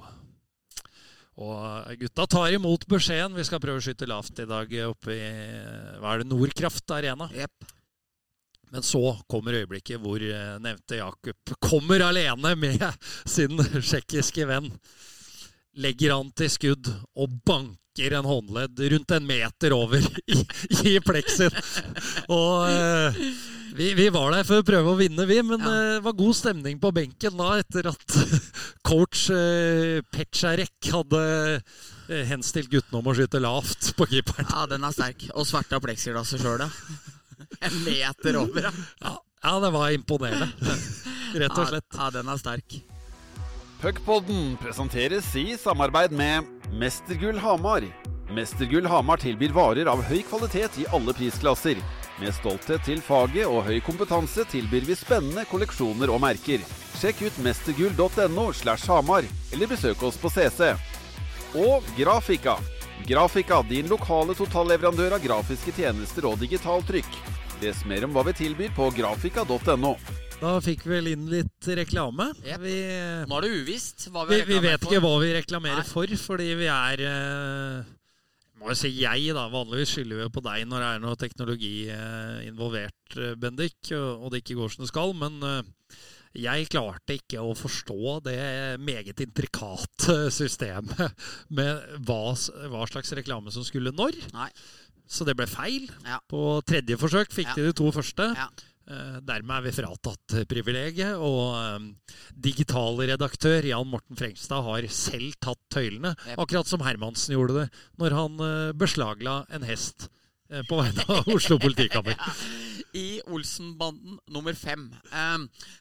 Og 1.39 1.59
eh, 1.87 1.95
gutta 2.01 2.25
tar 2.27 2.51
imot 2.57 2.83
beskjeden. 2.91 3.37
Vi 3.37 3.45
skal 3.47 3.61
prøve 3.63 3.79
å 3.79 3.83
skyte 3.85 4.07
lavt 4.09 4.41
i 4.43 4.47
dag 4.49 4.73
eh, 4.75 4.89
oppe 4.89 5.13
i 5.15 5.21
eh, 5.23 5.99
hva 6.01 6.15
er 6.17 6.23
det, 6.25 6.31
Nordkraft 6.33 6.91
Arena. 6.97 7.29
Yep. 7.31 7.69
Men 8.69 8.83
så 8.85 8.99
kommer 9.31 9.55
øyeblikket 9.61 10.01
hvor 10.03 10.21
eh, 10.21 10.57
nevnte 10.61 10.99
Jakob 10.99 11.53
kommer 11.63 12.03
alene 12.05 12.51
med 12.59 12.83
sin 13.35 13.55
tsjekkiske 13.79 14.45
venn. 14.49 14.67
Legger 15.77 16.15
han 16.15 16.31
til 16.33 16.49
skudd 16.49 16.89
og 17.15 17.35
banker 17.45 18.15
en 18.17 18.25
håndledd 18.25 18.79
rundt 18.93 19.11
en 19.11 19.25
meter 19.27 19.73
over 19.75 20.01
i, 20.31 20.39
i 20.87 20.95
pleksen. 21.03 21.53
Og 22.31 22.65
eh, 22.71 23.19
vi, 23.77 23.91
vi 23.93 24.07
var 24.09 24.33
der 24.33 24.47
for 24.47 24.61
å 24.63 24.65
prøve 24.65 24.93
å 24.93 24.97
vinne, 24.99 25.25
vi, 25.29 25.41
men 25.45 25.61
Ja. 25.61 25.69
eh, 25.75 25.93
det 25.99 26.03
var 26.07 26.17
god 26.17 26.35
stemning 26.39 26.79
på 26.81 26.91
benken 26.95 27.37
da 27.37 27.51
etter 27.61 27.91
at 27.91 28.17
coach 28.89 29.27
uh, 29.29 29.99
Petsjarek 30.15 30.89
hadde 30.95 31.21
eh, 32.09 32.23
henstilt 32.31 32.71
guttene 32.71 33.01
om 33.03 33.11
å 33.11 33.15
skyte 33.17 33.41
lavt 33.43 33.91
på 33.99 34.07
keeperen. 34.09 34.49
Ja, 34.49 34.65
den 34.71 34.87
er 34.87 34.95
sterk. 34.95 35.27
Og 35.35 35.47
sverta 35.47 35.79
pleksiglasset 35.83 36.41
sjøl, 36.43 36.65
ja. 36.65 36.69
En 37.65 37.75
meter 37.85 38.35
over, 38.41 38.69
ja. 38.69 38.71
Ja, 39.03 39.13
ja 39.45 39.53
det 39.63 39.73
var 39.75 39.93
imponerende. 39.95 40.49
Rett 41.39 41.59
og 41.61 41.69
slett. 41.69 41.91
Ja, 41.95 42.09
den 42.15 42.31
er 42.31 42.41
sterk. 42.41 42.79
Puckpodden 43.81 44.57
presenteres 44.61 45.35
i 45.35 45.57
samarbeid 45.57 46.11
med 46.11 46.43
Mestergull 46.73 47.37
Hamar. 47.37 47.83
Mestergull 48.35 48.85
Hamar 48.85 49.17
tilbyr 49.17 49.53
varer 49.55 49.87
av 49.87 50.01
høy 50.03 50.19
kvalitet 50.27 50.81
i 50.81 50.87
alle 50.91 51.15
prisklasser. 51.15 51.79
Med 52.19 52.35
stolthet 52.35 52.83
til 52.83 52.99
faget 52.99 53.47
og 53.47 53.63
høy 53.69 53.79
kompetanse 53.79 54.43
tilbyr 54.51 54.83
vi 54.83 54.99
spennende 54.99 55.47
kolleksjoner 55.47 56.11
og 56.11 56.19
merker. 56.25 56.67
Sjekk 56.99 57.23
ut 57.29 57.39
mestergull.no 57.45 58.49
slash 58.51 58.91
Hamar, 58.91 59.23
eller 59.55 59.71
besøk 59.71 60.03
oss 60.03 60.19
på 60.19 60.27
CC. 60.27 60.73
Og 61.55 61.87
Grafika. 61.95 62.59
Grafika, 63.07 63.63
din 63.63 63.87
lokale 63.87 64.35
totalleverandør 64.35 65.15
av 65.15 65.23
grafiske 65.23 65.71
tjenester 65.79 66.27
og 66.27 66.41
digitalt 66.43 66.91
trykk. 66.91 67.21
Les 67.63 67.87
mer 67.87 68.03
om 68.03 68.11
hva 68.11 68.27
vi 68.27 68.41
tilbyr 68.43 68.75
på 68.75 68.91
grafika.no. 68.99 69.95
Da 70.39 70.53
fikk 70.63 70.85
vi 70.87 70.93
vel 70.93 71.09
inn 71.11 71.25
litt 71.31 71.67
reklame. 71.75 72.29
Yep. 72.45 72.61
Vi, 72.63 72.75
Nå 73.27 73.37
er 73.39 73.45
det 73.45 73.55
uvisst 73.59 74.05
hva 74.13 74.23
vi, 74.29 74.37
vi 74.47 74.55
vi 74.55 74.59
vet 74.69 74.79
for. 74.79 74.87
ikke 74.93 75.01
hva 75.03 75.13
vi 75.19 75.31
reklamerer 75.35 75.81
Nei. 75.83 75.89
for, 75.89 76.13
fordi 76.23 76.47
vi 76.61 76.69
er 76.71 77.03
eh, 77.09 77.89
Må 78.61 78.71
jo 78.71 78.77
si 78.79 78.91
jeg, 79.01 79.33
da. 79.35 79.47
Vanligvis 79.51 79.91
skylder 79.97 80.21
vi 80.21 80.23
jo 80.27 80.31
på 80.37 80.43
deg 80.45 80.63
når 80.69 80.83
det 80.85 80.91
er 80.93 81.03
noe 81.03 81.19
teknologi 81.19 81.73
eh, 81.91 82.37
involvert, 82.47 83.17
eh, 83.19 83.35
Bendik, 83.39 83.91
og, 83.91 84.23
og 84.23 84.31
det 84.33 84.41
ikke 84.45 84.57
går 84.61 84.71
som 84.77 84.85
det 84.85 84.91
skal. 84.93 85.11
Men 85.19 85.43
jeg 86.39 86.69
klarte 86.71 87.17
ikke 87.19 87.43
å 87.43 87.51
forstå 87.57 88.15
det 88.29 88.39
meget 88.79 89.19
intrikate 89.25 90.17
systemet 90.39 91.03
med 91.51 91.99
hva, 92.07 92.21
hva 92.71 92.87
slags 92.87 93.11
reklame 93.19 93.51
som 93.51 93.67
skulle 93.67 93.91
når. 93.91 94.15
Nei. 94.35 94.47
Så 95.09 95.25
det 95.25 95.33
ble 95.35 95.47
feil. 95.49 95.87
Ja. 96.05 96.19
På 96.29 96.61
tredje 96.63 96.95
forsøk 97.01 97.31
fikk 97.33 97.51
Ja. 97.51 97.59
de 97.59 97.71
de 97.71 97.77
to 97.79 97.91
første. 97.91 98.31
Ja. 98.39 98.47
Eh, 98.89 99.17
Dermed 99.21 99.53
er 99.59 99.65
vi 99.67 99.73
fratatt 99.75 100.33
eh, 100.39 100.45
privilegiet, 100.49 101.13
og 101.21 101.89
digital 102.33 102.97
redaktør 103.11 103.67
Jan 103.69 103.89
Morten 103.91 104.17
Frengstad 104.17 104.65
har 104.65 104.87
selv 104.93 105.35
tatt 105.43 105.61
tøylene, 105.73 106.15
akkurat 106.41 106.69
som 106.69 106.81
Hermansen 106.85 107.35
gjorde 107.35 107.59
det 107.61 107.67
når 108.01 108.17
han 108.17 108.39
eh, 108.47 108.71
beslagla 108.81 109.43
en 109.53 109.67
hest 109.69 110.07
eh, 110.49 110.63
på 110.65 110.79
vegne 110.81 111.05
av 111.05 111.29
Oslo 111.35 111.59
politikammer. 111.61 112.17
I 112.97 113.19
Olsenbanden 113.29 114.17
nummer 114.33 114.57
fem. 114.57 114.87
Eh, 115.13 115.37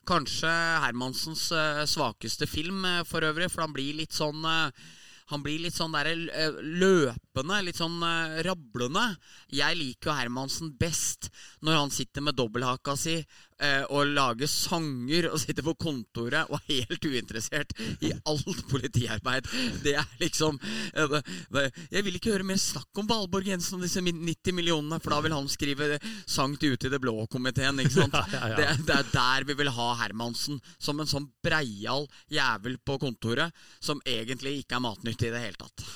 kanskje 0.09 0.53
Hermansens 0.85 1.49
eh, 1.57 1.85
svakeste 1.89 2.45
film 2.51 2.85
eh, 2.85 3.01
for 3.09 3.25
øvrig, 3.25 3.49
for 3.55 3.65
han 3.65 3.73
blir 3.73 3.97
litt 4.03 4.13
sånn 4.17 4.45
eh, 4.45 4.89
han 5.29 5.43
blir 5.45 5.61
litt 5.61 5.77
sånn 5.77 5.93
der, 5.93 6.09
eh, 6.09 6.61
løpende, 6.81 7.61
litt 7.65 7.77
sånn 7.81 7.99
eh, 8.03 8.39
rablende. 8.47 9.05
Jeg 9.53 9.77
liker 9.77 10.11
jo 10.11 10.17
Hermansen 10.17 10.73
best 10.81 11.29
når 11.61 11.83
han 11.83 11.93
sitter 11.93 12.25
med 12.25 12.39
dobbelthaka 12.39 12.97
si 12.97 13.19
eh, 13.63 13.85
og 13.91 14.11
lager 14.15 14.51
sanger 14.51 15.29
og 15.33 15.41
sitter 15.43 15.67
på 15.67 15.75
kontoret 15.81 16.49
og 16.49 16.59
er 16.59 16.83
helt 16.89 17.09
uinteressert 17.09 17.75
i 18.05 18.13
alt 18.13 18.63
politiarbeid. 18.71 19.49
Det 19.85 19.95
er 19.99 20.09
liksom 20.23 20.59
eh, 20.63 21.09
det, 21.13 21.23
det, 21.55 21.65
Jeg 21.95 22.07
vil 22.07 22.19
ikke 22.19 22.35
høre 22.35 22.49
mer 22.49 22.61
snakk 22.63 23.03
om 23.03 23.09
Valborg 23.11 23.51
Jensen 23.51 23.79
og 23.79 23.87
disse 23.87 24.03
90 24.05 24.57
millionene, 24.57 25.01
for 25.03 25.15
da 25.15 25.21
vil 25.25 25.37
han 25.37 25.51
skrive 25.51 25.99
sang 26.27 26.57
til 26.59 26.77
Ut 26.77 26.85
i 26.85 26.91
det 26.93 27.01
blå-komiteen. 27.03 27.85
ikke 27.85 27.97
sant? 28.01 28.17
Ja, 28.29 28.41
ja, 28.43 28.49
ja. 28.51 28.57
Det, 28.59 28.87
det 28.89 28.95
er 28.97 29.07
der 29.13 29.45
vi 29.49 29.55
vil 29.57 29.71
ha 29.73 29.87
Hermansen, 30.03 30.59
som 30.83 30.99
en 31.01 31.09
sånn 31.09 31.29
breial 31.45 32.05
jævel 32.33 32.77
på 32.85 32.99
kontoret, 33.01 33.55
som 33.81 34.03
egentlig 34.07 34.59
ikke 34.63 34.77
er 34.77 34.85
matnyttig 34.85 35.31
i 35.31 35.33
det 35.35 35.43
hele 35.43 35.61
tatt. 35.61 35.87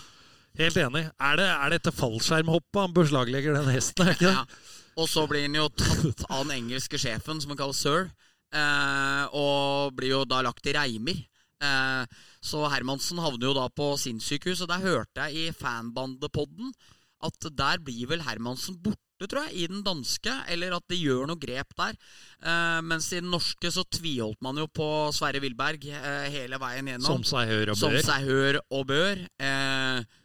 Helt 0.59 0.77
enig. 0.77 1.07
Er 1.17 1.39
det, 1.41 1.49
er 1.49 1.73
det 1.73 1.81
etter 1.81 1.95
fallskjermhoppet 1.97 2.81
han 2.81 2.95
beslaglegger 2.97 3.57
den 3.57 3.71
hesten? 3.73 4.05
er 4.07 4.17
ikke 4.17 4.29
det? 4.29 4.37
Ja. 4.37 4.81
Og 5.01 5.09
så 5.09 5.25
blir 5.31 5.47
han 5.47 5.57
jo 5.57 5.69
tatt 5.73 6.27
av 6.29 6.45
den 6.45 6.57
engelske 6.59 7.01
sjefen, 7.01 7.41
som 7.41 7.55
han 7.55 7.61
kaller 7.61 7.77
sir, 7.77 8.11
eh, 8.53 9.25
og 9.33 9.95
blir 9.97 10.17
jo 10.19 10.25
da 10.29 10.43
lagt 10.45 10.69
i 10.69 10.75
reimer. 10.77 11.23
Eh, 11.63 12.19
så 12.43 12.65
Hermansen 12.73 13.21
havner 13.23 13.51
jo 13.51 13.55
da 13.57 13.69
på 13.73 13.93
sinnssykehus, 14.01 14.65
og 14.65 14.73
der 14.73 14.85
hørte 14.85 15.29
jeg 15.29 15.47
i 15.49 15.55
fanbandepodden 15.57 16.75
at 17.23 17.49
der 17.55 17.81
blir 17.83 18.09
vel 18.11 18.25
Hermansen 18.27 18.81
borte, 18.83 19.29
tror 19.31 19.47
jeg, 19.47 19.63
i 19.63 19.67
den 19.71 19.85
danske, 19.87 20.33
eller 20.51 20.75
at 20.75 20.87
de 20.91 20.99
gjør 20.99 21.29
noe 21.31 21.39
grep 21.39 21.77
der. 21.79 21.95
Eh, 22.43 22.81
mens 22.83 23.13
i 23.13 23.21
den 23.21 23.31
norske 23.31 23.71
så 23.71 23.85
tviholdt 23.87 24.43
man 24.43 24.59
jo 24.59 24.67
på 24.67 24.89
Sverre 25.15 25.43
Wilberg 25.45 25.87
eh, 25.87 26.27
hele 26.35 26.59
veien 26.59 26.91
gjennom. 26.91 27.07
Som 27.07 27.27
seg 27.29 27.53
hør 27.53 27.73
og 27.73 27.79
bør. 27.79 28.01
Som 28.01 28.11
seg 28.11 28.27
hør 28.27 28.59
og 28.65 28.85
bør. 28.91 29.23
Eh, 29.39 30.19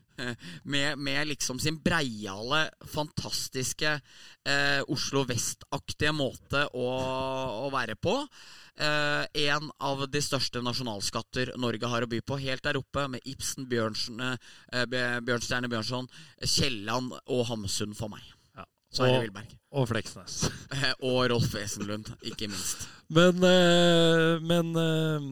med, 0.64 0.98
med 0.98 1.28
liksom 1.32 1.60
sin 1.62 1.80
breiale, 1.84 2.68
fantastiske 2.90 3.98
eh, 4.48 4.82
Oslo 4.92 5.24
Vest-aktige 5.30 6.14
måte 6.16 6.66
å, 6.74 6.88
å 7.68 7.70
være 7.74 7.98
på. 8.00 8.16
Eh, 8.78 9.26
en 9.50 9.72
av 9.82 10.04
de 10.12 10.22
største 10.22 10.62
nasjonalskatter 10.62 11.56
Norge 11.58 11.90
har 11.90 12.06
å 12.06 12.10
by 12.12 12.22
på. 12.22 12.38
Helt 12.44 12.66
der 12.68 12.78
oppe 12.78 13.08
med 13.10 13.26
Ibsen, 13.26 13.66
Bjørnsen, 13.70 14.22
eh, 14.22 14.86
Bjørnstjerne 14.88 15.70
Bjørnson, 15.72 16.10
Kielland 16.44 17.16
og 17.26 17.46
Hamsun 17.50 17.96
for 17.98 18.14
meg. 18.14 18.26
Ja. 18.58 18.68
Og, 19.02 19.42
og 19.82 19.90
Fleksnes. 19.90 20.44
Eh, 20.74 20.92
Og 21.10 21.24
Rolf 21.34 21.54
Wesenlund, 21.56 22.14
ikke 22.22 22.52
minst. 22.52 22.86
Men, 23.10 23.42
eh, 23.44 24.38
men 24.46 24.74
eh, 24.84 25.32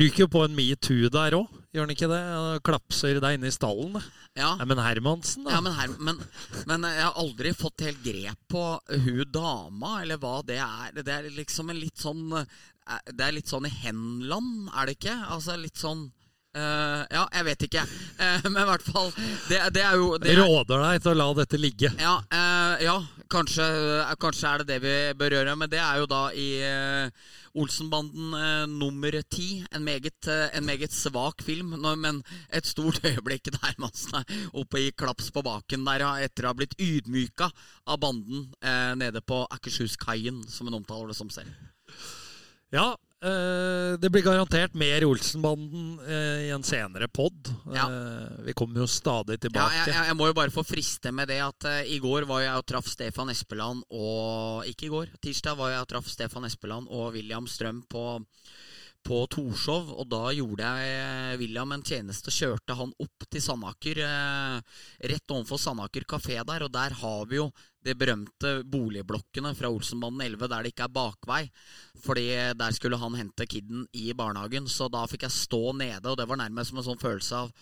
ryker 0.00 0.24
jo 0.24 0.28
på 0.32 0.42
en 0.44 0.54
metoo 0.56 1.10
der 1.12 1.36
òg, 1.38 1.52
gjør 1.74 1.86
han 1.86 1.92
ikke 1.94 2.08
det? 2.10 2.20
Klapser 2.66 3.20
deg 3.22 3.36
inne 3.38 3.50
i 3.50 3.54
stallen. 3.54 3.96
Ja, 4.36 4.52
Nei, 4.60 4.66
men 4.68 4.80
Hermansen, 4.84 5.46
da? 5.46 5.54
ja 5.56 5.62
men, 5.64 5.72
her, 5.76 5.92
men, 5.96 6.20
men 6.68 6.86
jeg 6.90 7.04
har 7.06 7.16
aldri 7.22 7.52
fått 7.56 7.84
helt 7.86 8.02
grep 8.04 8.40
på 8.52 8.64
hun 9.06 9.22
dama, 9.32 9.94
eller 10.02 10.20
hva 10.20 10.40
det 10.44 10.58
er. 10.60 11.00
Det 11.00 11.14
er 11.14 11.30
liksom 11.36 11.72
en 11.72 11.80
litt 11.80 11.96
sånn 12.02 12.26
eh, 12.36 12.44
Det 13.12 13.24
er 13.24 13.36
litt 13.38 13.48
sånn 13.48 13.68
i 13.68 13.72
henland, 13.82 14.68
er 14.76 14.90
det 14.90 14.98
ikke? 14.98 15.16
Altså 15.32 15.56
litt 15.60 15.80
sånn 15.80 16.10
eh, 16.56 17.02
Ja, 17.12 17.24
jeg 17.32 17.46
vet 17.50 17.66
ikke. 17.68 17.82
Uh, 18.18 18.46
men 18.48 18.62
i 18.62 18.68
hvert 18.70 18.86
fall 18.86 19.10
Det, 19.48 19.60
det 19.76 19.82
er 19.84 19.98
jo 20.00 20.16
det 20.20 20.32
er, 20.32 20.40
Råder 20.42 20.82
deg 20.82 21.04
til 21.04 21.12
å 21.12 21.18
la 21.20 21.28
dette 21.40 21.60
ligge. 21.60 21.92
Ja, 22.00 22.16
uh, 22.32 22.74
ja 22.82 22.96
kanskje, 23.32 23.64
kanskje 24.22 24.50
er 24.52 24.62
det 24.62 24.66
det 24.68 24.76
vi 24.84 24.94
bør 25.18 25.34
gjøre. 25.38 25.56
Men 25.58 25.70
det 25.72 25.80
er 25.82 25.98
jo 25.98 26.06
da 26.10 26.20
i 26.30 26.48
Olsenbanden 27.58 28.36
nummer 28.76 29.16
ti. 29.32 29.64
En, 29.74 29.88
en 29.88 30.66
meget 30.68 30.94
svak 30.94 31.42
film, 31.42 31.74
nå, 31.82 31.96
men 31.98 32.20
et 32.54 32.68
stort 32.68 33.00
øyeblikk 33.08 33.50
der 33.50 33.74
man 33.82 33.90
er 34.20 34.36
oppe 34.54 34.84
i 34.84 34.92
klaps 34.94 35.32
på 35.34 35.42
baken 35.42 35.88
der, 35.88 36.06
etter 36.22 36.46
å 36.46 36.52
ha 36.52 36.58
blitt 36.60 36.78
ydmyka 36.78 37.50
av 37.90 37.98
banden 38.04 38.46
nede 39.00 39.24
på 39.26 39.42
Akershus-kaien, 39.58 40.44
som 40.46 40.70
hun 40.70 40.78
omtaler 40.78 41.10
det 41.10 41.18
som 41.18 41.32
selv. 41.32 41.50
Ja, 42.74 42.92
det 44.00 44.10
blir 44.12 44.22
garantert 44.26 44.74
mer 44.78 45.04
Olsenbanden 45.08 45.98
eh, 46.06 46.46
i 46.46 46.50
en 46.54 46.62
senere 46.66 47.08
pod. 47.08 47.48
Ja. 47.74 47.86
Eh, 47.90 48.44
vi 48.46 48.54
kommer 48.56 48.82
jo 48.84 48.86
stadig 48.90 49.38
Ja, 49.38 49.42
tilbake. 49.46 49.74
jeg, 49.80 49.94
jeg, 49.94 50.06
jeg 50.10 50.16
må 50.20 50.28
jo 50.30 50.36
bare 50.36 50.54
få 50.54 50.64
friste 50.66 51.12
med 51.14 51.28
det 51.32 51.40
at 51.44 51.68
eh, 51.70 51.92
i 51.94 51.98
går 52.02 52.26
var 52.28 52.44
jeg 52.44 52.60
og 52.60 52.66
traff 52.68 52.90
Stefan 52.92 53.32
Espeland 53.32 53.82
og 53.90 54.66
Ikke 54.70 54.86
i 54.88 54.92
går, 54.92 55.12
tirsdag 55.22 55.56
var 55.58 55.72
jeg 55.74 55.84
og 55.86 55.90
traff 55.94 56.10
Stefan 56.12 56.44
Espeland 56.48 56.86
og 56.90 57.12
William 57.16 57.46
Strøm 57.50 57.82
på, 57.90 58.04
på 59.06 59.22
Torshov. 59.30 59.92
Og 59.94 60.08
da 60.10 60.24
gjorde 60.34 60.66
jeg 60.66 60.96
eh, 60.96 61.38
William 61.40 61.72
en 61.74 61.84
tjeneste 61.86 62.32
kjørte 62.34 62.76
han 62.78 62.92
opp 63.02 63.28
til 63.30 63.42
Sandaker. 63.44 64.02
Eh, 64.02 64.82
rett 65.12 65.34
overfor 65.34 65.62
Sandaker 65.62 66.06
kafé 66.08 66.40
der, 66.42 66.66
og 66.66 66.74
der 66.74 66.96
har 67.00 67.26
vi 67.30 67.40
jo 67.40 67.50
de 67.86 67.94
berømte 67.94 68.52
boligblokkene 68.66 69.52
fra 69.54 69.70
Olsenbanen 69.70 70.24
11 70.24 70.48
der 70.50 70.66
det 70.66 70.72
ikke 70.74 70.88
er 70.88 70.96
bakvei. 70.96 71.42
Fordi 72.02 72.26
der 72.58 72.74
skulle 72.74 72.98
han 72.98 73.14
hente 73.18 73.46
kiden 73.46 73.86
i 73.94 74.10
barnehagen, 74.16 74.66
så 74.66 74.90
da 74.92 75.04
fikk 75.10 75.28
jeg 75.28 75.36
stå 75.36 75.62
nede, 75.78 76.02
og 76.10 76.18
det 76.18 76.26
var 76.26 76.42
nærmest 76.42 76.72
som 76.72 76.82
en 76.82 76.88
sånn 76.90 77.02
følelse 77.02 77.44
av 77.44 77.52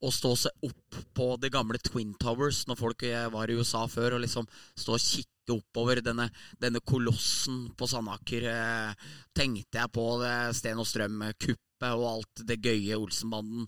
å 0.00 0.12
stå 0.14 0.32
og 0.34 0.40
se 0.40 0.52
opp 0.66 1.00
på 1.16 1.28
de 1.42 1.50
gamle 1.52 1.80
Twin 1.82 2.14
Towers 2.20 2.64
når 2.68 2.80
folk 2.80 3.04
eh, 3.08 3.28
var 3.32 3.50
i 3.50 3.58
USA 3.58 3.86
før, 3.90 4.16
og 4.16 4.24
liksom 4.24 4.48
stå 4.78 4.96
og 4.96 5.04
kikke 5.04 5.56
oppover 5.56 6.02
denne, 6.04 6.28
denne 6.60 6.82
kolossen 6.86 7.68
på 7.76 7.88
Sandaker. 7.90 8.46
Eh, 8.50 9.08
tenkte 9.36 9.82
jeg 9.82 9.94
på 9.94 10.06
det 10.22 10.36
Sten 10.58 10.80
og 10.82 10.88
Strøm-kuppet 10.88 11.90
og 11.96 12.06
alt 12.10 12.44
det 12.46 12.60
gøye 12.60 12.98
Olsenbanden 13.00 13.66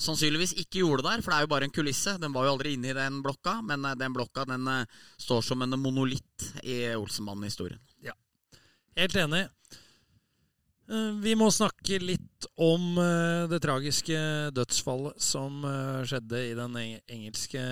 sannsynligvis 0.00 0.56
ikke 0.58 0.82
gjorde 0.82 1.06
der, 1.06 1.22
for 1.22 1.30
det 1.30 1.38
er 1.38 1.46
jo 1.46 1.50
bare 1.52 1.68
en 1.68 1.74
kulisse. 1.74 2.16
Den 2.18 2.34
var 2.34 2.46
jo 2.46 2.54
aldri 2.54 2.74
inne 2.74 2.90
i 2.90 2.96
den 2.96 3.20
blokka, 3.24 3.60
men 3.66 3.84
eh, 3.86 3.98
den 4.00 4.14
blokka 4.16 4.46
den 4.48 4.66
eh, 4.70 5.02
står 5.22 5.44
som 5.46 5.62
en 5.64 5.78
monolitt 5.80 6.48
i 6.62 6.80
Olsenbanden-historien. 6.96 7.80
Helt 8.94 9.16
enig. 9.18 9.46
Eh, 10.90 11.12
Vi 11.24 11.34
må 11.38 11.48
snakke 11.52 11.98
litt 12.02 12.48
om 12.60 12.98
eh, 13.00 13.46
det 13.48 13.60
tragiske 13.64 14.18
dødsfallet 14.54 15.22
som 15.22 15.64
eh, 15.64 16.02
skjedde 16.08 16.42
i 16.50 16.52
den 16.58 16.76
engelske 16.80 17.62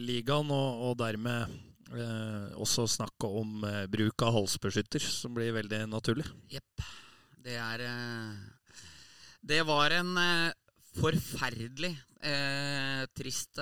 ligaen, 0.00 0.52
og, 0.52 0.94
dermed 1.00 1.64
også 2.60 2.82
snakke 2.84 3.24
om 3.40 3.62
bruk 3.88 4.20
av 4.20 4.34
halsbeskytter, 4.34 5.00
som 5.00 5.32
blir 5.32 5.54
veldig 5.56 5.86
naturlig. 5.88 6.26
Jepp. 6.52 6.82
Det 7.40 7.54
er 7.56 7.84
Det 9.40 9.62
var 9.64 9.94
en 9.96 10.10
forferdelig 10.98 11.94
eh, 12.20 13.06
trist 13.16 13.56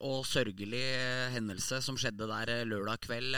og 0.00 0.24
sørgelig 0.24 0.86
hendelse 1.36 1.82
som 1.84 2.00
skjedde 2.00 2.30
der 2.32 2.64
lørdag 2.64 3.04
kveld. 3.04 3.36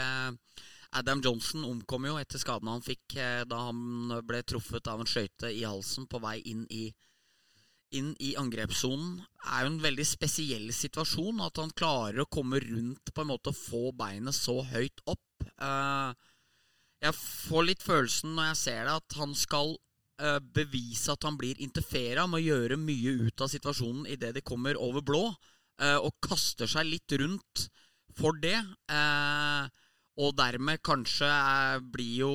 Adam 0.99 1.21
Johnson 1.23 1.65
omkom 1.65 2.05
jo 2.09 2.19
etter 2.21 2.41
skadene 2.41 2.75
han 2.75 2.85
fikk 2.85 3.15
eh, 3.17 3.41
da 3.49 3.65
han 3.69 4.13
ble 4.27 4.43
truffet 4.45 4.87
av 4.91 5.01
en 5.01 5.09
skøyte 5.09 5.49
i 5.49 5.63
halsen 5.65 6.07
på 6.09 6.21
vei 6.23 6.39
inn 6.51 6.67
i 6.69 6.87
inn 7.93 8.15
i 8.25 8.31
angrepssonen 8.41 9.19
er 9.53 9.63
jo 9.63 9.69
en 9.69 9.81
veldig 9.83 10.05
spesiell 10.07 10.71
situasjon. 10.73 11.43
At 11.45 11.59
han 11.61 11.73
klarer 11.77 12.23
å 12.23 12.29
komme 12.31 12.57
rundt 12.63 13.11
på 13.13 13.21
en 13.21 13.29
måte 13.29 13.51
og 13.51 13.59
få 13.59 13.81
beinet 13.93 14.33
så 14.33 14.55
høyt 14.65 15.03
opp. 15.05 15.45
Eh, 15.53 16.29
jeg 17.05 17.17
får 17.19 17.67
litt 17.67 17.85
følelsen 17.85 18.33
når 18.33 18.49
jeg 18.49 18.59
ser 18.63 18.81
det, 18.87 18.95
at 18.97 19.17
han 19.19 19.37
skal 19.37 19.75
eh, 20.23 20.39
bevise 20.57 21.13
at 21.13 21.27
han 21.27 21.37
blir 21.37 21.61
interfera 21.61 22.25
med 22.25 22.41
å 22.41 22.47
gjøre 22.47 22.81
mye 22.81 23.13
ut 23.27 23.45
av 23.45 23.53
situasjonen 23.53 24.09
idet 24.09 24.33
de 24.39 24.45
kommer 24.45 24.79
over 24.81 25.05
blå, 25.05 25.27
og 25.83 26.13
kaster 26.23 26.69
seg 26.69 26.85
litt 26.85 27.11
rundt 27.19 27.63
for 28.15 28.37
det. 28.39 28.59
Eh, 28.93 29.82
og 30.21 30.35
dermed 30.37 30.81
kanskje 30.85 31.29
eh, 31.29 31.79
blir 31.95 32.17
jo 32.21 32.33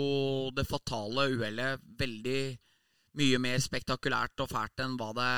det 0.54 0.66
fatale 0.66 1.28
uhellet 1.34 1.84
veldig 2.00 2.40
mye 3.18 3.38
mer 3.42 3.62
spektakulært 3.62 4.42
og 4.42 4.50
fælt 4.50 4.82
enn 4.82 4.96
hva 4.98 5.12
det 5.16 5.32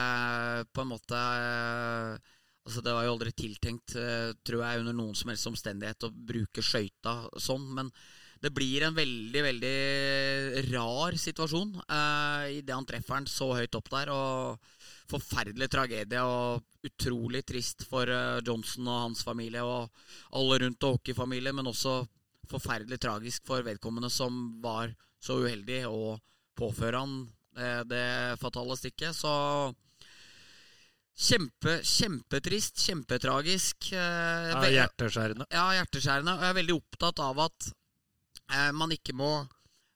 på 0.72 0.84
en 0.84 0.93
måte 0.95 1.24
eh, 1.24 2.36
Altså 2.61 2.82
Det 2.84 2.93
var 2.93 3.07
jo 3.07 3.12
aldri 3.14 3.30
tiltenkt, 3.32 3.95
eh, 3.97 4.30
tror 4.47 4.61
jeg, 4.62 4.80
under 4.82 4.95
noen 4.95 5.14
som 5.16 5.30
helst 5.32 5.49
omstendighet 5.49 6.05
å 6.07 6.11
bruke 6.12 6.62
skøyta 6.62 7.14
sånn. 7.41 7.64
Men 7.74 7.88
det 8.45 8.53
blir 8.55 8.84
en 8.84 8.95
veldig, 8.95 9.43
veldig 9.47 10.66
rar 10.68 11.16
situasjon 11.18 11.72
uh, 11.80 12.45
idet 12.53 12.76
han 12.76 12.86
treffer 12.88 13.16
den 13.16 13.28
så 13.32 13.49
høyt 13.57 13.76
opp 13.80 13.91
der. 13.93 14.12
Og 14.12 14.78
forferdelig 15.11 15.70
tragedie 15.72 16.22
og 16.22 16.86
utrolig 16.86 17.43
trist 17.49 17.84
for 17.88 18.09
eh, 18.09 18.41
Johnson 18.47 18.86
og 18.88 19.03
hans 19.09 19.24
familie 19.26 19.64
og 19.66 19.91
alle 20.38 20.61
rundt 20.62 20.86
og 20.86 20.99
hockeyfamilien, 20.99 21.57
men 21.57 21.68
også 21.72 21.99
forferdelig 22.51 22.99
tragisk 23.03 23.47
for 23.49 23.63
vedkommende 23.67 24.11
som 24.13 24.41
var 24.65 24.93
så 25.23 25.39
uheldig 25.45 25.85
å 25.89 26.17
påføre 26.59 27.01
han 27.03 27.15
eh, 27.57 27.83
det 27.89 28.05
fatale 28.41 28.77
stikket. 28.79 29.15
Så 29.17 29.31
kjempe, 31.21 31.79
kjempetrist, 31.85 32.81
kjempetragisk. 32.87 33.93
eh, 33.93 34.51
Ja, 34.51 34.63
hjerteskjærende. 34.71 35.47
ja, 35.53 35.67
hjerteskjærende. 35.79 36.35
Og 36.37 36.43
jeg 36.45 36.51
er 36.55 36.61
veldig 36.63 36.77
opptatt 36.81 37.19
av 37.21 37.39
at 37.47 37.73
eh, 38.53 38.71
man 38.73 38.91
ikke 38.97 39.15
må 39.17 39.33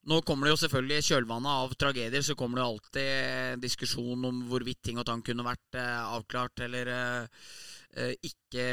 Nå 0.05 0.19
kommer 0.21 0.45
det 0.45 0.51
jo 0.53 0.67
selvfølgelig 0.67 0.99
i 1.01 1.05
kjølvannet 1.07 1.49
av 1.49 1.71
tragedier 1.81 2.21
så 2.21 2.35
kommer 2.37 2.59
det 2.59 2.65
jo 2.67 2.73
alltid 2.75 3.07
en 3.55 3.61
diskusjon 3.63 4.27
om 4.29 4.43
hvorvidt 4.51 4.83
ting 4.85 4.99
og 5.01 5.07
tang 5.09 5.23
kunne 5.25 5.47
vært 5.47 5.79
eh, 5.81 6.03
avklart 6.13 6.61
eller 6.67 6.91
eh, 6.93 7.47
ikke 8.27 8.65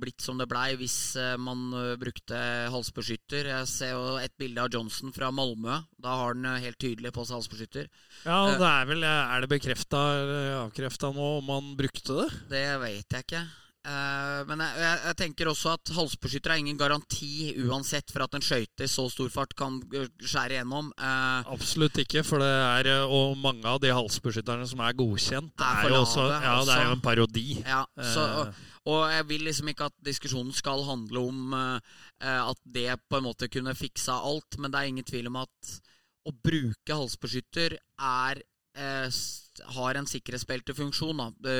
blitt 0.00 0.24
som 0.24 0.38
det 0.40 0.46
blei 0.48 0.74
hvis 0.80 0.94
eh, 1.20 1.34
man 1.40 1.66
eh, 1.76 1.94
brukte 2.00 2.38
halsbeskytter. 2.72 3.50
Jeg 3.50 3.68
ser 3.68 3.92
jo 3.92 4.14
et 4.22 4.32
bilde 4.40 4.62
av 4.64 4.70
Johnson 4.72 5.12
fra 5.14 5.28
Malmö. 5.34 5.82
Da 6.00 6.14
har 6.20 6.32
han 6.32 6.46
eh, 6.48 6.62
helt 6.64 6.78
tydelig 6.80 7.12
på 7.16 7.24
seg 7.28 7.36
halsbeskytter. 7.40 7.90
Ja, 8.24 8.38
Eh. 8.48 8.56
det 8.60 8.70
er 8.70 8.88
vel 8.88 9.04
Er 9.04 9.40
det 9.44 9.50
bekrefta 9.52 10.00
eller 10.22 10.48
avkrefta 10.62 11.12
nå 11.12 11.28
om 11.42 11.52
han 11.52 11.74
brukte 11.76 12.16
det? 12.22 12.30
Det 12.54 12.64
vet 12.80 13.04
jeg 13.18 13.26
ikke. 13.28 13.44
Eh, 13.84 14.40
men 14.48 14.62
jeg, 14.64 14.76
jeg, 14.80 15.00
jeg 15.04 15.16
tenker 15.18 15.48
også 15.50 15.74
at 15.74 15.90
halsbeskytter 15.92 16.54
er 16.54 16.60
ingen 16.62 16.78
garanti 16.80 17.50
uansett 17.66 18.08
for 18.08 18.24
at 18.24 18.36
en 18.38 18.44
skøyte 18.44 18.86
i 18.86 18.88
så 18.88 19.04
stor 19.12 19.28
fart 19.34 19.52
kan 19.58 19.76
eh, 19.92 20.06
skjære 20.24 20.56
igjennom. 20.56 20.88
Uh, 20.96 21.44
Absolutt 21.52 22.00
ikke, 22.00 22.22
for 22.24 22.40
det 22.40 22.48
er 22.48 22.88
eh, 22.94 23.04
Og 23.12 23.34
mange 23.42 23.68
av 23.68 23.82
de 23.84 23.92
halsbeskytterne 23.92 24.64
som 24.70 24.80
er 24.80 24.96
godkjent, 24.96 25.52
Er 25.60 25.82
er 25.84 25.92
jo 25.92 25.98
også 26.00 26.24
Ja, 26.32 26.54
det 26.64 26.78
er 26.78 26.86
jo 26.88 26.94
en 26.96 27.04
parodi. 27.04 27.48
ja, 27.60 27.82
så, 28.00 28.24
Eh. 28.24 28.38
og, 28.40 28.62
og 28.94 29.02
jeg 29.12 29.28
vil 29.28 29.44
liksom 29.50 29.68
ikke 29.68 29.90
at 29.92 29.96
diskusjonen 30.08 30.56
skal 30.56 30.84
handle 30.88 31.26
om 31.28 31.54
eh, 31.60 31.92
eh, 32.24 32.40
at 32.40 32.60
det 32.64 32.88
på 33.10 33.20
en 33.20 33.28
måte 33.28 33.50
kunne 33.52 33.76
fiksa 33.76 34.16
alt, 34.24 34.56
men 34.58 34.72
det 34.72 34.80
er 34.80 34.92
ingen 34.94 35.04
tvil 35.12 35.28
om 35.28 35.42
at 35.44 35.76
å 36.24 36.32
bruke 36.32 36.96
halsbeskytter 36.96 37.76
er 38.00 38.40
eh, 38.80 39.22
har 39.76 40.00
en 40.00 40.08
sikkerhetsbeltefunksjon. 40.08 41.20
Da. 41.20 41.52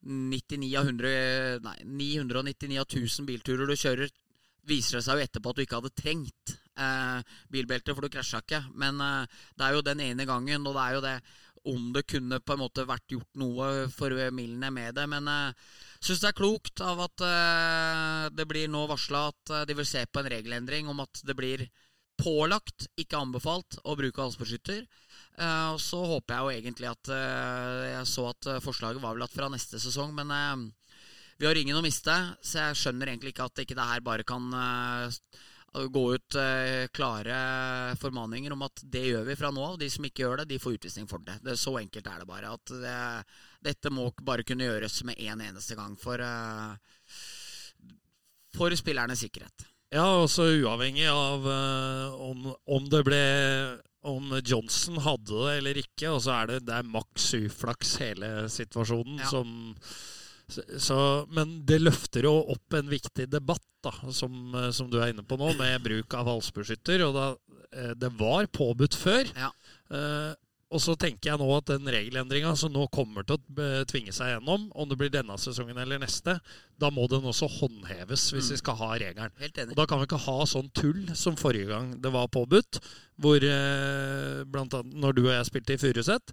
Eh, 0.00 0.08
99 0.08 0.72
av 0.80 0.88
100 0.88 1.60
Nei, 1.66 1.76
999 1.84 2.80
av 2.80 2.86
1000 2.88 3.28
bilturer 3.28 3.68
du 3.68 3.76
kjører, 3.76 4.10
viser 4.68 4.98
det 4.98 5.04
seg 5.04 5.18
jo 5.18 5.26
etterpå 5.26 5.52
at 5.52 5.58
du 5.58 5.62
ikke 5.64 5.80
hadde 5.80 5.96
trengt 5.96 6.56
eh, 6.78 7.36
bilbelte, 7.52 7.94
for 7.94 8.06
du 8.06 8.12
krasja 8.12 8.40
ikke. 8.44 8.64
Men 8.80 9.00
eh, 9.04 9.38
det 9.56 9.66
er 9.66 9.76
jo 9.76 9.86
den 9.86 10.02
ene 10.04 10.26
gangen, 10.28 10.66
og 10.66 10.76
det 10.76 10.86
er 10.86 10.96
jo 10.96 11.06
det 11.06 11.16
om 11.68 11.90
det 11.92 12.06
kunne 12.08 12.40
på 12.40 12.54
en 12.54 12.62
måte 12.62 12.86
vært 12.88 13.12
gjort 13.12 13.36
noe 13.40 13.66
for 13.92 14.14
Milne 14.32 14.70
med 14.72 14.96
det. 14.96 15.04
Men 15.10 15.28
jeg 15.28 16.06
syns 16.06 16.22
det 16.22 16.30
er 16.30 16.38
klokt 16.38 16.80
av 16.84 17.02
at 17.04 17.26
eh, 17.26 18.24
det 18.32 18.48
blir 18.48 18.70
nå 18.72 18.86
varsla 18.88 19.26
at 19.32 19.54
eh, 19.54 19.66
de 19.68 19.76
vil 19.76 19.88
se 19.88 20.06
på 20.06 20.22
en 20.22 20.30
regelendring 20.32 20.88
om 20.88 21.04
at 21.04 21.22
det 21.26 21.36
blir 21.36 21.66
pålagt, 22.20 22.88
ikke 23.00 23.20
anbefalt, 23.20 23.78
å 23.84 23.96
bruke 23.96 24.20
halsbeskytter. 24.20 24.84
Eh, 25.40 25.68
og 25.72 25.80
så 25.80 26.00
håper 26.04 26.34
jeg 26.34 26.42
jo 26.42 26.58
egentlig 26.58 26.88
at 26.90 27.10
eh, 27.16 27.84
Jeg 27.94 28.08
så 28.10 28.26
at 28.28 28.48
eh, 28.50 28.60
forslaget 28.60 29.00
var 29.00 29.16
vel 29.16 29.24
at 29.24 29.32
fra 29.32 29.48
neste 29.52 29.80
sesong, 29.80 30.12
men 30.16 30.34
vi 31.40 31.48
har 31.48 31.56
ingen 31.56 31.78
å 31.78 31.84
miste, 31.84 32.12
så 32.44 32.66
jeg 32.66 32.76
skjønner 32.76 33.08
egentlig 33.08 33.32
ikke 33.32 33.46
at 33.48 33.62
ikke 33.62 33.76
det 33.78 33.86
her 33.88 34.02
bare 34.04 34.26
kan 34.28 34.50
gå 35.94 36.02
ut 36.12 36.36
klare 36.92 37.38
formaninger 37.96 38.52
om 38.52 38.66
at 38.66 38.82
det 38.84 39.06
gjør 39.06 39.24
vi 39.24 39.36
fra 39.40 39.48
nå 39.54 39.62
av. 39.64 39.78
De 39.80 39.88
som 39.88 40.04
ikke 40.04 40.26
gjør 40.26 40.42
det, 40.42 40.50
de 40.50 40.58
får 40.60 40.76
utvisning 40.76 41.08
for 41.08 41.24
det. 41.24 41.38
det 41.46 41.56
så 41.56 41.78
enkelt 41.80 42.10
er 42.12 42.20
det 42.20 42.28
bare. 42.28 42.52
At 42.52 42.74
det, 42.82 42.98
dette 43.70 43.94
må 43.94 44.10
bare 44.20 44.44
kunne 44.44 44.68
gjøres 44.68 45.00
med 45.08 45.16
én 45.16 45.32
en 45.38 45.46
eneste 45.46 45.78
gang 45.80 45.96
for, 45.96 46.20
for 48.58 48.76
spillernes 48.76 49.24
sikkerhet. 49.24 49.64
Ja, 49.96 50.10
også 50.20 50.50
uavhengig 50.60 51.08
av 51.08 51.48
om, 52.20 52.50
om 52.52 52.92
det 52.92 53.06
ble 53.08 53.24
om 54.02 54.30
Johnson 54.46 54.96
hadde 55.04 55.28
det 55.44 55.56
eller 55.58 55.80
ikke, 55.82 56.08
og 56.14 56.22
så 56.24 56.32
er 56.38 56.46
det, 56.54 56.58
det 56.68 56.78
er 56.78 56.88
maks 56.88 57.26
uflaks 57.36 57.96
hele 58.00 58.30
situasjonen 58.48 59.18
Ja. 59.20 59.28
som 59.28 59.74
så, 60.50 61.26
Men 61.30 61.60
det 61.64 61.76
løfter 61.80 62.26
jo 62.26 62.32
opp 62.50 62.74
en 62.74 62.88
viktig 62.90 63.28
debatt, 63.30 63.62
da, 63.84 63.92
som, 64.10 64.32
eh, 64.58 64.70
som 64.74 64.88
du 64.90 64.96
er 64.98 65.12
inne 65.12 65.22
på 65.22 65.36
nå, 65.38 65.52
med 65.56 65.84
bruk 65.84 66.12
av 66.18 66.26
halsbeskytter. 66.26 67.04
Og 67.06 67.14
da, 67.14 67.26
eh, 67.70 67.92
det 67.94 68.10
var 68.18 68.48
påbudt 68.50 68.96
før. 68.98 69.30
Ja. 69.38 69.52
Og 70.70 70.78
så 70.78 70.94
tenker 70.94 71.32
jeg 71.32 71.40
nå 71.40 71.48
at 71.56 71.66
den 71.66 71.88
regelendringa 71.90 72.52
som 72.54 72.70
nå 72.70 72.84
kommer 72.94 73.24
til 73.26 73.40
å 73.40 73.70
tvinge 73.90 74.12
seg 74.14 74.36
gjennom, 74.36 74.68
om 74.78 74.86
det 74.88 74.98
blir 75.00 75.10
denne 75.10 75.34
sesongen 75.42 75.80
eller 75.82 75.98
neste, 75.98 76.36
da 76.78 76.90
må 76.94 77.08
den 77.10 77.26
også 77.26 77.48
håndheves 77.58 78.28
hvis 78.30 78.46
Mm. 78.46 78.54
vi 78.54 78.58
skal 78.60 78.76
ha 78.78 78.90
regelen. 78.94 79.32
Helt 79.42 79.58
Og 79.66 79.74
da 79.74 79.86
kan 79.90 79.98
vi 79.98 80.06
ikke 80.06 80.20
ha 80.28 80.36
sånn 80.46 80.70
tull 80.72 81.08
som 81.18 81.34
forrige 81.34 81.66
gang 81.72 82.00
det 82.00 82.12
var 82.14 82.28
påbudt. 82.30 82.78
Hvor 83.20 83.42
eh, 83.42 84.44
blant 84.46 84.72
annet 84.78 84.94
når 84.94 85.12
du 85.18 85.22
og 85.26 85.32
jeg 85.34 85.48
spilte 85.50 85.74
i 85.74 85.80
Furuset, 85.82 86.30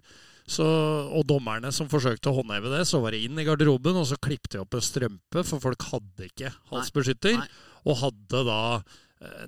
så, 0.48 0.64
og 1.12 1.26
dommerne 1.28 1.68
som 1.74 1.90
forsøkte 1.90 2.30
å 2.30 2.38
håndheve 2.38 2.70
det, 2.78 2.86
så 2.88 3.02
var 3.02 3.12
det 3.12 3.24
inn 3.26 3.36
i 3.38 3.44
garderoben, 3.44 3.98
og 4.00 4.06
så 4.08 4.16
klippte 4.16 4.54
de 4.56 4.62
opp 4.62 4.72
en 4.78 4.80
strømpe, 4.86 5.42
for 5.44 5.60
folk 5.60 5.82
hadde 5.90 6.30
ikke 6.30 6.54
halsbeskytter. 6.70 7.36
Nei. 7.42 7.48
Og 7.84 7.98
hadde 8.00 8.44
da 8.46 8.62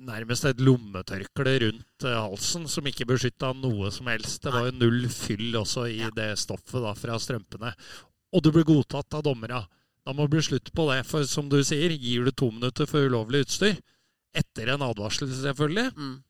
nærmest 0.03 0.45
et 0.49 0.59
lommetørkle 0.59 1.53
rundt 1.63 2.03
eh, 2.07 2.17
halsen 2.17 2.67
som 2.67 2.87
ikke 2.89 3.05
beskytta 3.07 3.53
noe 3.55 3.91
som 3.91 4.07
helst. 4.11 4.41
Det 4.43 4.51
var 4.53 4.67
jo 4.69 4.73
null 4.79 5.05
fyll 5.09 5.53
også 5.61 5.85
i 5.91 6.01
det 6.15 6.33
stoffet 6.41 6.83
da 6.83 6.91
fra 6.97 7.15
strømpene. 7.21 7.71
Og 8.33 8.43
du 8.43 8.51
ble 8.51 8.63
godtatt 8.67 9.13
av 9.17 9.23
dommera. 9.23 9.61
Da 10.05 10.13
må 10.17 10.25
det 10.25 10.33
bli 10.35 10.41
slutt 10.41 10.71
på 10.75 10.87
det. 10.91 11.01
For 11.05 11.23
som 11.29 11.47
du 11.51 11.59
sier, 11.63 11.91
gir 11.95 12.25
du 12.25 12.31
to 12.31 12.49
minutter 12.51 12.87
for 12.89 13.05
ulovlig 13.07 13.45
utstyr, 13.45 13.77
etter 14.33 14.71
en 14.73 14.81
advarsel 14.87 15.27
selvfølgelig, 15.29 15.91
Mm, 15.95 16.23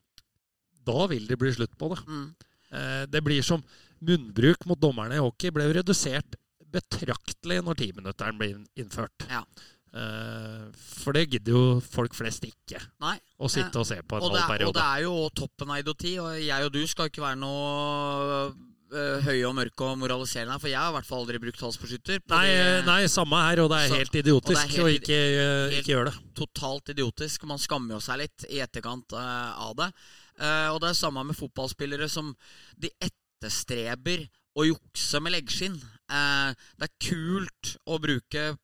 da 0.86 1.06
vil 1.08 1.28
det 1.30 1.38
bli 1.38 1.52
slutt 1.54 1.78
på 1.78 1.90
det. 1.96 2.00
mm. 2.08 2.36
Eh, 2.74 3.06
Det 3.06 3.22
blir 3.24 3.42
som 3.44 3.64
munnbruk 4.02 4.66
mot 4.66 4.80
dommerne 4.80 5.14
i 5.16 5.22
hockey 5.22 5.52
ble 5.52 5.68
redusert 5.74 6.36
betraktelig 6.72 7.60
når 7.64 7.76
timinutteren 7.78 8.38
ble 8.40 8.48
inn- 8.54 8.68
innført. 8.78 9.28
Ja. 9.30 9.44
Eh, 9.92 10.68
For 11.04 11.12
det 11.12 11.26
gidder 11.34 11.52
jo 11.52 11.64
folk 11.84 12.14
flest 12.16 12.46
ikke 12.48 12.80
Nei. 13.04 13.18
å 13.44 13.50
sitte 13.52 13.82
og 13.82 13.88
se 13.90 13.98
på 14.08 14.16
en 14.16 14.24
Og 14.24 14.38
halv 14.38 14.54
er, 14.56 14.66
og 14.70 14.76
det 14.78 14.84
er 14.88 15.02
jo 15.04 15.16
toppen 15.36 15.74
av 15.74 15.82
idioti, 15.82 16.14
og 16.24 16.38
jeg 16.40 16.68
og 16.68 16.72
du 16.72 16.86
skal 16.88 17.10
ikke 17.12 17.24
være 17.26 17.40
noe 17.42 18.54
øh, 18.96 19.18
høye 19.26 19.44
og 19.50 19.56
mørke 19.58 19.90
og 19.90 20.00
moraliserende 20.00 20.56
her, 20.56 20.62
for 20.64 20.72
jeg 20.72 20.80
har 20.80 20.94
i 20.94 20.96
hvert 20.96 21.10
fall 21.10 21.26
aldri 21.26 21.42
brukt 21.44 21.60
halsbeskytter. 21.64 22.24
Nei, 22.32 22.46
eh, 22.56 22.80
nei, 22.88 23.02
samme 23.12 23.44
her, 23.44 23.64
og 23.66 23.70
det 23.74 23.82
er 23.82 23.88
Så- 23.92 24.00
helt 24.00 24.16
idiotisk 24.22 24.80
å 24.80 24.88
ikke, 24.92 25.20
eh, 25.44 25.80
ikke 25.82 25.92
gjøre 25.92 26.06
det. 26.12 26.16
totalt 26.40 26.94
idiotisk. 26.96 27.44
Man 27.44 27.60
skammer 27.60 27.96
jo 27.96 28.00
seg 28.00 28.18
litt 28.24 28.46
i 28.50 28.60
etterkant 28.64 29.12
uh, 29.12 29.60
av 29.60 29.76
det. 29.76 29.92
Uh, 30.40 30.72
og 30.74 30.80
det 30.82 30.90
er 30.90 31.00
samme 31.04 31.24
med 31.26 31.36
fotballspillere 31.36 32.10
som 32.10 32.36
de 32.80 32.90
etterstreber 33.02 34.28
å 34.56 34.66
jukse 34.68 35.20
med 35.22 35.34
leggskinn. 35.36 35.76
Uh, 36.12 36.54
det 36.80 36.88
er 36.90 36.96
kult 37.10 37.78
å 37.88 38.00
bruke 38.00 38.58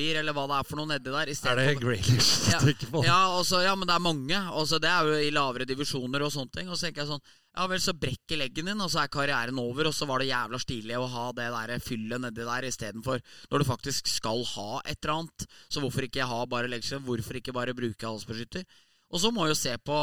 papir 0.00 0.18
eller 0.20 0.32
hva 0.34 0.46
det 0.48 0.56
er 0.58 0.66
for 0.68 0.80
noe 0.80 0.88
nedi 0.88 1.12
der. 1.12 1.30
Er 1.50 1.58
det 1.58 1.80
Graylish 1.80 2.46
du 2.46 2.52
Ja, 2.52 2.60
tenker 2.60 2.90
på? 2.90 3.02
Ja, 3.04 3.18
også, 3.36 3.60
ja, 3.64 3.74
men 3.76 3.86
det 3.88 3.94
er 3.94 4.02
mange. 4.02 4.40
Også, 4.56 4.80
det 4.80 4.88
er 4.88 5.04
jo 5.06 5.18
i 5.20 5.30
lavere 5.30 5.66
divisjoner 5.68 6.22
og 6.24 6.32
sånne 6.32 6.50
ting. 6.54 6.68
Og 6.70 6.76
så 6.78 6.88
tenker 6.88 7.04
jeg 7.04 7.10
sånn 7.12 7.22
Ja 7.56 7.66
vel, 7.66 7.80
så 7.82 7.92
brekker 7.98 8.38
leggen 8.38 8.68
din, 8.70 8.80
og 8.80 8.90
så 8.92 9.02
er 9.02 9.10
karrieren 9.10 9.58
over, 9.58 9.88
og 9.90 9.94
så 9.94 10.06
var 10.06 10.22
det 10.22 10.28
jævla 10.30 10.60
stilig 10.62 10.94
å 10.96 11.08
ha 11.10 11.24
det 11.34 11.48
der 11.50 11.82
fyllet 11.82 12.22
nedi 12.22 12.44
der 12.46 12.66
istedenfor 12.68 13.18
når 13.50 13.58
du 13.58 13.66
faktisk 13.66 14.06
skal 14.06 14.44
ha 14.52 14.80
et 14.84 15.00
eller 15.02 15.16
annet. 15.16 15.46
Så 15.68 15.82
hvorfor 15.82 16.06
ikke 16.06 16.28
ha 16.30 16.44
bare 16.46 16.70
leggskjerm? 16.70 17.02
Hvorfor 17.08 17.40
ikke 17.40 17.56
bare 17.56 17.74
bruke 17.74 18.06
halsbeskytter? 18.06 18.62
Og 19.10 19.18
så 19.18 19.32
må 19.34 19.48
jeg 19.48 19.56
jo 19.56 19.62
se 19.64 19.74
på 19.82 19.98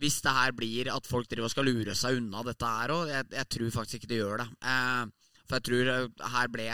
hvis 0.00 0.20
det 0.24 0.32
her 0.32 0.52
blir 0.56 0.88
at 0.92 1.08
folk 1.08 1.28
driver 1.28 1.48
og 1.48 1.52
skal 1.52 1.66
lure 1.68 1.96
seg 1.96 2.20
unna 2.20 2.44
dette 2.44 2.68
her 2.68 2.92
òg. 2.92 3.08
Jeg, 3.08 3.26
jeg 3.36 3.48
tror 3.56 3.74
faktisk 3.80 3.98
ikke 3.98 4.12
det 4.12 4.20
gjør 4.20 4.44
det. 4.44 4.48
Eh, 4.60 5.34
for 5.48 5.56
jeg 5.58 5.66
tror 5.68 5.90
eh, 5.94 6.28
her 6.36 6.52
ble 6.52 6.68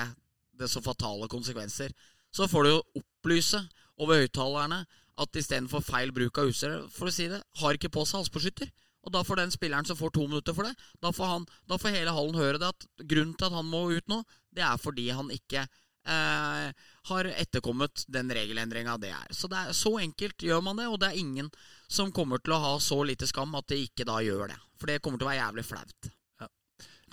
det 0.58 0.68
så 0.72 0.82
fatale 0.82 1.28
konsekvenser. 1.30 1.94
Så 2.37 2.49
får 2.53 2.66
du 2.66 2.70
jo 2.74 2.80
opplyse 3.01 3.62
over 3.97 4.20
høyttalerne 4.20 4.82
at 5.16 5.39
istedenfor 5.41 5.84
feil 5.84 6.12
bruk 6.12 6.37
av 6.43 6.51
utstyr, 6.51 6.82
for 6.93 7.09
å 7.09 7.14
si 7.14 7.30
det, 7.32 7.41
har 7.62 7.78
ikke 7.78 7.93
på 7.95 8.05
seg 8.05 8.20
halsbeskytter. 8.20 8.68
Og 9.07 9.14
da 9.14 9.22
får 9.24 9.41
den 9.41 9.55
spilleren 9.55 9.87
som 9.89 9.97
får 9.97 10.12
to 10.12 10.26
minutter 10.26 10.53
for 10.53 10.66
det, 10.66 10.74
da 11.01 11.12
får, 11.14 11.30
han, 11.30 11.47
da 11.70 11.78
får 11.78 11.95
hele 11.95 12.12
hallen 12.12 12.37
høre 12.37 12.61
det 12.61 12.68
at 12.74 12.87
grunnen 12.99 13.37
til 13.39 13.49
at 13.49 13.55
han 13.55 13.68
må 13.70 13.87
ut 13.95 14.11
nå, 14.11 14.20
det 14.53 14.64
er 14.66 14.80
fordi 14.82 15.07
han 15.14 15.30
ikke 15.32 15.62
eh, 15.62 16.87
har 17.11 17.28
etterkommet 17.30 18.05
den 18.12 18.32
regelendringa 18.34 18.97
det 19.01 19.12
er. 19.14 19.30
Så 19.30 19.49
det 19.53 19.62
er 19.62 19.78
så 19.78 19.95
enkelt 20.03 20.43
gjør 20.43 20.64
man 20.66 20.82
det, 20.82 20.89
og 20.91 20.99
det 21.01 21.12
er 21.12 21.22
ingen 21.22 21.53
som 21.87 22.12
kommer 22.12 22.43
til 22.43 22.57
å 22.57 22.62
ha 22.64 22.74
så 22.82 22.99
lite 23.07 23.30
skam 23.30 23.55
at 23.57 23.70
de 23.70 23.78
ikke 23.87 24.09
da 24.09 24.18
gjør 24.26 24.51
det. 24.53 24.59
For 24.76 24.91
det 24.91 25.01
kommer 25.05 25.22
til 25.22 25.28
å 25.28 25.32
være 25.32 25.45
jævlig 25.45 25.66
flaut. 25.70 26.11
Ja, 26.43 26.51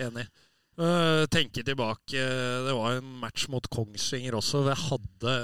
Enig. 0.08 0.28
Uh, 0.74 1.28
tenke 1.30 1.62
tilbake 1.62 2.18
Det 2.18 2.72
var 2.74 2.96
en 2.96 3.10
match 3.22 3.46
mot 3.54 3.68
Kongsvinger 3.70 4.34
også, 4.40 4.64
jeg 4.72 4.80
hadde 4.88 5.36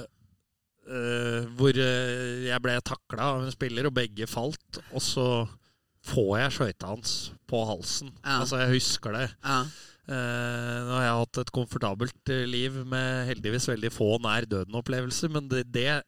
uh, 0.90 1.44
Hvor 1.60 1.78
eh, 1.78 2.48
jeg 2.48 2.64
ble 2.66 2.74
takla 2.82 3.28
av 3.36 3.44
en 3.44 3.54
spiller, 3.54 3.86
og 3.86 3.94
begge 3.94 4.26
falt. 4.30 4.80
Og 4.90 5.04
så 5.06 5.28
får 6.10 6.32
jeg 6.40 6.56
skøyta 6.56 6.90
hans 6.90 7.14
på 7.50 7.62
halsen. 7.68 8.10
Ja. 8.24 8.40
Altså, 8.40 8.58
jeg 8.64 8.80
husker 8.80 9.14
det. 9.14 9.28
Ja. 9.44 9.60
Uh, 10.10 10.78
nå 10.88 10.96
har 10.96 11.04
jeg 11.06 11.20
hatt 11.20 11.42
et 11.44 11.52
komfortabelt 11.54 12.32
liv 12.50 12.80
med 12.90 13.28
heldigvis 13.30 13.70
veldig 13.70 13.92
få 13.94 14.16
nær 14.24 14.48
døden-opplevelser, 14.50 15.30
men 15.36 15.52
det, 15.52 15.68
det 15.70 16.00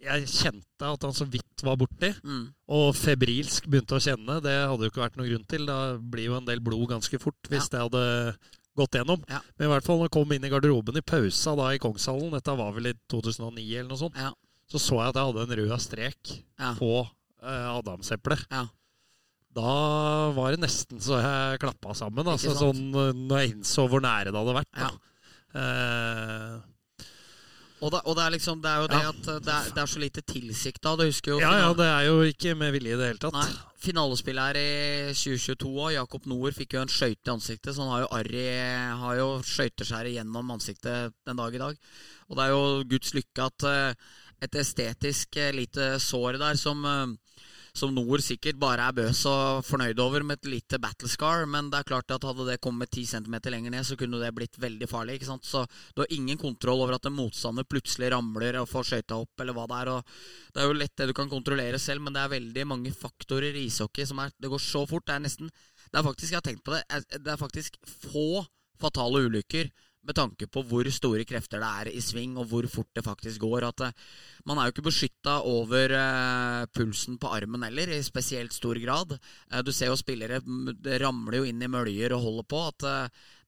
jeg 0.00 0.24
kjente 0.32 0.86
at 0.92 1.02
han 1.02 1.12
så 1.12 1.26
vidt 1.28 1.62
var 1.62 1.76
borti, 1.76 2.10
Mm. 2.24 2.46
og 2.68 2.94
febrilsk 2.96 3.66
begynte 3.68 3.96
å 3.98 4.00
kjenne, 4.00 4.40
det 4.42 4.54
hadde 4.68 4.86
jo 4.86 4.90
ikke 4.90 5.02
vært 5.04 5.16
noen 5.20 5.28
grunn 5.30 5.46
til. 5.46 5.66
Da 5.66 5.96
blir 5.98 6.24
jo 6.30 6.36
en 6.38 6.44
del 6.48 6.60
blod 6.60 6.88
ganske 6.88 7.20
fort 7.20 7.42
hvis 7.50 7.68
det 7.68 7.80
hadde 7.80 8.36
gått 8.76 8.92
gjennom. 8.96 9.22
Ja. 9.28 9.40
Men 9.58 9.68
i 9.68 9.72
hvert 9.74 9.84
fall 9.84 9.98
når 9.98 10.08
jeg 10.08 10.16
kom 10.16 10.32
inn 10.32 10.44
i 10.44 10.48
garderoben 10.48 10.96
i 10.96 11.00
pausa 11.04 11.54
da 11.56 11.68
i 11.74 11.78
Kongshallen, 11.78 12.30
dette 12.32 12.56
var 12.56 12.72
vel 12.72 12.86
i 12.86 12.94
2009 13.12 13.76
eller 13.78 13.88
noe 13.90 13.98
sånt, 13.98 14.16
Ja. 14.16 14.32
så 14.70 14.78
så 14.80 14.96
jeg 15.02 15.08
at 15.08 15.14
jeg 15.16 15.26
hadde 15.26 15.42
en 15.50 15.56
rød 15.58 15.80
strek 15.80 16.42
Ja. 16.58 16.74
på 16.74 17.08
eh, 17.42 17.68
adamseplet. 17.80 18.46
Ja. 18.50 18.66
Da 19.52 20.30
var 20.32 20.52
det 20.52 20.60
nesten 20.60 21.00
så 21.02 21.18
jeg 21.20 21.58
klappa 21.60 21.92
sammen. 21.94 22.24
Altså, 22.24 22.54
sånn, 22.54 22.94
eh, 22.94 23.12
når 23.12 23.38
jeg 23.40 23.52
innså 23.56 23.88
hvor 23.90 24.00
nære 24.00 24.30
det 24.30 24.34
hadde 24.38 24.54
vært. 24.54 24.72
Da. 24.76 24.90
Ja. 24.90 25.60
Eh, 25.60 26.60
Og, 27.80 27.90
det, 27.94 28.00
og 28.04 28.16
det 28.18 28.24
er 28.26 28.32
liksom 28.34 28.60
Det 28.60 28.70
er 28.70 28.80
jo 28.82 28.88
det 28.92 28.98
Ja. 29.00 29.08
at 29.08 29.28
eh, 29.32 29.38
det 29.46 29.52
er, 29.54 29.68
det 29.74 29.82
er 29.82 29.90
så 29.94 29.98
lite 30.02 30.22
tilsikta. 30.28 30.94
Du 31.00 31.04
husker 31.06 31.32
jo 31.32 31.40
ja, 31.40 31.52
ja, 31.62 31.72
det 31.76 31.86
er 31.88 32.06
jo 32.10 32.20
ikke 32.28 32.54
med 32.60 32.72
vilje 32.76 32.94
i 32.94 32.98
det 33.00 33.06
hele 33.12 33.22
tatt. 33.22 33.36
Nei, 33.38 33.48
Finalespillet 33.80 34.44
her 34.50 34.58
i 34.60 35.14
2022 35.16 35.70
òg. 35.80 35.92
Jakob 35.94 36.26
Noer 36.28 36.52
fikk 36.52 36.74
jo 36.76 36.82
en 36.84 36.92
skøyte 36.92 37.30
i 37.30 37.32
ansiktet, 37.32 37.72
så 37.74 37.80
han 37.86 37.92
har 37.94 38.02
jo 38.04 38.10
arr 38.18 38.32
i 38.36 38.48
Har 39.04 39.16
jo 39.16 39.28
skøyteskjæret 39.48 40.12
gjennom 40.18 40.50
ansiktet 40.52 41.14
den 41.26 41.40
dag 41.40 41.54
i 41.56 41.62
dag. 41.62 41.78
Og 42.28 42.36
det 42.36 42.44
er 42.44 42.52
jo 42.52 42.84
Guds 42.92 43.14
lykke 43.16 43.46
at 43.48 43.68
eh, 43.70 44.10
et 44.44 44.54
estetisk 44.60 45.36
eh, 45.40 45.52
lite 45.56 45.94
sår 46.00 46.38
der 46.40 46.60
som 46.60 46.84
som 47.76 47.92
Noor 47.94 48.22
sikkert 48.24 48.58
bare 48.60 48.86
er 48.88 48.96
bøs 48.96 49.22
og 49.30 49.64
fornøyd 49.66 50.00
over 50.02 50.24
med 50.26 50.40
et 50.40 50.50
lite 50.54 50.80
battlescar, 50.82 51.46
men 51.50 51.70
det 51.70 51.80
er 51.80 51.88
klart 51.88 52.14
at 52.14 52.26
hadde 52.26 52.46
det 52.48 52.60
kommet 52.64 52.90
10 52.90 53.06
cm 53.12 53.36
lenger 53.52 53.74
ned, 53.74 53.86
så 53.86 53.96
kunne 53.98 54.20
det 54.22 54.32
blitt 54.36 54.58
veldig 54.60 54.88
farlig. 54.90 55.18
ikke 55.18 55.30
sant? 55.30 55.46
Så 55.46 55.64
du 55.94 56.02
har 56.02 56.14
ingen 56.14 56.38
kontroll 56.40 56.82
over 56.84 56.96
at 56.96 57.06
en 57.08 57.16
motstander 57.16 57.66
plutselig 57.68 58.12
ramler 58.14 58.60
og 58.60 58.68
får 58.70 58.90
skøyta 58.90 59.20
opp, 59.20 59.34
eller 59.40 59.56
hva 59.56 59.66
det 59.70 59.80
er. 59.80 59.92
og 59.94 60.54
Det 60.54 60.62
er 60.62 60.70
jo 60.70 60.78
lett 60.80 60.96
det 60.96 61.10
du 61.10 61.16
kan 61.16 61.32
kontrollere 61.32 61.78
selv, 61.78 62.04
men 62.04 62.16
det 62.16 62.24
er 62.24 62.34
veldig 62.36 62.66
mange 62.66 62.94
faktorer 62.94 63.54
i 63.54 63.66
ishockey 63.68 64.06
som 64.06 64.18
er 64.18 64.32
Det 64.40 64.50
går 64.50 64.62
så 64.62 64.86
fort. 64.86 65.06
Det 65.06 65.14
er 65.14 65.26
nesten 65.26 65.50
Det 65.50 65.98
er 65.98 66.06
faktisk, 66.06 66.32
jeg 66.32 66.38
har 66.38 66.46
tenkt 66.46 66.64
på 66.64 66.74
det, 66.74 66.84
det 67.18 67.32
er 67.32 67.40
faktisk 67.40 67.76
få 67.86 68.44
fatale 68.80 69.26
ulykker 69.26 69.70
med 70.06 70.16
tanke 70.16 70.48
på 70.48 70.62
hvor 70.66 70.88
store 70.92 71.24
krefter 71.28 71.60
det 71.60 71.68
er 71.68 71.90
i 71.92 72.02
sving, 72.04 72.36
og 72.40 72.48
hvor 72.50 72.66
fort 72.72 72.88
det 72.96 73.04
faktisk 73.04 73.42
går. 73.42 73.66
At 73.68 73.84
eh, 73.84 73.92
Man 74.48 74.58
er 74.58 74.68
jo 74.68 74.74
ikke 74.74 74.88
beskytta 74.88 75.40
over 75.46 75.92
eh, 75.96 76.66
pulsen 76.74 77.18
på 77.20 77.32
armen 77.36 77.66
heller, 77.66 77.92
i 77.92 78.02
spesielt 78.02 78.54
stor 78.56 78.78
grad. 78.80 79.16
Eh, 79.50 79.62
du 79.62 79.72
ser 79.72 79.92
jo 79.92 79.98
spillere 80.00 80.40
ramler 81.00 81.40
jo 81.40 81.48
inn 81.48 81.62
i 81.62 81.70
møljer 81.70 82.16
og 82.16 82.24
holder 82.26 82.48
på. 82.48 82.62
At 82.72 82.86
det, 82.86 82.98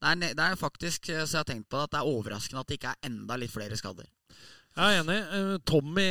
er, 0.02 0.34
det 0.36 0.48
er 0.48 0.60
faktisk, 0.60 1.08
så 1.08 1.24
jeg 1.24 1.40
har 1.40 1.48
tenkt 1.48 1.70
på 1.70 1.78
det, 1.78 1.88
at 1.88 1.94
det 1.94 2.02
er 2.02 2.12
overraskende 2.12 2.64
at 2.64 2.68
det 2.68 2.80
ikke 2.80 2.92
er 2.92 3.08
enda 3.10 3.38
litt 3.40 3.54
flere 3.54 3.78
skader. 3.78 4.10
Jeg 4.72 4.96
er 4.96 5.02
enig. 5.02 5.18
Tommy 5.68 6.10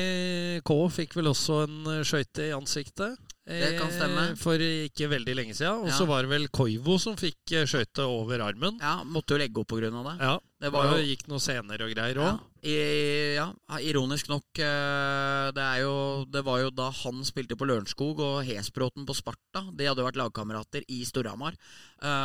K 0.65 0.75
fikk 0.93 1.15
vel 1.17 1.31
også 1.31 1.63
en 1.65 1.93
skøyte 2.05 2.45
i 2.45 2.53
ansiktet. 2.53 3.17
Det 3.59 3.71
kan 3.79 3.91
stemme. 3.91 4.23
eh, 4.31 4.35
For 4.39 4.57
ikke 4.57 5.09
veldig 5.11 5.35
lenge 5.35 5.53
siden. 5.57 5.81
Og 5.83 5.87
Ja. 5.91 5.97
så 5.97 6.05
var 6.07 6.21
det 6.23 6.29
vel 6.31 6.47
Koivo 6.49 6.97
som 6.99 7.15
fikk 7.15 7.51
eh, 7.53 7.65
skøyte 7.65 8.05
over 8.07 8.39
armen. 8.39 8.77
Ja, 8.79 9.03
Måtte 9.03 9.35
jo 9.35 9.37
legge 9.41 9.59
opp 9.59 9.67
pga. 9.67 9.89
det. 9.91 10.19
Ja, 10.21 10.39
Det 10.61 10.71
var 10.71 10.85
jo 10.95 11.03
Gikk 11.03 11.27
noen 11.27 11.39
scener 11.41 11.81
og 11.81 11.91
greier 11.93 12.15
ja, 12.15 12.31
òg. 12.33 12.39
Ja. 12.63 13.47
ja, 13.69 13.77
ironisk 13.79 14.29
nok 14.29 14.43
eh, 14.59 15.51
det, 15.51 15.63
er 15.65 15.79
jo, 15.81 16.25
det 16.29 16.43
var 16.45 16.59
jo 16.61 16.69
da 16.69 16.91
han 16.91 17.23
spilte 17.25 17.57
på 17.57 17.65
Lørenskog 17.67 18.19
og 18.19 18.43
Hesbråten 18.45 19.05
på 19.05 19.15
Sparta. 19.17 19.65
De 19.73 19.85
hadde 19.89 19.97
jo 20.03 20.07
vært 20.07 20.19
lagkamerater 20.21 20.83
i 20.87 21.03
Storhamar. 21.03 21.53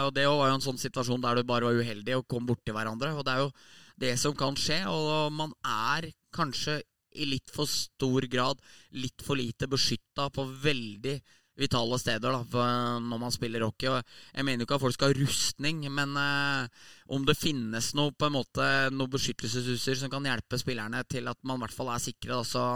Og 0.06 0.12
Det 0.14 0.26
var 0.26 0.48
jo 0.50 0.54
en 0.54 0.60
sånn 0.60 0.78
situasjon 0.78 1.20
der 1.20 1.36
du 1.36 1.42
bare 1.44 1.64
var 1.64 1.72
uheldig 1.80 2.16
og 2.18 2.28
kom 2.28 2.46
borti 2.46 2.72
hverandre. 2.72 3.16
Og 3.16 3.24
Det 3.24 3.32
er 3.34 3.38
jo 3.44 3.52
det 3.98 4.18
som 4.18 4.34
kan 4.36 4.54
skje, 4.54 4.84
og 4.86 5.32
man 5.32 5.52
er 5.64 6.10
kanskje 6.36 6.82
i 7.16 7.26
litt 7.28 7.50
for 7.52 7.68
stor 7.70 8.26
grad 8.30 8.60
litt 8.96 9.24
for 9.24 9.38
lite 9.38 9.68
beskytta 9.70 10.28
på 10.34 10.46
veldig 10.62 11.16
vitale 11.56 11.98
steder 11.98 12.34
da, 12.36 12.64
når 13.00 13.20
man 13.20 13.32
spiller 13.32 13.64
hockey. 13.64 13.88
Jeg 14.34 14.44
mener 14.44 14.62
jo 14.62 14.68
ikke 14.68 14.76
at 14.76 14.82
folk 14.82 14.96
skal 14.96 15.12
ha 15.12 15.16
rustning, 15.16 15.84
men 15.92 16.12
eh, 16.20 16.88
om 17.16 17.24
det 17.26 17.38
finnes 17.38 17.92
noe 17.96 18.12
på 18.12 18.28
en 18.28 18.36
måte 18.36 18.66
noe 18.92 19.12
beskyttelsesutstyr 19.12 20.02
som 20.02 20.12
kan 20.12 20.26
hjelpe 20.28 20.60
spillerne 20.60 21.00
til 21.08 21.28
at 21.32 21.40
man 21.48 21.60
i 21.60 21.64
hvert 21.64 21.76
fall 21.76 21.94
er 21.94 22.02
sikre. 22.04 22.34
Da, 22.34 22.42
så, 22.44 22.66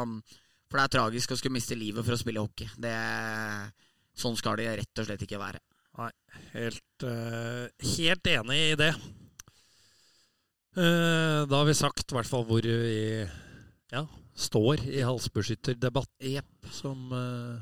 for 0.70 0.80
det 0.80 0.86
er 0.86 0.95
tragisk 0.97 1.34
å 1.34 1.41
skulle 1.41 1.59
miste 1.59 1.78
livet 1.78 2.07
for 2.07 2.16
å 2.16 2.20
spille 2.20 2.45
hockey. 2.45 2.70
Det, 2.80 2.95
sånn 4.16 4.38
skal 4.41 4.61
det 4.61 4.72
rett 4.80 5.03
og 5.03 5.11
slett 5.11 5.28
ikke 5.28 5.43
være. 5.43 5.61
Nei, 6.01 6.12
Helt, 6.55 7.05
uh, 7.05 7.66
helt 7.99 8.28
enig 8.30 8.59
i 8.70 8.76
det. 8.78 8.95
Uh, 10.78 11.43
da 11.51 11.59
har 11.59 11.66
vi 11.66 11.74
sagt 11.76 12.07
i 12.07 12.16
hvert 12.16 12.30
fall 12.30 12.47
hvor 12.47 12.62
vi 12.62 13.26
ja, 13.91 14.05
står 14.41 14.84
i 14.88 15.03
halsbeskytterdebatt, 15.05 16.12
Jepp. 16.24 16.68
som 16.72 17.12
eh, 17.12 17.59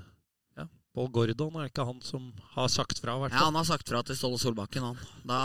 ja, 0.60 0.66
Pål 0.94 1.10
Gordon 1.14 1.58
er 1.58 1.70
ikke 1.70 1.86
han 1.88 1.98
som 2.06 2.30
har 2.54 2.68
sagt 2.72 3.00
fra, 3.02 3.16
i 3.16 3.24
hvert 3.24 3.34
Ja, 3.34 3.48
han 3.48 3.58
har 3.58 3.66
sagt 3.66 3.88
fra 3.90 4.02
til 4.06 4.18
Ståle 4.18 4.38
Solbakken, 4.40 4.86
han. 4.86 5.00
Da, 5.26 5.40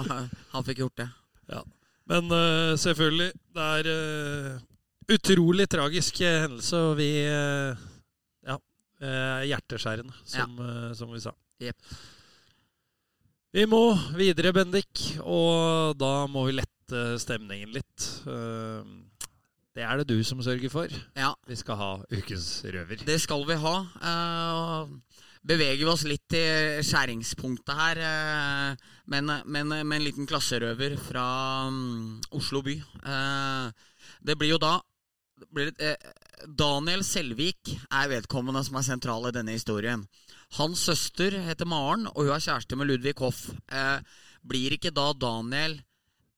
han 0.54 0.68
fikk 0.68 0.84
gjort 0.84 1.02
det. 1.02 1.10
Ja. 1.52 1.64
Men 2.10 2.28
uh, 2.32 2.76
selvfølgelig, 2.80 3.32
det 3.56 3.68
er 3.80 3.90
uh, 3.90 4.64
utrolig 5.14 5.68
tragisk 5.72 6.20
hendelse, 6.24 6.82
og 6.90 6.98
vi 7.00 7.10
uh, 7.28 7.80
Ja, 8.44 8.58
uh, 8.60 9.42
hjerteskjærende, 9.48 10.16
som, 10.28 10.58
eh, 10.60 10.92
som 11.00 11.14
vi 11.16 11.24
sa. 11.24 11.32
Yep. 11.64 11.94
Vi 13.54 13.64
må 13.70 13.82
videre, 14.18 14.50
Bendik, 14.56 15.04
og 15.22 15.94
da 16.02 16.26
må 16.26 16.48
vi 16.48 16.56
lette 16.58 17.04
stemningen 17.22 17.70
litt. 17.76 18.08
Eh, 18.26 18.80
det 19.74 19.84
er 19.86 19.98
det 19.98 20.08
du 20.12 20.24
som 20.24 20.42
sørger 20.46 20.70
for. 20.70 20.94
Ja, 21.18 21.34
Vi 21.48 21.56
skal 21.58 21.80
ha 21.80 21.92
ukens 22.12 22.64
røver. 22.66 23.06
Det 23.06 23.20
skal 23.22 23.46
vi 23.48 23.58
ha. 23.58 23.76
Eh, 24.10 25.14
beveger 25.44 25.82
vi 25.82 25.92
oss 25.92 26.06
litt 26.08 26.24
til 26.32 26.80
skjæringspunktet 26.86 27.76
her, 27.76 28.02
eh, 28.08 28.90
men, 29.12 29.32
men 29.46 29.74
med 29.74 29.98
en 29.98 30.06
liten 30.06 30.28
klasserøver 30.30 30.96
fra 31.02 31.26
mm, 31.72 32.34
Oslo 32.40 32.64
by. 32.66 32.78
Eh, 32.80 33.96
det 34.24 34.38
blir 34.40 34.54
jo 34.56 34.62
da 34.62 34.78
blir 35.54 35.74
et, 35.74 35.82
eh, 35.84 36.12
Daniel 36.48 37.04
Selvik 37.08 37.74
er 37.92 38.12
vedkommende 38.12 38.64
som 38.64 38.78
er 38.80 38.88
sentral 38.88 39.28
i 39.28 39.34
denne 39.36 39.56
historien. 39.56 40.06
Hans 40.60 40.86
søster 40.88 41.36
heter 41.48 41.68
Maren, 41.68 42.06
og 42.14 42.28
hun 42.28 42.36
er 42.36 42.44
kjæreste 42.44 42.78
med 42.78 42.88
Ludvig 42.92 43.16
Hoff. 43.20 43.48
Blir 44.44 44.76
ikke 44.76 44.92
da 44.94 45.08
Daniel 45.18 45.80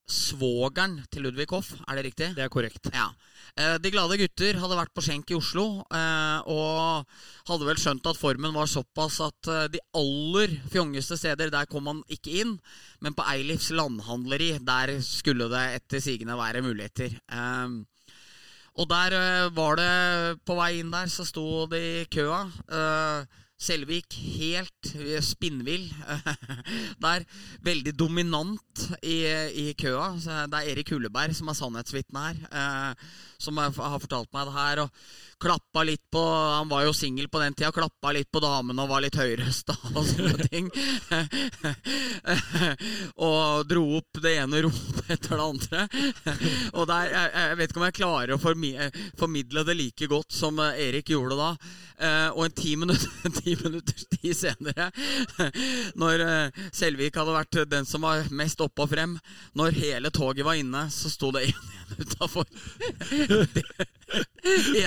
svogeren 0.06 0.99
til 1.12 1.26
Ludvig 1.26 1.47
Hoff? 1.49 1.72
Er 1.88 1.97
det 1.97 2.06
riktig? 2.10 2.28
Det 2.38 2.43
er 2.45 2.51
korrekt. 2.53 2.89
Ja. 2.93 3.10
Eh, 3.58 3.78
De 3.82 3.91
glade 3.93 4.18
gutter 4.20 4.60
hadde 4.62 4.78
vært 4.78 4.93
på 4.93 5.03
skjenk 5.06 5.32
i 5.32 5.38
Oslo 5.38 5.82
eh, 5.89 6.49
og 6.51 7.08
hadde 7.49 7.68
vel 7.70 7.80
skjønt 7.82 8.06
at 8.10 8.20
formen 8.20 8.53
var 8.56 8.70
såpass 8.70 9.22
at 9.26 9.49
eh, 9.51 9.68
de 9.74 9.82
aller 9.97 10.58
fjongeste 10.74 11.18
steder, 11.18 11.49
der 11.53 11.70
kom 11.72 11.88
man 11.89 12.03
ikke 12.12 12.36
inn. 12.43 12.53
Men 13.01 13.18
på 13.18 13.26
Eilifs 13.32 13.72
landhandleri, 13.74 14.56
der 14.60 14.97
skulle 15.06 15.49
det 15.51 15.66
etter 15.80 16.03
sigende 16.03 16.38
være 16.38 16.64
muligheter. 16.66 17.18
Og 18.76 18.89
der 18.91 19.14
var 19.56 19.78
det 19.80 20.39
På 20.43 20.58
vei 20.58 20.82
inn 20.82 20.89
der 20.91 21.08
så 21.08 21.24
sto 21.24 21.64
de 21.72 21.80
i 22.01 22.06
køa. 22.12 22.41
Selvik 23.56 24.18
helt 24.36 24.89
eh, 24.99 25.22
spinnvill 25.24 25.88
der. 27.06 27.24
Veldig 27.64 27.93
dominant 27.95 28.88
i, 29.01 29.22
i 29.64 29.70
køa. 29.80 30.10
Det 30.20 30.60
er 30.60 30.74
Erik 30.74 30.91
Hulleberg 30.91 31.36
som 31.38 31.49
er 31.49 31.58
sannhetsvitne 31.58 32.26
her. 32.26 32.41
Eh, 32.51 33.06
som 33.38 33.58
har 33.60 33.72
fortalt 33.76 34.32
meg 34.36 34.47
det 34.47 34.56
her. 34.56 34.82
Og 34.84 34.89
klappa 35.41 35.84
litt 35.84 36.03
på 36.12 36.22
Han 36.22 36.70
var 36.72 36.86
jo 36.86 36.93
singel 36.95 37.28
på 37.32 37.39
den 37.41 37.56
tida. 37.56 37.72
Klappa 37.76 38.12
litt 38.16 38.32
på 38.32 38.41
damene 38.43 38.84
og 38.84 38.91
var 38.91 39.03
litt 39.06 39.18
høyrøsta 39.20 39.76
og 39.95 40.03
sånne 40.10 40.49
ting. 40.49 40.70
og 43.30 43.66
dro 43.70 43.86
opp 43.99 44.22
det 44.24 44.36
ene 44.41 44.64
ropet 44.66 45.16
etter 45.16 45.36
det 45.36 45.47
andre. 45.47 45.88
og 46.74 46.88
der, 46.91 47.12
jeg, 47.14 47.32
jeg 47.39 47.60
vet 47.62 47.72
ikke 47.72 47.82
om 47.84 47.88
jeg 47.88 47.99
klarer 48.01 48.36
å 48.36 48.41
formidle 48.43 49.66
det 49.68 49.80
like 49.80 50.12
godt 50.12 50.36
som 50.36 50.60
eh, 50.64 50.88
Erik 50.89 51.16
gjorde 51.16 51.39
da. 51.39 51.51
Og 52.36 52.41
en 52.43 52.56
ti 52.56 52.74
minutter, 52.76 53.08
ti 53.45 53.55
minutters 53.61 54.07
tid 54.09 54.33
senere, 54.37 54.89
når 56.01 56.25
eh, 56.25 56.63
Selvik 56.73 57.17
hadde 57.19 57.35
vært 57.35 57.61
den 57.69 57.87
som 57.87 58.05
var 58.05 58.25
mest 58.33 58.61
opp 58.65 58.81
og 58.81 58.91
frem, 58.95 59.17
når 59.57 59.77
hele 59.77 60.11
toget 60.13 60.47
var 60.47 60.57
inne, 60.59 60.87
så 60.93 61.11
sto 61.13 61.31
det 61.35 61.51
en 61.95 62.01
i 62.01 62.05
utafor. 62.05 62.45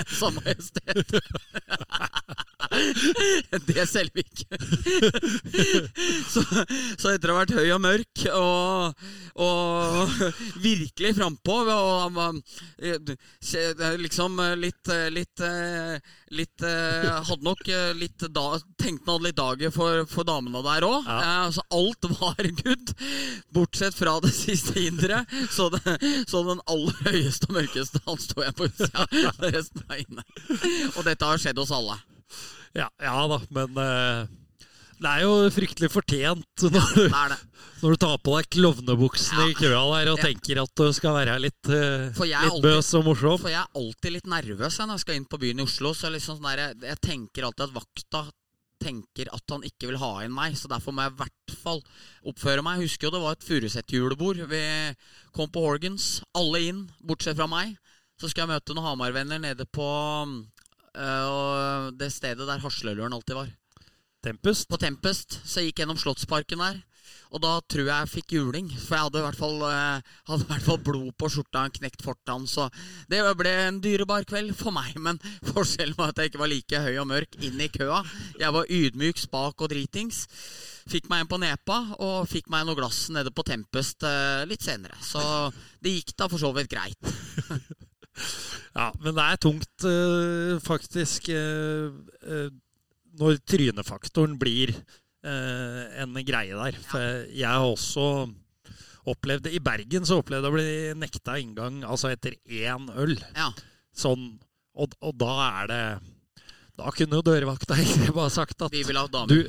samme 0.18 0.40
Majestet. 0.44 1.20
det 3.66 3.86
selger 3.88 4.11
vi 4.14 4.24
ikke. 4.24 4.59
så, 6.32 6.42
så 6.98 7.12
etter 7.12 7.30
å 7.30 7.36
ha 7.36 7.42
vært 7.42 7.54
høy 7.56 7.70
og 7.74 7.82
mørk 7.82 8.24
og, 8.34 9.04
og 9.40 10.12
virkelig 10.62 11.14
frampå 11.18 11.59
og 11.68 12.18
eh, 12.82 13.94
liksom 14.02 14.38
eh, 14.42 14.54
litt 14.59 14.92
eh, 14.92 15.06
litt, 15.14 15.44
eh, 15.44 15.98
litt 16.34 16.66
eh, 16.66 17.09
Hadde 17.28 17.46
nok 17.46 17.62
eh, 17.72 17.92
litt 17.98 18.26
da, 18.34 18.46
Tenkte 18.78 19.09
han 19.09 19.18
hadde 19.18 19.28
litt 19.28 19.38
dager 19.38 19.74
for, 19.74 20.04
for 20.11 20.26
damene 20.28 20.62
der 20.66 20.86
òg. 20.86 21.06
Ja. 21.09 21.48
så 21.54 21.64
alt 21.74 22.09
var 22.18 22.50
good, 22.62 22.92
bortsett 23.54 23.96
fra 23.96 24.18
det 24.24 24.32
siste 24.34 24.76
hinderet. 24.78 25.30
Så, 25.54 25.68
det, 25.72 25.98
så 26.28 26.42
den 26.46 26.62
aller 26.70 26.97
høyeste 27.07 27.49
og 27.51 27.55
mørkeste, 27.59 28.01
han 28.07 28.18
står 28.22 28.44
jeg 28.49 28.57
på 28.59 28.68
utsida. 28.68 29.07
Resten 29.55 29.84
er 29.88 30.03
inne. 30.05 30.24
Og 30.96 31.05
dette 31.07 31.24
har 31.30 31.38
skjedd 31.42 31.61
hos 31.62 31.72
alle. 31.74 31.96
Ja, 32.76 32.88
ja 33.01 33.14
da, 33.30 33.38
men 33.55 33.78
uh, 33.80 34.26
det 34.99 35.11
er 35.12 35.22
jo 35.22 35.34
fryktelig 35.55 35.88
fortjent 35.94 36.64
når, 36.64 36.88
du, 36.94 37.05
Det 37.07 37.22
det. 37.32 37.38
når 37.84 37.94
du 37.94 38.01
tar 38.03 38.16
på 38.26 38.34
deg 38.34 38.49
klovnebuksene 38.57 39.44
Ja. 39.46 39.51
i 39.53 39.55
køa 39.57 39.82
der 39.94 40.11
og 40.12 40.18
Ja. 40.18 40.24
tenker 40.28 40.61
at 40.64 40.72
du 40.74 40.88
skal 40.96 41.14
være 41.20 41.38
litt, 41.40 41.70
er 41.70 42.11
litt 42.11 42.34
alltid- 42.40 42.66
bøs 42.66 42.90
og 42.99 43.05
morsom. 43.07 43.38
For 43.40 43.53
jeg 43.55 43.62
er 43.62 43.78
alltid 43.78 44.16
litt 44.18 44.26
nervøs 44.26 44.78
jeg, 44.80 44.86
når 44.90 44.99
jeg 44.99 45.05
skal 45.07 45.20
inn 45.20 45.28
på 45.30 45.38
byen 45.40 45.62
i 45.62 45.66
Oslo. 45.68 45.94
Så 45.94 46.11
liksom 46.12 46.40
sånn 46.40 46.51
der, 46.51 46.64
jeg, 46.66 46.80
jeg 46.90 47.01
tenker 47.07 47.46
alltid 47.49 47.68
at 47.68 47.76
vakta 47.78 48.24
tenker 48.83 49.31
at 49.35 49.53
han 49.53 49.64
ikke 49.66 49.91
vil 49.91 50.01
ha 50.01 50.11
inn 50.24 50.35
meg, 50.35 50.57
så 50.59 50.70
derfor 50.70 50.95
må 50.95 51.05
jeg 51.05 51.14
i 51.14 51.20
hvert 51.20 51.55
fall 51.62 51.83
oppføre 52.31 52.64
meg. 52.64 52.79
Jeg 52.79 52.89
husker 52.89 53.09
jo 53.09 53.14
det 53.16 53.22
var 53.24 53.37
et 53.37 53.47
Furuset-julebord. 53.47 54.43
Vi 54.51 54.64
kom 55.37 55.51
på 55.53 55.62
Horgans, 55.64 56.09
alle 56.39 56.62
inn, 56.70 56.85
bortsett 57.03 57.39
fra 57.39 57.49
meg. 57.51 57.76
Så 58.18 58.31
skal 58.31 58.45
jeg 58.45 58.55
møte 58.55 58.74
noen 58.74 58.87
Hamar-venner 58.87 59.43
nede 59.43 59.66
på 59.70 59.87
øh, 59.87 61.89
det 61.95 62.11
stedet 62.14 62.49
der 62.49 62.64
Hasleløren 62.64 63.14
alltid 63.14 63.39
var. 63.39 63.53
Tempest. 64.24 64.66
På 64.70 64.81
Tempest. 64.81 65.41
Så 65.47 65.62
jeg 65.62 65.70
gikk 65.70 65.85
gjennom 65.85 66.01
Slottsparken 66.01 66.64
der. 66.64 66.81
Og 67.28 67.42
da 67.44 67.59
tror 67.68 67.84
jeg 67.84 67.92
jeg 67.92 68.11
fikk 68.12 68.34
juling, 68.38 68.68
for 68.72 68.96
jeg 68.96 69.06
hadde 69.06 69.20
i 69.20 69.24
hvert 69.26 69.38
fall, 69.38 69.59
eh, 69.68 70.12
hadde 70.30 70.46
i 70.46 70.48
hvert 70.48 70.64
fall 70.64 70.78
blod 70.84 71.11
på 71.20 71.28
skjorta, 71.32 71.66
knekt 71.76 72.04
fortan. 72.04 72.46
Så 72.48 72.68
det 73.11 73.20
ble 73.36 73.52
en 73.66 73.80
dyrebar 73.84 74.24
kveld 74.28 74.54
for 74.56 74.72
meg. 74.74 74.96
Men 74.96 75.20
forskjellen 75.50 75.96
var 75.98 76.14
at 76.14 76.22
jeg 76.22 76.32
ikke 76.32 76.42
var 76.42 76.52
like 76.52 76.82
høy 76.86 76.94
og 77.02 77.09
mørk 77.11 77.36
inn 77.44 77.61
i 77.61 77.70
køa. 77.72 78.00
Jeg 78.40 78.54
var 78.56 78.72
ydmyk, 78.78 79.20
spak 79.20 79.61
og 79.61 79.72
dritings. 79.74 80.24
Fikk 80.88 81.11
meg 81.12 81.26
en 81.26 81.28
på 81.28 81.40
nepa, 81.42 81.82
og 82.00 82.30
fikk 82.30 82.48
meg 82.52 82.64
noe 82.64 82.78
glass 82.78 83.11
nede 83.12 83.32
på 83.34 83.44
Tempest 83.44 84.09
eh, 84.09 84.46
litt 84.48 84.64
senere. 84.64 84.96
Så 85.04 85.20
det 85.84 85.98
gikk 85.98 86.16
da 86.16 86.30
for 86.32 86.40
så 86.40 86.54
vidt 86.56 86.72
greit. 86.72 86.98
Ja, 88.74 88.88
men 88.98 89.14
det 89.14 89.22
er 89.22 89.38
tungt 89.38 89.84
eh, 89.86 90.56
faktisk 90.62 91.28
når 93.18 93.38
trynefaktoren 93.46 94.34
blir 94.38 94.72
en 96.03 96.18
greie 96.26 96.57
der. 96.59 96.79
For 96.89 97.24
jeg 97.33 97.49
har 97.49 97.64
også 97.66 98.05
opplevde 99.09 99.49
I 99.57 99.61
Bergen 99.64 100.05
så 100.05 100.18
opplevde 100.20 100.49
jeg 100.49 100.53
å 100.53 100.57
bli 100.59 101.01
nekta 101.01 101.39
inngang 101.41 101.81
altså 101.87 102.11
etter 102.12 102.35
én 102.45 102.89
øl. 103.01 103.14
Ja. 103.37 103.51
Sånn, 103.97 104.35
og, 104.79 104.93
og 105.01 105.16
da 105.18 105.33
er 105.62 105.70
det 105.70 105.81
Da 106.79 106.93
kunne 106.95 107.18
jo 107.18 107.24
dørvakta 107.26 107.74
egentlig 107.81 108.12
bare 108.14 108.31
sagt 108.35 108.61
at 108.62 108.74
Vi 108.74 108.85
vil 108.87 109.01
ha 109.01 109.07
du. 109.26 109.41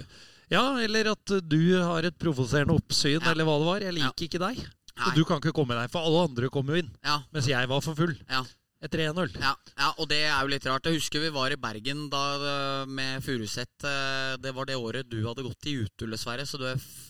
Ja, 0.49 0.63
eller 0.81 1.11
at 1.11 1.33
du 1.45 1.59
har 1.77 2.07
et 2.07 2.15
provoserende 2.17 2.73
oppsyn, 2.79 3.19
Ja. 3.19 3.31
eller 3.35 3.45
hva 3.45 3.57
det 3.59 3.67
var. 3.67 3.83
Jeg 3.85 3.93
liker 3.99 4.25
ikke 4.25 4.41
deg. 4.41 4.63
Nei. 4.99 5.11
Du 5.15 5.21
kan 5.27 5.37
ikke 5.39 5.53
komme 5.55 5.75
deg, 5.77 5.91
for 5.93 6.03
alle 6.07 6.23
andre 6.25 6.49
kom 6.51 6.71
jo 6.73 6.79
inn. 6.81 6.89
Ja, 7.05 7.19
Mens 7.31 7.45
jeg 7.47 7.69
var 7.69 7.83
for 7.85 7.95
full. 7.99 8.15
Etter 8.79 9.01
én 9.03 9.17
øl. 9.19 9.33
Ja, 9.35 9.49
ja, 9.75 9.89
og 9.99 10.07
det 10.07 10.21
er 10.23 10.37
jo 10.39 10.47
litt 10.53 10.63
rart. 10.69 10.85
Jeg 10.87 11.01
husker 11.01 11.19
vi 11.19 11.29
var 11.35 11.51
i 11.51 11.57
Bergen 11.59 12.05
da 12.07 12.21
eh, 12.39 12.85
med 12.87 13.19
Furuset. 13.25 13.67
eh, 13.83 14.37
Det 14.39 14.53
var 14.55 14.69
det 14.69 14.77
året 14.79 15.09
du 15.11 15.17
hadde 15.25 15.43
gått 15.43 15.67
i 15.67 15.73
utull, 15.83 16.13
dessverre, 16.15 16.45
så 16.47 16.55
du 16.61 16.63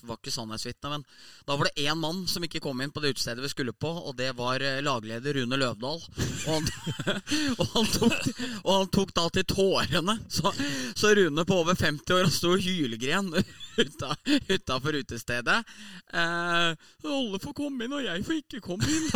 var 0.09 0.17
ikke 0.17 0.34
sannhetsvitne. 0.34 0.89
Men 0.95 1.03
da 1.45 1.53
var 1.59 1.70
det 1.70 1.86
én 1.86 1.99
mann 2.01 2.24
som 2.26 2.41
ikke 2.41 2.59
kom 2.65 2.82
inn 2.82 2.89
på 2.89 3.03
det 3.03 3.11
utestedet 3.13 3.45
vi 3.45 3.51
skulle 3.53 3.76
på, 3.78 3.86
og 3.86 4.17
det 4.17 4.32
var 4.39 4.65
eh, 4.65 4.80
lagleder 4.82 5.38
Rune 5.38 5.59
Løvdahl. 5.61 6.01
Og 6.01 6.49
han, 6.49 6.65
og 7.61 7.65
han, 7.76 7.91
tok, 7.99 8.17
og 8.63 8.72
han 8.74 8.89
tok 8.97 9.13
da 9.22 9.28
til 9.38 9.45
tårene. 9.53 10.17
Så, 10.26 10.49
så 10.97 11.13
Rune 11.22 11.45
på 11.45 11.61
over 11.61 11.78
50 11.78 12.17
år 12.17 12.34
sto 12.34 12.55
og 12.57 12.65
hylgren 12.65 13.30
utafor 14.49 14.97
utestedet. 15.03 15.61
Eh, 16.17 16.74
'Alle 17.05 17.38
får 17.45 17.53
komme 17.53 17.86
inn, 17.86 17.93
og 17.93 18.01
jeg 18.09 18.26
får 18.26 18.41
ikke 18.41 18.65
komme 18.65 18.89
inn'. 18.89 19.13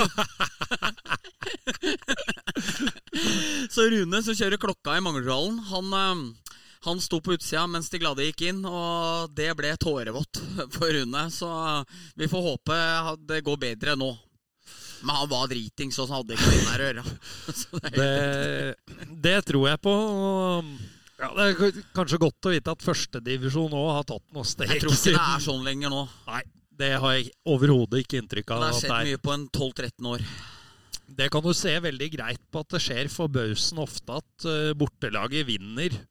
Så 3.73 3.87
Rune, 3.89 4.23
som 4.23 4.35
kjører 4.37 4.61
klokka 4.61 4.97
i 4.97 5.03
Mangeldalen, 5.03 5.59
han, 5.69 5.93
eh, 5.99 6.57
han 6.87 7.01
sto 7.01 7.21
på 7.23 7.37
utsida 7.37 7.65
mens 7.71 7.89
de 7.93 8.01
glade 8.01 8.25
gikk 8.27 8.45
inn, 8.49 8.63
og 8.67 9.31
det 9.37 9.51
ble 9.57 9.73
tårevått 9.79 10.41
for 10.75 10.91
Rune. 10.93 11.25
Så 11.33 11.49
vi 12.19 12.29
får 12.31 12.47
håpe 12.49 12.79
det 13.29 13.43
går 13.45 13.61
bedre 13.67 13.97
nå. 13.99 14.11
Men 15.03 15.17
han 15.19 15.27
var 15.27 15.49
dritings, 15.51 15.97
og 15.99 16.07
så 16.07 16.19
hadde 16.19 16.35
ikke 16.37 16.47
noe 16.47 16.65
der 16.69 16.81
å 16.81 16.89
gjøre. 16.89 17.03
Det 17.97 18.11
Det, 19.25 19.37
tror 19.49 19.67
jeg 19.67 19.81
på. 19.83 19.95
Ja, 21.19 21.29
det 21.35 21.47
er 21.49 21.81
kanskje 21.95 22.19
godt 22.23 22.47
å 22.47 22.53
vite 22.53 22.71
at 22.71 22.83
førstedivisjon 22.83 23.75
òg 23.77 23.89
har 23.97 24.07
tatt 24.07 24.23
noe 24.35 24.47
steg. 24.47 24.71
Jeg 24.71 24.83
tror 24.83 24.95
ikke 24.95 25.13
det 25.15 25.25
er 25.25 25.43
sånn 25.49 25.63
lenger 25.67 25.91
nå. 25.91 26.05
Nei, 26.31 26.41
det 26.79 26.91
har 27.03 27.17
jeg 27.17 27.33
overhodet 27.51 28.03
ikke 28.03 28.21
inntrykk 28.23 28.55
av. 28.55 28.63
Det 28.63 28.69
har 28.71 28.79
skjedd 28.79 29.11
mye 29.11 29.21
på 29.27 29.35
en 29.35 29.45
12-13 29.51 30.09
år. 30.13 30.25
Det 31.17 31.29
kan 31.33 31.43
du 31.45 31.51
se 31.57 31.75
veldig 31.83 32.09
greit 32.15 32.41
på 32.51 32.63
at 32.63 32.75
det 32.75 32.81
skjer 32.83 33.11
forbausende 33.11 33.85
ofte 33.85 34.19
at 34.21 34.47
uh, 34.49 34.73
bortelaget 34.77 35.47
vinner 35.47 36.01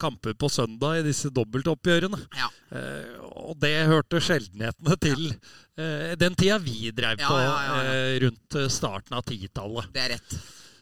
kamper 0.00 0.34
på 0.36 0.48
søndag 0.52 1.00
i 1.00 1.04
disse 1.06 1.30
dobbeltoppgjørene. 1.34 2.18
Ja. 2.36 2.50
Eh, 2.76 3.14
og 3.46 3.56
det 3.62 3.72
hørte 3.88 4.20
sjeldenhetene 4.20 4.98
til 5.00 5.22
eh, 5.30 6.12
den 6.20 6.36
tida 6.38 6.58
vi 6.62 6.90
drev 6.96 7.20
på 7.20 7.38
ja, 7.40 7.46
ja, 7.46 7.54
ja. 7.64 7.94
eh, 7.94 8.18
rundt 8.26 8.58
eh, 8.60 8.68
starten 8.72 9.16
av 9.16 9.24
titallet. 9.28 9.88
Det 9.94 10.04
er 10.04 10.14
rett. 10.16 10.36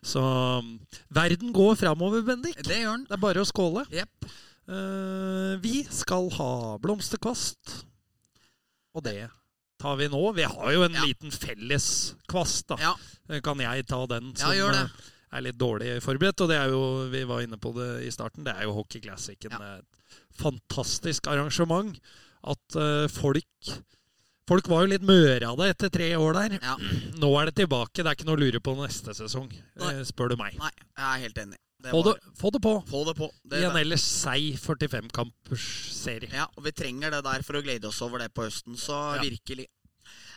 Så 0.05 0.21
mm, 0.21 0.73
verden 1.17 1.55
går 1.55 1.79
framover, 1.81 2.25
Bendik. 2.27 2.59
Det 2.67 2.83
gjør 2.83 2.99
den. 2.99 3.07
Det 3.09 3.17
er 3.17 3.23
bare 3.23 3.45
å 3.45 3.49
skåle. 3.49 3.87
Yep. 3.95 4.29
Eh, 4.65 5.55
vi 5.63 5.85
skal 5.93 6.29
ha 6.41 6.53
blomsterkvast, 6.83 7.79
og 8.95 9.07
det 9.07 9.19
tar 9.85 9.99
vi 10.01 10.09
nå. 10.13 10.23
Vi 10.41 10.47
har 10.49 10.73
jo 10.73 10.83
en 10.89 10.97
Ja. 10.97 11.05
liten 11.05 11.31
felles 11.35 11.89
kvast, 12.31 12.67
da. 12.73 12.77
Ja. 12.81 12.95
Eh, 13.29 13.41
Kan 13.45 13.61
jeg 13.61 13.87
ta 13.91 14.03
den 14.11 14.33
Ja, 14.41 14.51
gjør 14.57 14.73
det. 14.73 14.85
eh, 14.89 15.11
er 15.39 15.43
litt 15.45 15.59
dårlig 15.61 15.95
forberedt? 16.03 16.41
Og 16.41 16.49
det 16.49 16.57
er 16.59 16.71
jo, 16.73 16.83
vi 17.13 17.25
var 17.29 17.43
inne 17.45 17.59
på 17.61 17.75
det 17.77 17.91
i 18.09 18.11
starten, 18.15 18.45
det 18.47 18.55
er 18.57 18.65
jo 18.69 18.73
Hockey 18.81 19.01
Classicen. 19.05 19.51
Ja. 19.53 19.77
Et 19.79 20.41
fantastisk 20.41 21.27
arrangement. 21.31 21.99
At 22.45 22.77
uh, 22.77 23.07
folk 23.09 23.45
Folk 24.47 24.67
var 24.69 24.83
jo 24.85 24.91
litt 24.93 25.01
møre 25.09 25.47
av 25.49 25.57
det 25.57 25.71
etter 25.73 25.89
tre 25.89 26.11
år 26.21 26.35
der. 26.37 26.59
Ja. 26.61 26.75
Nå 27.17 27.31
er 27.41 27.47
det 27.49 27.55
tilbake. 27.63 28.03
Det 28.05 28.05
er 28.11 28.13
ikke 28.19 28.27
noe 28.29 28.37
å 28.37 28.43
lure 28.43 28.61
på 28.61 28.75
neste 28.77 29.15
sesong, 29.17 29.49
Nei. 29.81 29.93
spør 30.05 30.35
du 30.35 30.37
meg. 30.37 30.59
Nei, 30.61 30.69
jeg 30.99 31.07
er 31.09 31.23
helt 31.23 31.39
enig. 31.47 31.57
Det 31.85 31.93
Få 31.93 32.01
det, 32.07 32.15
få 32.41 32.51
det 32.55 32.61
på 32.65 32.71
Få 32.89 33.05
det 33.05 33.15
på. 33.19 33.29
Det, 33.45 33.61
i 33.61 33.65
en 33.69 33.77
ellers 33.77 34.05
seig 34.09 34.55
45-kampers 34.63 35.65
serie. 35.93 36.31
Ja, 36.33 36.47
og 36.57 36.65
vi 36.65 36.73
trenger 36.73 37.13
det 37.13 37.23
der 37.27 37.45
for 37.45 37.59
å 37.61 37.65
glede 37.65 37.91
oss 37.91 38.01
over 38.07 38.23
det 38.25 38.31
på 38.35 38.47
høsten, 38.47 38.77
så 38.81 38.97
Ja. 39.19 39.23
virkelig. 39.23 39.67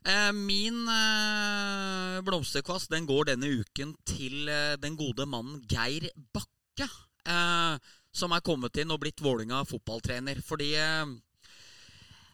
Eh, 0.07 0.31
min 0.35 0.83
eh, 0.87 2.19
blomsterkvast 2.27 2.91
den 2.93 3.07
går 3.09 3.31
denne 3.31 3.49
uken 3.61 3.95
til 4.07 4.47
eh, 4.51 4.75
den 4.79 4.95
gode 4.99 5.25
mannen 5.27 5.61
Geir 5.71 6.09
Bakke. 6.35 6.89
Eh, 7.27 7.77
som 8.17 8.31
er 8.33 8.41
kommet 8.41 8.75
inn 8.81 8.91
og 8.91 9.01
blitt 9.03 9.21
Vålinga 9.21 9.63
fotballtrener. 9.67 10.39
Fordi 10.45 10.71
eh, 10.75 11.05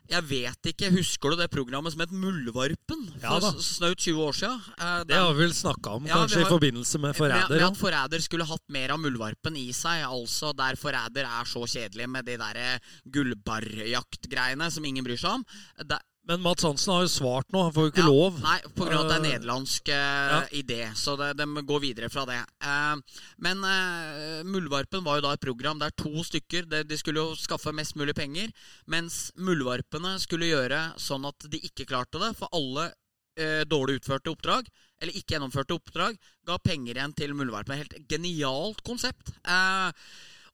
jeg 0.09 0.23
vet 0.29 0.67
ikke, 0.73 0.89
Husker 0.93 1.29
du 1.31 1.35
det 1.39 1.49
programmet 1.51 1.93
som 1.93 2.01
het 2.03 2.11
Muldvarpen? 2.11 3.03
Ja 3.21 3.39
For 3.39 3.59
snaut 3.63 3.97
20 3.97 4.19
år 4.21 4.33
siden. 4.37 4.59
Den, 4.77 5.07
Det 5.07 5.15
har 5.15 5.33
vi 5.33 5.43
vel 5.45 5.53
snakka 5.53 5.89
om, 5.97 6.05
Ja, 6.07 6.13
kanskje 6.21 6.41
i 6.43 6.49
forbindelse 6.49 6.99
med 6.99 7.15
Forræder. 7.15 7.49
med 7.49 7.65
at 7.71 7.77
Forræder 7.77 8.21
skulle 8.21 8.45
hatt 8.45 8.63
mer 8.69 8.91
av 8.91 8.99
muldvarpen 8.99 9.55
i 9.57 9.71
seg. 9.73 10.03
Altså 10.05 10.53
der 10.55 10.75
Forræder 10.75 11.25
er 11.25 11.45
så 11.45 11.65
kjedelig 11.65 12.09
med 12.09 12.25
de 12.25 12.37
der 12.37 12.79
gullbarjaktgreiene 13.13 14.69
som 14.71 14.85
ingen 14.85 15.05
bryr 15.05 15.17
seg 15.19 15.39
om. 15.39 15.45
Det, 15.81 15.99
Men 16.29 16.39
Mats 16.43 16.63
Hansen 16.63 16.93
har 16.93 17.01
jo 17.03 17.11
svart 17.11 17.49
nå, 17.51 17.65
han 17.65 17.73
får 17.75 17.87
jo 17.87 17.91
ikke 17.91 18.05
ja, 18.05 18.11
lov. 18.11 18.37
Nei, 18.39 18.55
av 18.63 18.93
at 18.95 19.09
det 19.09 19.15
er 19.15 19.23
Eh, 19.23 19.25
nederlandsk 19.25 19.89
uh, 19.91 19.95
ja. 19.95 20.39
idé. 20.55 20.79
Så 20.95 21.17
det, 21.19 21.33
de 21.39 21.63
går 21.67 21.83
videre 21.83 22.09
fra 22.13 22.23
det. 22.29 22.39
Uh, 22.63 23.19
men 23.43 23.63
uh, 23.67 24.39
Muldvarpen 24.47 25.03
var 25.03 25.19
jo 25.19 25.25
da 25.27 25.33
et 25.35 25.43
program 25.43 25.81
der 25.81 25.91
to 25.99 26.23
stykker 26.23 26.69
de, 26.71 26.83
de 26.87 26.99
skulle 26.99 27.19
jo 27.19 27.35
skaffe 27.39 27.75
mest 27.75 27.97
mulig 27.99 28.15
penger, 28.15 28.53
mens 28.87 29.33
muldvarpene 29.35 30.15
skulle 30.23 30.51
gjøre 30.53 30.93
sånn 31.01 31.27
at 31.27 31.49
de 31.51 31.59
ikke 31.67 31.89
klarte 31.91 32.21
det. 32.23 32.31
For 32.39 32.51
alle 32.55 32.93
uh, 32.93 33.63
dårlig 33.67 33.99
utførte 33.99 34.31
oppdrag, 34.31 34.69
eller 35.03 35.19
ikke 35.19 35.35
gjennomførte 35.35 35.75
oppdrag, 35.75 36.19
ga 36.47 36.59
penger 36.63 36.95
igjen 36.95 37.15
til 37.17 37.35
muldvarpene. 37.35 37.81
Helt 37.83 37.97
genialt 38.07 38.79
konsept. 38.87 39.33
Eh, 39.43 39.89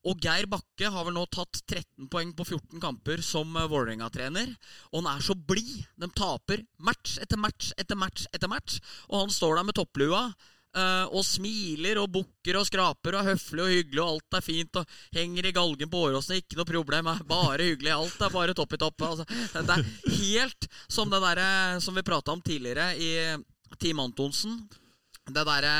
og 0.07 0.21
Geir 0.23 0.47
Bakke 0.47 0.91
har 0.93 1.05
vel 1.07 1.15
nå 1.17 1.25
tatt 1.31 1.59
13 1.65 2.07
poeng 2.11 2.31
på 2.35 2.45
14 2.45 2.79
kamper 2.83 3.23
som 3.25 3.51
uh, 3.57 3.67
Vålerenga-trener. 3.67 4.53
Og 4.93 5.01
han 5.01 5.09
er 5.11 5.25
så 5.25 5.35
blid. 5.35 5.81
De 5.99 6.07
taper 6.15 6.63
match 6.85 7.17
etter 7.19 7.39
match 7.39 7.73
etter 7.75 7.99
match 7.99 8.29
etter 8.31 8.51
match. 8.51 8.79
Og 9.09 9.25
han 9.25 9.33
står 9.33 9.59
der 9.59 9.67
med 9.67 9.75
topplua 9.75 10.21
eh, 10.29 11.05
og 11.11 11.23
smiler 11.25 11.99
og 11.99 12.11
bukker 12.15 12.59
og 12.59 12.67
skraper 12.69 13.17
og 13.17 13.21
er 13.21 13.33
høflig 13.33 13.63
og 13.65 13.71
hyggelig, 13.73 14.01
og 14.03 14.11
alt 14.13 14.39
er 14.39 14.45
fint. 14.45 14.79
Og 14.79 15.19
henger 15.19 15.49
i 15.49 15.53
galgen 15.59 15.91
på 15.91 16.03
Åråsen, 16.07 16.39
ikke 16.39 16.59
noe 16.59 16.71
problem. 16.71 17.11
Bare 17.27 17.67
hyggelig. 17.67 17.95
Alt 17.97 18.23
er 18.23 18.35
bare 18.35 18.55
topp 18.57 18.77
i 18.77 18.81
topp. 18.85 19.07
Altså, 19.09 19.27
det 19.59 19.77
er 19.77 19.87
helt 20.15 20.69
som 20.87 21.11
det 21.11 21.23
derre 21.25 21.49
som 21.83 21.97
vi 21.97 22.07
prata 22.07 22.35
om 22.35 22.43
tidligere 22.45 22.93
i 22.95 23.11
Team 23.79 23.99
Antonsen. 24.05 24.61
Det 25.27 25.43
derre 25.43 25.75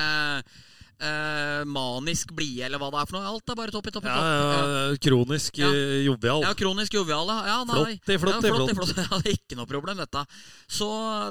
eh, 1.00 1.64
manisk 1.70 2.32
blide, 2.36 2.66
eller 2.68 2.82
hva 2.82 2.90
det 2.94 3.00
er 3.02 3.10
for 3.10 3.18
noe. 3.18 3.30
Alt 3.34 3.52
er 3.54 3.58
bare 3.60 3.74
topp 3.74 3.88
i 3.88 3.94
topp 3.96 4.06
i 4.06 4.12
Ja, 4.12 4.18
topp. 4.20 4.70
ja, 4.70 4.98
kronisk 5.06 5.58
Ja. 5.62 5.70
eh, 5.72 6.04
jovial. 6.06 6.44
Ja, 6.44 6.54
kronisk 6.60 6.94
jovial, 6.94 7.28
ja. 7.28 7.38
ja 7.48 7.58
Flott 7.66 8.10
i 8.14 8.18
flott 8.22 8.44
ja, 8.44 8.54
flott. 8.54 8.74
flott. 8.76 8.96
Ja, 9.10 9.20
det 9.24 9.32
er 9.34 9.38
ikke 9.40 9.58
noe 9.60 9.70
problem, 9.70 9.98
dette. 10.02 10.26
Så 10.68 10.90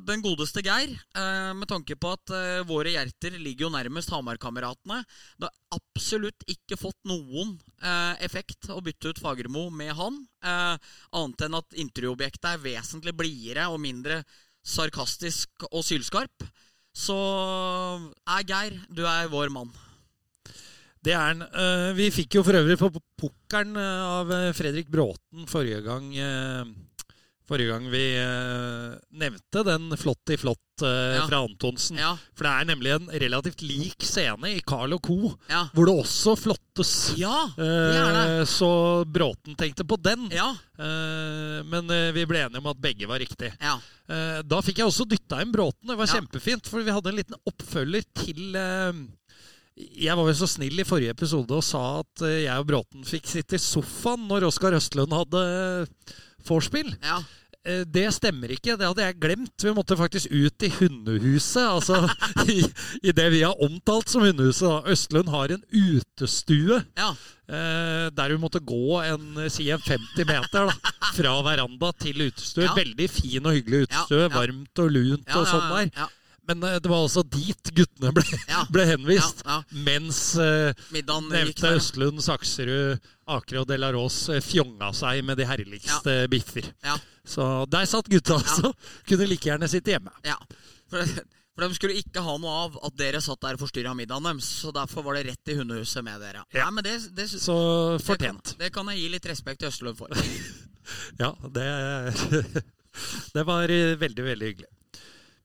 den 0.09 0.23
godeste 0.25 0.63
Geir, 0.65 0.95
eh, 1.15 1.53
med 1.55 1.69
tanke 1.69 1.97
på 2.01 2.13
at 2.17 2.35
eh, 2.35 2.63
våre 2.69 2.95
hjerter 2.97 3.39
ligger 3.39 3.69
jo 3.69 3.73
nærmest 3.75 4.11
Hamar-kameratene 4.15 5.03
Det 5.39 5.49
har 5.49 5.79
absolutt 5.79 6.45
ikke 6.49 6.79
fått 6.81 6.99
noen 7.05 7.59
eh, 7.83 8.15
effekt 8.25 8.71
å 8.73 8.81
bytte 8.83 9.11
ut 9.13 9.21
Fagermo 9.21 9.69
med 9.71 9.93
han, 9.99 10.23
eh, 10.43 10.77
annet 11.13 11.45
enn 11.49 11.59
at 11.61 11.77
intervjuobjektet 11.77 12.55
er 12.55 12.63
vesentlig 12.65 13.13
blidere 13.17 13.69
og 13.69 13.81
mindre 13.85 14.23
sarkastisk 14.69 15.67
og 15.73 15.83
sylskarp. 15.87 16.45
Så 16.99 17.17
er 18.27 18.47
Geir, 18.49 18.79
du 18.91 19.05
er 19.07 19.31
vår 19.31 19.53
mann. 19.55 19.71
Det 21.05 21.15
er 21.15 21.21
han. 21.23 21.45
Eh, 21.47 21.91
vi 21.97 22.09
fikk 22.13 22.41
jo 22.41 22.43
for 22.47 22.59
øvrig 22.59 22.77
på 22.81 22.91
pukkelen 23.21 23.79
eh, 23.79 24.03
av 24.19 24.33
eh, 24.35 24.51
Fredrik 24.57 24.91
Bråten 24.91 25.47
forrige 25.49 25.85
gang 25.87 26.11
eh, 26.19 26.65
Forrige 27.49 27.71
gang 27.73 27.87
vi 27.89 28.03
eh, 28.21 28.97
nevnte 29.17 29.63
den 29.65 29.87
flott 29.97 30.33
i 30.35 30.37
flott 30.37 30.83
eh, 30.85 31.15
Ja. 31.17 31.23
fra 31.31 31.39
Antonsen. 31.47 31.97
Ja, 31.97 32.11
For 32.37 32.45
det 32.45 32.51
er 32.53 32.67
nemlig 32.69 32.93
en 32.93 33.07
relativt 33.23 33.63
lik 33.65 34.05
scene 34.05 34.51
i 34.53 34.61
Carl 34.69 34.93
og 34.99 35.01
Co., 35.07 35.17
ja. 35.49 35.63
hvor 35.73 35.89
det 35.89 35.95
også 36.05 36.35
flottes. 36.37 36.93
Ja, 37.17 37.47
det 37.57 37.69
er 37.97 38.13
det. 38.19 38.25
Eh, 38.41 38.45
så 38.53 38.69
Bråten 39.09 39.57
tenkte 39.57 39.87
på 39.89 39.97
den. 40.01 40.29
Ja, 40.35 40.51
Eh, 40.79 41.63
men 41.67 41.89
eh, 41.91 42.13
vi 42.15 42.23
ble 42.31 42.45
enige 42.45 42.61
om 42.63 42.69
at 42.71 42.79
begge 42.79 43.09
var 43.11 43.19
riktig. 43.19 43.49
ja. 43.59 43.73
Eh, 44.09 44.43
Da 44.47 44.61
fikk 44.63 44.79
jeg 44.79 44.87
også 44.87 45.09
dytta 45.11 45.41
inn 45.43 45.51
Bråten. 45.51 45.89
Det 45.91 45.97
var 45.99 46.07
kjempefint, 46.07 46.69
for 46.71 46.85
vi 46.87 46.93
hadde 46.95 47.11
en 47.11 47.17
liten 47.19 47.35
oppfølger 47.51 48.05
til 48.15 48.55
eh, 48.55 48.93
Jeg 49.99 50.15
var 50.15 50.25
vel 50.29 50.37
så 50.39 50.47
snill 50.47 50.79
i 50.79 50.87
forrige 50.87 51.11
episode 51.17 51.51
og 51.59 51.65
sa 51.67 51.83
at 52.05 52.23
eh, 52.29 52.45
jeg 52.45 52.63
og 52.63 52.69
Bråten 52.71 53.03
fikk 53.09 53.27
sitte 53.27 53.59
i 53.59 53.63
sofaen 53.63 54.29
når 54.31 54.47
Oskar 54.53 54.77
Østlund 54.79 55.11
hadde 55.19 55.43
vorspiel. 56.47 56.95
ja. 57.03 57.19
Eh, 57.67 57.83
det 57.89 58.07
stemmer 58.17 58.53
ikke. 58.55 58.77
Det 58.79 58.87
hadde 58.87 59.07
jeg 59.07 59.19
glemt. 59.23 59.65
Vi 59.65 59.73
måtte 59.77 59.99
faktisk 59.99 60.31
ut 60.31 60.67
i 60.67 60.71
hundehuset. 60.79 61.65
Altså 61.65 62.05
i, 62.55 62.61
i 63.03 63.15
det 63.17 63.29
vi 63.35 63.43
har 63.47 63.59
omtalt 63.65 64.13
som 64.13 64.27
hundehuset. 64.27 64.69
da. 64.69 64.95
Østlund 64.95 65.33
har 65.35 65.57
en 65.57 65.65
utestue. 65.73 66.83
Ja. 66.99 67.11
Eh, 67.49 68.07
der 68.13 68.35
vi 68.35 68.41
måtte 68.41 68.61
gå 68.61 69.01
en, 69.01 69.45
si 69.49 69.71
en 69.73 69.81
50 69.81 70.29
meter 70.29 70.69
da, 70.69 70.95
fra 71.17 71.35
veranda 71.47 71.93
til 72.03 72.29
utestue. 72.29 72.67
Ja. 72.69 72.77
Veldig 72.77 73.11
fin 73.11 73.47
og 73.49 73.57
hyggelig 73.57 73.87
utestue. 73.89 74.31
Varmt 74.35 74.85
og 74.85 74.95
lunt 74.95 75.35
og 75.35 75.49
sånn 75.49 75.69
ja, 75.71 75.83
der. 75.89 76.15
Men 76.49 76.63
eh, 76.65 76.79
det 76.81 76.89
var 76.89 77.05
altså 77.05 77.23
dit 77.23 77.71
guttene 77.77 78.13
ble, 78.17 78.25
Ja. 78.49 78.65
ble 78.75 78.87
henvist. 78.89 79.43
Ja, 79.45 79.59
ja. 79.61 79.79
Mens 79.85 80.21
eh, 80.41 80.73
nevnte. 80.97 81.75
Østlund, 81.77 82.23
Sakserud, 82.25 83.05
Aker 83.29 83.63
og 83.63 83.69
Delarås 83.69 84.23
eh, 84.33 84.41
fjonga 84.45 84.91
seg 84.97 85.21
med 85.29 85.41
de 85.41 85.49
herligste 85.49 86.23
biffer. 86.33 86.71
Ja. 86.87 86.97
Så 87.29 87.45
der 87.69 87.89
satt 87.89 88.09
gutta 88.09 88.39
altså. 88.41 88.73
Kunne 89.09 89.29
like 89.29 89.51
gjerne 89.51 89.69
sitte 89.69 89.93
hjemme. 89.93 90.15
Ja. 90.25 90.39
For, 90.89 91.05
for 91.53 91.67
de 91.67 91.77
skulle 91.77 91.99
ikke 92.01 92.23
ha 92.25 92.39
noe 92.41 92.55
av 92.65 92.79
at 92.89 92.97
dere 92.97 93.21
satt 93.21 93.43
der 93.45 93.59
og 93.59 93.67
forstyrra 93.67 93.93
middagen 93.99 94.31
deres. 94.31 94.49
Så 94.63 94.73
derfor 94.73 95.05
var 95.05 95.19
det 95.19 95.27
rett 95.29 95.53
i 95.53 95.59
hundehuset 95.59 96.07
med 96.07 96.25
dere. 96.25 96.47
Ja. 96.57 96.65
Nei, 96.65 96.79
men 96.79 96.89
det, 96.89 96.97
det, 97.19 97.29
Så 97.35 97.59
det, 98.01 98.17
kan, 98.25 98.41
det 98.63 98.73
kan 98.73 98.89
jeg 98.95 99.05
gi 99.05 99.13
litt 99.19 99.29
respekt 99.29 99.61
til 99.65 99.73
Østlund 99.73 100.01
for. 100.01 100.17
Ja, 101.21 101.35
det 101.53 101.67
Det 103.35 103.43
var 103.45 103.69
eh, 103.69 103.97
veldig, 104.01 104.25
veldig 104.25 104.47
hyggelig. 104.47 104.71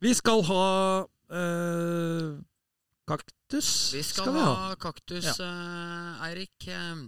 Vi 0.03 0.11
skal 0.17 0.41
ha 0.49 0.63
eh, 1.31 2.33
kaktus. 3.07 3.93
Vi 3.95 4.01
skal, 4.03 4.35
ha 4.35 4.75
kaktus, 4.75 5.39
eh, 5.39 6.27
Eirik. 6.27 6.67
Eh, 6.67 7.07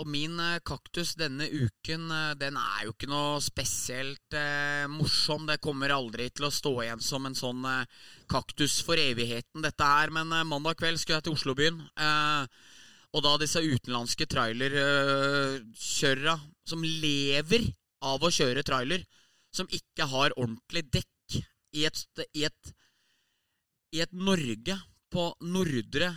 Og 0.00 0.08
min 0.08 0.40
kaktus 0.64 1.12
denne 1.20 1.44
uken, 1.52 2.08
den 2.40 2.56
er 2.56 2.86
jo 2.86 2.92
ikke 2.94 3.10
noe 3.10 3.40
spesielt 3.44 4.32
eh, 4.32 4.86
morsom. 4.88 5.44
Det 5.50 5.58
kommer 5.60 5.92
aldri 5.92 6.30
til 6.32 6.46
å 6.48 6.50
stå 6.50 6.82
igjen 6.86 7.00
som 7.04 7.26
en 7.28 7.36
sånn 7.36 7.60
eh, 7.68 7.84
kaktus 8.32 8.80
for 8.86 8.96
evigheten, 8.96 9.60
dette 9.60 9.84
her. 9.84 10.08
Men 10.16 10.32
eh, 10.32 10.48
mandag 10.48 10.80
kveld 10.80 10.96
skulle 10.98 11.20
jeg 11.20 11.28
til 11.28 11.36
Oslobyen. 11.36 11.76
Og 13.12 13.20
da 13.28 13.36
disse 13.36 13.60
utenlandske 13.60 14.24
trailerkjørere 14.32 16.36
som 16.72 16.80
lever 16.88 17.68
av 18.00 18.24
å 18.24 18.32
kjøre 18.32 18.64
trailer, 18.64 19.04
som 19.52 19.68
ikke 19.68 20.08
har 20.08 20.32
ordentlig 20.40 20.88
dekk 20.88 21.11
i 21.72 21.86
et, 21.88 22.02
i 22.36 22.44
et, 22.48 22.72
i 23.96 24.02
et 24.04 24.12
Norge 24.12 24.76
på 25.12 25.26
nordre 25.44 26.08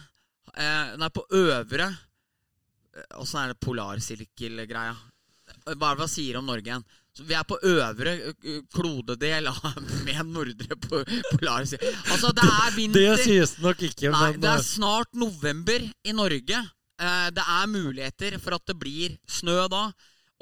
eh, 0.56 0.94
Nei, 1.00 1.10
på 1.12 1.26
øvre 1.36 1.90
eh, 1.90 3.18
Åssen 3.22 3.42
er 3.42 3.54
det 3.54 3.64
polarsirkelgreia? 3.64 4.96
Hva 5.66 5.74
er 5.74 5.98
det 5.98 6.02
hva 6.02 6.08
sier 6.10 6.40
om 6.40 6.48
Norge 6.48 6.72
igjen? 6.72 6.86
Så 7.16 7.24
vi 7.24 7.36
er 7.38 7.46
på 7.48 7.58
øvre 7.64 8.14
eh, 8.28 8.62
klodedel 8.76 9.48
med 10.08 10.32
nordre 10.32 10.80
po 10.84 11.04
polarsirkel. 11.32 11.94
Altså, 12.12 12.32
det 12.36 12.48
er 12.50 12.80
Det 13.00 13.12
sies 13.24 13.56
nok 13.64 13.86
ikke, 13.88 14.12
Nei, 14.12 14.32
men 14.34 14.42
det 14.44 14.52
eh, 14.52 14.58
er 14.60 14.66
snart 14.68 15.14
november 15.16 15.86
i 16.04 16.16
Norge. 16.16 16.60
Eh, 17.00 17.30
det 17.36 17.46
er 17.60 17.72
muligheter 17.72 18.38
for 18.44 18.58
at 18.58 18.68
det 18.68 18.76
blir 18.80 19.16
snø 19.28 19.64
da. 19.72 19.88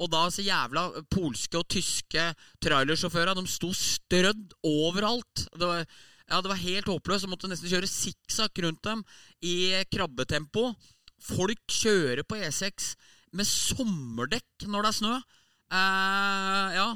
Og 0.02 0.10
da 0.10 0.24
så 0.32 0.42
jævla 0.42 0.88
polske 1.12 1.60
og 1.60 1.68
tyske 1.70 2.24
trailersjåfører 2.64 3.36
De 3.38 3.44
sto 3.50 3.70
strødd 3.76 4.56
overalt. 4.66 5.46
Det 5.54 5.68
var, 5.68 5.84
ja, 5.84 6.40
det 6.40 6.50
var 6.50 6.62
helt 6.64 6.90
håpløst. 6.90 7.26
Jeg 7.26 7.32
måtte 7.32 7.50
nesten 7.50 7.70
kjøre 7.70 7.90
sikksakk 7.90 8.58
rundt 8.64 8.82
dem 8.86 9.04
i 9.46 9.56
krabbetempo. 9.94 10.72
Folk 11.24 11.62
kjører 11.70 12.24
på 12.26 12.40
E6 12.42 12.94
med 13.34 13.48
sommerdekk 13.48 14.66
når 14.66 14.84
det 14.84 14.90
er 14.90 14.98
snø. 14.98 15.14
Eh, 15.74 16.74
ja. 16.78 16.88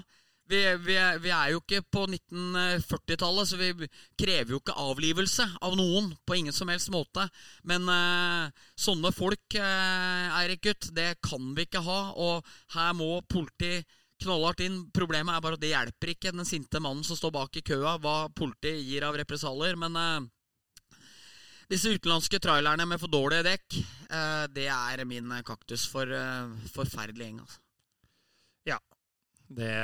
Vi, 0.48 0.60
vi, 0.80 0.96
vi 1.20 1.30
er 1.34 1.50
jo 1.52 1.60
ikke 1.60 1.82
på 1.92 2.06
1940-tallet, 2.08 3.50
så 3.50 3.58
vi 3.60 3.88
krever 4.16 4.54
jo 4.54 4.60
ikke 4.62 4.76
avlivelse 4.80 5.44
av 5.60 5.76
noen 5.76 6.14
på 6.24 6.38
ingen 6.38 6.56
som 6.56 6.70
helst 6.72 6.88
måte. 6.94 7.26
Men 7.68 7.84
eh, 7.92 8.64
sånne 8.80 9.12
folk, 9.12 9.58
eh, 9.60 10.38
Eirik 10.40 10.64
gutt, 10.64 10.88
det 10.96 11.18
kan 11.24 11.52
vi 11.52 11.68
ikke 11.68 11.84
ha. 11.84 12.00
Og 12.16 12.48
her 12.72 12.96
må 12.96 13.18
politi 13.28 13.82
knallhardt 14.24 14.64
inn. 14.64 14.80
Problemet 14.94 15.36
er 15.36 15.44
bare 15.44 15.60
at 15.60 15.64
det 15.66 15.74
hjelper 15.74 16.14
ikke 16.14 16.32
den 16.32 16.48
sinte 16.48 16.80
mannen 16.80 17.04
som 17.04 17.18
står 17.18 17.36
bak 17.36 17.60
i 17.60 17.66
køa, 17.68 17.98
hva 18.00 18.16
politiet 18.32 18.80
gir 18.88 19.04
av 19.04 19.20
represalier. 19.20 19.76
Men 19.76 20.00
eh, 20.00 20.98
disse 21.68 21.92
utenlandske 21.92 22.40
trailerne 22.40 22.88
med 22.88 23.04
for 23.04 23.12
dårlige 23.12 23.50
dekk, 23.50 23.80
eh, 24.08 24.44
det 24.56 24.70
er 24.72 25.04
min 25.04 25.28
kaktus 25.44 25.84
for 25.92 26.08
eh, 26.08 26.68
forferdelig 26.72 27.28
gjeng. 27.28 27.40
Altså. 27.44 27.64
Det 29.48 29.74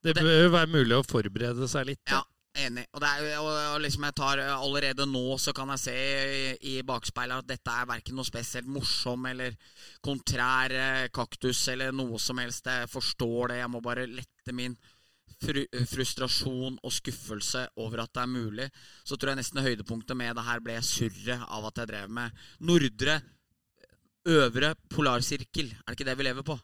Det 0.00 0.14
bør 0.16 0.44
jo 0.46 0.52
være 0.54 0.72
mulig 0.72 0.96
å 0.96 1.06
forberede 1.06 1.68
seg 1.68 1.90
litt. 1.90 2.02
Ja, 2.08 2.22
enig. 2.64 2.86
Og, 2.94 3.02
det 3.02 3.10
er, 3.10 3.40
og, 3.42 3.80
liksom 3.84 4.06
jeg 4.08 4.16
tar 4.16 4.40
Allerede 4.54 5.06
nå 5.08 5.36
så 5.40 5.52
kan 5.56 5.72
jeg 5.74 5.82
se 5.82 5.96
i, 5.96 6.46
i 6.72 6.76
bakspeilet 6.86 7.44
at 7.44 7.50
dette 7.50 7.74
er 7.74 7.90
verken 7.90 8.16
noe 8.16 8.28
spesielt 8.28 8.70
morsom 8.70 9.28
eller 9.30 9.58
kontrær 10.04 10.72
eh, 10.72 11.10
kaktus 11.12 11.66
eller 11.72 11.92
noe 11.92 12.20
som 12.22 12.40
helst. 12.40 12.66
Jeg 12.66 12.88
forstår 12.90 13.52
det. 13.52 13.60
Jeg 13.60 13.72
må 13.74 13.84
bare 13.84 14.08
lette 14.08 14.56
min 14.56 14.78
fru, 15.40 15.64
frustrasjon 15.88 16.78
og 16.80 16.94
skuffelse 16.94 17.66
over 17.80 18.04
at 18.04 18.14
det 18.16 18.24
er 18.24 18.32
mulig. 18.32 18.70
Så 19.04 19.16
tror 19.16 19.34
jeg 19.34 19.42
nesten 19.42 19.64
høydepunktet 19.64 20.18
med 20.18 20.36
det 20.36 20.46
her 20.48 20.64
ble 20.64 20.78
surret 20.84 21.44
av 21.48 21.68
at 21.70 21.82
jeg 21.82 21.92
drev 21.92 22.16
med 22.20 22.48
nordre 22.64 23.20
Øvre 24.28 24.74
polarsirkel. 24.92 25.70
Er 25.72 25.86
det 25.88 25.96
ikke 25.96 26.06
det 26.10 26.14
vi 26.20 26.24
lever 26.26 26.44
på? 26.44 26.58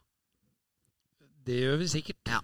Det 1.46 1.60
gjør 1.62 1.80
vi 1.82 1.90
sikkert. 1.90 2.32
Ja. 2.32 2.42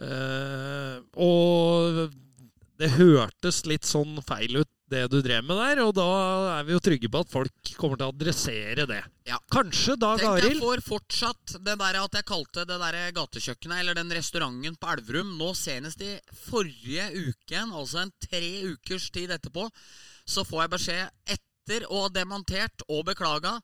Uh, 0.00 1.00
og 1.20 2.10
det 2.80 2.94
hørtes 2.94 3.64
litt 3.68 3.84
sånn 3.84 4.20
feil 4.24 4.62
ut, 4.62 4.70
det 4.90 5.04
du 5.12 5.20
drev 5.22 5.44
med 5.46 5.58
der, 5.60 5.82
og 5.84 5.92
da 5.94 6.06
er 6.56 6.64
vi 6.66 6.72
jo 6.74 6.80
trygge 6.82 7.10
på 7.12 7.20
at 7.22 7.30
folk 7.30 7.72
kommer 7.78 8.00
til 8.00 8.08
å 8.08 8.14
adressere 8.14 8.86
det. 8.88 9.02
Ja. 9.28 9.36
Kanskje 9.52 9.94
Dag 10.00 10.18
Tenk, 10.18 10.40
jeg 10.42 10.56
får 10.58 10.82
fortsatt 10.82 11.54
det 11.60 11.76
der 11.78 11.98
at 12.00 12.16
jeg 12.18 12.26
kalte 12.26 12.64
det 12.66 12.78
der 12.80 12.98
gatekjøkkenet, 13.14 13.82
eller 13.82 14.00
den 14.00 14.10
restauranten 14.16 14.78
på 14.80 14.90
Elverum, 14.94 15.36
nå 15.38 15.52
senest 15.58 16.02
i 16.02 16.16
forrige 16.48 17.06
uken, 17.12 17.76
altså 17.76 18.02
en 18.02 18.14
tre 18.24 18.50
ukers 18.72 19.10
tid 19.14 19.36
etterpå, 19.36 19.68
så 20.26 20.46
får 20.48 20.64
jeg 20.64 20.74
beskjed 20.74 21.36
etter 21.36 21.86
å 21.86 22.06
ha 22.06 22.10
demontert 22.16 22.88
og 22.88 23.04
beklaga 23.12 23.58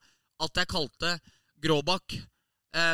at 0.45 0.61
jeg 0.61 0.71
kalte 0.71 1.17
Gråbakk 1.65 2.21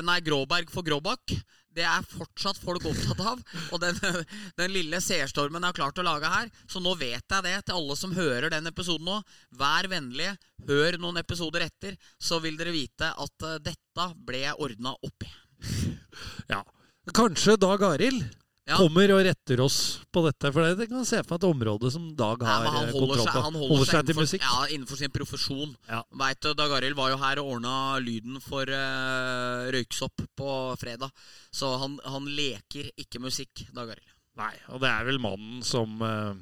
Nei, 0.06 0.20
Gråberg 0.22 0.70
for 0.70 0.86
Gråbakk. 0.86 1.34
Det 1.72 1.84
er 1.88 2.04
fortsatt 2.04 2.60
folk 2.60 2.84
opptatt 2.88 3.20
av. 3.24 3.40
Og 3.72 3.80
den, 3.82 3.96
den 4.60 4.74
lille 4.74 5.00
seerstormen 5.02 5.62
jeg 5.62 5.72
har 5.72 5.78
klart 5.78 6.00
å 6.02 6.06
lage 6.06 6.30
her. 6.32 6.50
Så 6.68 6.82
nå 6.84 6.94
vet 7.00 7.24
jeg 7.24 7.46
det 7.46 7.56
til 7.66 7.78
alle 7.78 7.96
som 7.98 8.12
hører 8.16 8.52
den 8.52 8.68
episoden 8.70 9.08
nå. 9.08 9.20
Vær 9.58 9.88
vennlige, 9.92 10.36
hør 10.68 11.00
noen 11.02 11.22
episoder 11.22 11.66
etter, 11.68 11.96
så 12.20 12.40
vil 12.44 12.58
dere 12.60 12.74
vite 12.74 13.08
at 13.10 13.48
eh, 13.48 13.58
dette 13.70 14.08
ble 14.28 14.44
ordna 14.52 14.94
opp 14.98 15.26
i. 15.26 15.32
Ja. 16.50 16.62
Kanskje 17.16 17.56
Dag 17.58 17.82
Arild 17.86 18.41
Ja. 18.72 18.78
kommer 18.80 19.12
og 19.14 19.20
retter 19.26 19.60
oss 19.64 19.76
på 20.12 20.22
dette, 20.26 20.50
for 20.54 20.74
det, 20.78 20.88
kan 20.90 21.04
se 21.08 21.20
for 21.22 21.34
meg 21.36 21.42
et 21.42 21.46
område 21.50 21.90
som 21.94 22.06
Dag 22.18 22.42
har 22.42 22.64
men 22.64 22.72
kontroll 22.72 22.92
på. 22.92 23.02
holder 23.06 23.22
seg, 23.22 23.42
han 23.46 23.58
holder 23.60 23.84
seg 23.84 23.92
til 23.92 24.00
innenfor, 24.14 24.22
musikk. 24.26 24.46
ja, 24.48 24.66
innenfor 24.76 25.00
sin 25.02 25.12
profesjon. 25.14 25.74
Ja. 25.90 26.00
Vet 26.24 26.40
du, 26.42 26.50
Dag 26.58 26.74
Arild 26.78 26.96
var 26.98 27.12
jo 27.14 27.20
her 27.22 27.42
og 27.44 27.52
ordna 27.56 27.74
lyden 28.02 28.40
for 28.44 28.64
uh, 28.68 29.68
Røyksopp 29.76 30.24
på 30.38 30.56
fredag. 30.80 31.12
Så 31.52 31.70
han, 31.82 31.98
han 32.04 32.26
leker 32.32 32.90
ikke 32.96 33.20
musikk, 33.22 33.66
Dag 33.76 33.92
Arild. 33.94 34.08
Nei, 34.40 34.54
og 34.72 34.80
det 34.80 34.88
er 34.88 35.04
vel 35.10 35.20
mannen 35.20 35.60
som 35.66 36.00
uh, 36.00 36.32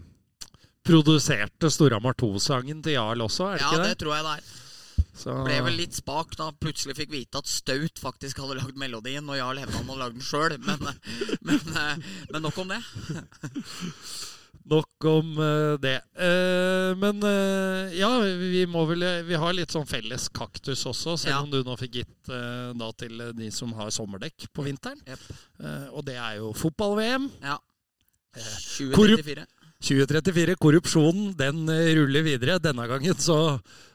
produserte 0.87 1.71
Storhamar 1.73 2.15
2-sangen 2.21 2.83
til 2.85 2.95
Jarl 2.97 3.27
også, 3.27 3.51
er 3.51 3.59
det 3.59 3.65
Ja, 3.65 3.71
ikke 3.71 3.81
det 3.83 3.89
Ja, 3.89 3.95
det? 3.95 3.99
tror 4.05 4.15
jeg 4.17 4.25
det 4.29 4.35
er. 4.39 4.51
Så, 5.21 5.35
Ble 5.45 5.59
vel 5.67 5.77
litt 5.77 5.93
spak 5.99 6.33
da 6.39 6.47
plutselig 6.57 6.95
fikk 6.97 7.11
vite 7.13 7.41
at 7.43 7.49
Staut 7.51 8.01
faktisk 8.01 8.41
hadde 8.41 8.57
lagd 8.57 8.79
melodien, 8.81 9.27
og 9.29 9.37
Jarl 9.37 9.61
hevda 9.61 9.77
han 9.83 9.91
hadde 9.91 10.01
lagd 10.01 10.17
den 10.17 10.25
sjøl. 10.25 10.55
Men, 10.65 10.87
men, 11.47 11.73
eh, 11.77 12.13
men 12.33 12.47
nok 12.47 12.61
om 12.65 12.73
det. 12.73 12.81
Nok 14.71 15.05
om 15.09 15.31
eh, 15.41 15.75
det. 15.83 15.95
Eh, 16.21 16.91
men 17.01 17.23
ja, 17.97 18.11
vi 18.23 18.61
må 18.71 18.85
vel 18.87 19.03
Vi 19.27 19.39
har 19.41 19.55
litt 19.57 19.73
sånn 19.75 19.89
felles 19.89 20.29
kaktus 20.37 20.85
også, 20.87 21.17
selv 21.19 21.33
Ja. 21.33 21.41
om 21.43 21.51
du 21.51 21.59
nå 21.67 21.75
fikk 21.81 21.97
gitt 22.03 22.31
da 22.31 22.91
til 23.01 23.25
de 23.35 23.49
som 23.55 23.73
har 23.79 23.91
sommerdekk 23.95 24.47
på 24.55 24.67
vinteren. 24.69 25.01
Yep. 25.09 25.25
Og 25.97 26.05
det 26.07 26.19
er 26.21 26.39
jo 26.39 26.53
fotball-VM. 26.61 27.31
Ja. 27.43 27.57
Korrup- 28.95 29.27
2034. 29.81 30.55
2034. 30.55 30.57
Korrupsjonen 30.61 31.31
den 31.39 31.63
eh, 31.73 31.95
ruller 31.97 32.23
videre. 32.27 32.59
Denne 32.61 32.85
gangen 32.91 33.17
så, 33.21 33.37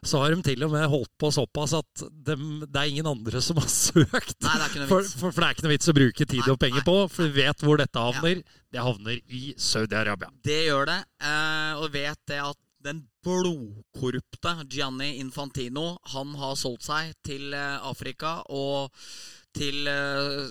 så 0.01 0.21
har 0.23 0.33
de 0.33 0.41
til 0.47 0.63
og 0.65 0.71
med 0.73 0.87
holdt 0.89 1.11
på 1.21 1.29
såpass 1.35 1.75
at 1.77 2.03
de, 2.09 2.35
det 2.65 2.79
er 2.81 2.89
ingen 2.89 3.07
andre 3.09 3.41
som 3.45 3.59
har 3.61 3.69
søkt. 3.75 4.35
Nei, 4.41 4.55
det 4.63 4.81
er 4.81 4.89
For, 4.89 5.05
for, 5.05 5.29
for 5.31 5.41
det 5.43 5.47
er 5.51 5.55
ikke 5.57 5.67
noe 5.67 5.75
vits 5.75 5.91
å 5.93 5.95
bruke 5.97 6.25
tid 6.25 6.41
Nei, 6.41 6.51
og 6.55 6.59
penger 6.61 6.81
nei. 6.81 6.87
på, 6.89 6.97
for 7.13 7.29
vi 7.29 7.45
vet 7.45 7.65
hvor 7.67 7.81
dette 7.81 8.05
havner. 8.07 8.41
Det 8.73 8.81
havner 8.83 9.19
i 9.29 9.43
Saudi-Arabia. 9.61 10.31
Det 10.43 10.59
gjør 10.67 10.89
det. 10.89 10.99
Eh, 11.29 11.73
og 11.83 11.89
vet 11.93 12.21
det 12.33 12.41
at 12.43 12.59
den 12.85 12.99
blodkorrupte 13.25 14.51
Gianni 14.69 15.15
Infantino 15.17 15.95
Han 16.13 16.35
har 16.37 16.51
solgt 16.59 16.85
seg 16.85 17.15
til 17.25 17.53
eh, 17.57 17.77
Afrika 17.87 18.39
og 18.53 18.93
til 19.55 19.87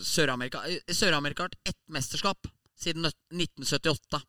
Sør-Amerika. 0.01 0.62
Sør-Amerika 0.89 1.45
har 1.45 1.51
hatt 1.53 1.68
ett 1.74 1.80
mesterskap 1.93 2.47
siden 2.80 3.05
nø- 3.05 3.11
1978. 3.37 4.22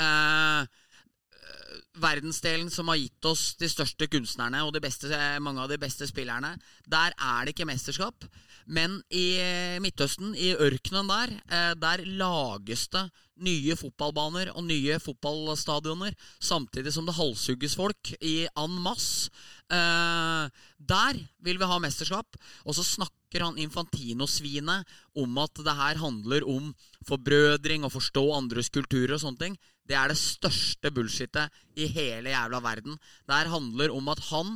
Eh, 0.00 0.60
eh, 0.62 1.76
verdensdelen 2.02 2.70
som 2.70 2.88
har 2.90 2.98
gitt 2.98 3.28
oss 3.30 3.54
de 3.60 3.68
største 3.70 4.08
kunstnerne 4.10 4.64
og 4.66 4.74
beste, 4.82 5.10
mange 5.40 5.62
av 5.62 5.70
de 5.70 5.78
beste 5.78 6.08
spillerne. 6.10 6.56
Der 6.90 7.14
er 7.14 7.44
det 7.44 7.54
ikke 7.54 7.68
mesterskap. 7.68 8.26
Men 8.66 9.02
i 9.12 9.36
Midtøsten, 9.84 10.32
i 10.34 10.54
ørkenen 10.56 11.10
der, 11.10 11.34
eh, 11.52 11.74
der 11.74 12.04
lages 12.04 12.88
det 12.88 13.10
nye 13.44 13.76
fotballbaner 13.76 14.52
og 14.54 14.64
nye 14.64 14.98
fotballstadioner, 15.02 16.14
samtidig 16.40 16.92
som 16.94 17.06
det 17.06 17.16
halshugges 17.18 17.74
folk 17.76 18.14
i 18.22 18.46
en 18.46 18.78
masse. 18.82 19.30
Eh, 19.70 20.48
der 20.78 21.18
vil 21.40 21.58
vi 21.58 21.64
ha 21.64 21.78
mesterskap. 21.78 22.36
Og 22.64 22.74
så 22.74 22.84
snakker 22.84 23.23
han 23.42 23.58
Infantino-svinet 23.58 24.86
om 25.18 25.38
at 25.42 25.62
det 25.66 25.74
her 25.74 25.98
handler 25.98 26.46
om 26.46 26.70
forbrødring 27.08 27.84
og 27.84 27.94
forstå 27.96 28.22
andres 28.36 28.70
kulturer 28.70 29.16
og 29.16 29.22
sånne 29.24 29.40
ting. 29.40 29.56
Det 29.84 29.96
er 29.98 30.12
det 30.12 30.20
største 30.20 30.92
bullshitet 30.94 31.50
i 31.76 31.88
hele 31.90 32.30
jævla 32.30 32.60
verden. 32.64 32.94
Det 33.26 33.34
her 33.34 33.50
handler 33.52 33.92
om 33.92 34.08
at 34.12 34.22
han, 34.30 34.54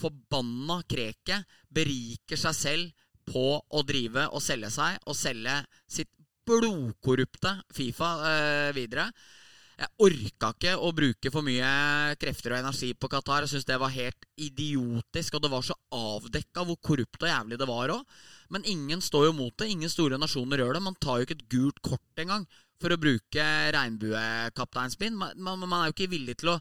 forbanna 0.00 0.80
kreket, 0.88 1.44
beriker 1.68 2.40
seg 2.40 2.56
selv 2.56 3.06
på 3.30 3.60
å 3.60 3.82
drive 3.86 4.26
og 4.32 4.42
selge 4.42 4.72
seg, 4.74 4.96
og 5.06 5.18
selge 5.18 5.60
sitt 5.90 6.10
blodkorrupte 6.48 7.52
Fifa 7.76 8.14
øh, 8.24 8.70
videre. 8.74 9.10
Jeg 9.80 9.88
orka 10.04 10.50
ikke 10.52 10.72
å 10.76 10.90
bruke 10.92 11.30
for 11.32 11.46
mye 11.46 11.68
krefter 12.20 12.52
og 12.52 12.58
energi 12.60 12.90
på 12.92 13.08
Qatar. 13.08 13.46
Jeg 13.46 13.54
syns 13.54 13.68
det 13.68 13.78
var 13.80 13.94
helt 13.94 14.26
idiotisk, 14.36 15.38
og 15.38 15.44
det 15.46 15.50
var 15.54 15.64
så 15.64 15.76
avdekka 15.96 16.66
hvor 16.68 16.76
korrupt 16.84 17.24
og 17.24 17.30
jævlig 17.30 17.56
det 17.60 17.68
var 17.70 17.94
òg. 17.94 18.18
Men 18.52 18.66
ingen 18.68 19.00
står 19.00 19.30
jo 19.30 19.38
mot 19.38 19.54
det. 19.56 19.70
Ingen 19.72 19.92
store 19.92 20.20
nasjoner 20.20 20.60
gjør 20.60 20.76
det. 20.76 20.84
Man 20.84 20.98
tar 21.00 21.20
jo 21.20 21.28
ikke 21.28 21.38
et 21.38 21.48
gult 21.54 21.80
kort 21.86 22.20
engang 22.20 22.44
for 22.80 22.92
å 22.92 23.00
bruke 23.00 23.46
regnbuekapteinspinn. 23.76 25.16
Man, 25.16 25.32
man, 25.40 25.64
man 25.64 25.78
er 25.78 25.88
jo 25.88 25.96
ikke 25.96 26.12
villig 26.12 26.36
til 26.40 26.54
å 26.54 26.60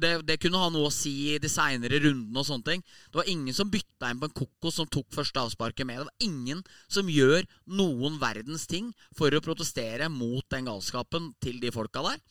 det, 0.00 0.16
det 0.24 0.40
kunne 0.40 0.60
ha 0.60 0.72
noe 0.72 0.88
å 0.88 0.94
si 0.94 1.34
i 1.34 1.38
de 1.40 1.50
seinere 1.52 2.00
rundene 2.00 2.40
og 2.40 2.48
sånne 2.48 2.68
ting. 2.70 2.84
Det 3.10 3.20
var 3.20 3.32
ingen 3.32 3.56
som 3.56 3.72
bytta 3.72 4.08
inn 4.08 4.20
på 4.22 4.30
en 4.30 4.38
kokos 4.40 4.80
som 4.80 4.88
tok 4.88 5.08
første 5.12 5.44
avsparket 5.44 5.88
med. 5.88 6.00
Det 6.00 6.08
var 6.08 6.28
ingen 6.32 6.64
som 6.88 7.12
gjør 7.12 7.44
noen 7.76 8.16
verdens 8.22 8.64
ting 8.70 8.92
for 9.16 9.32
å 9.32 9.44
protestere 9.44 10.08
mot 10.12 10.44
den 10.52 10.68
galskapen 10.72 11.34
til 11.44 11.60
de 11.60 11.72
folka 11.74 12.04
der. 12.08 12.24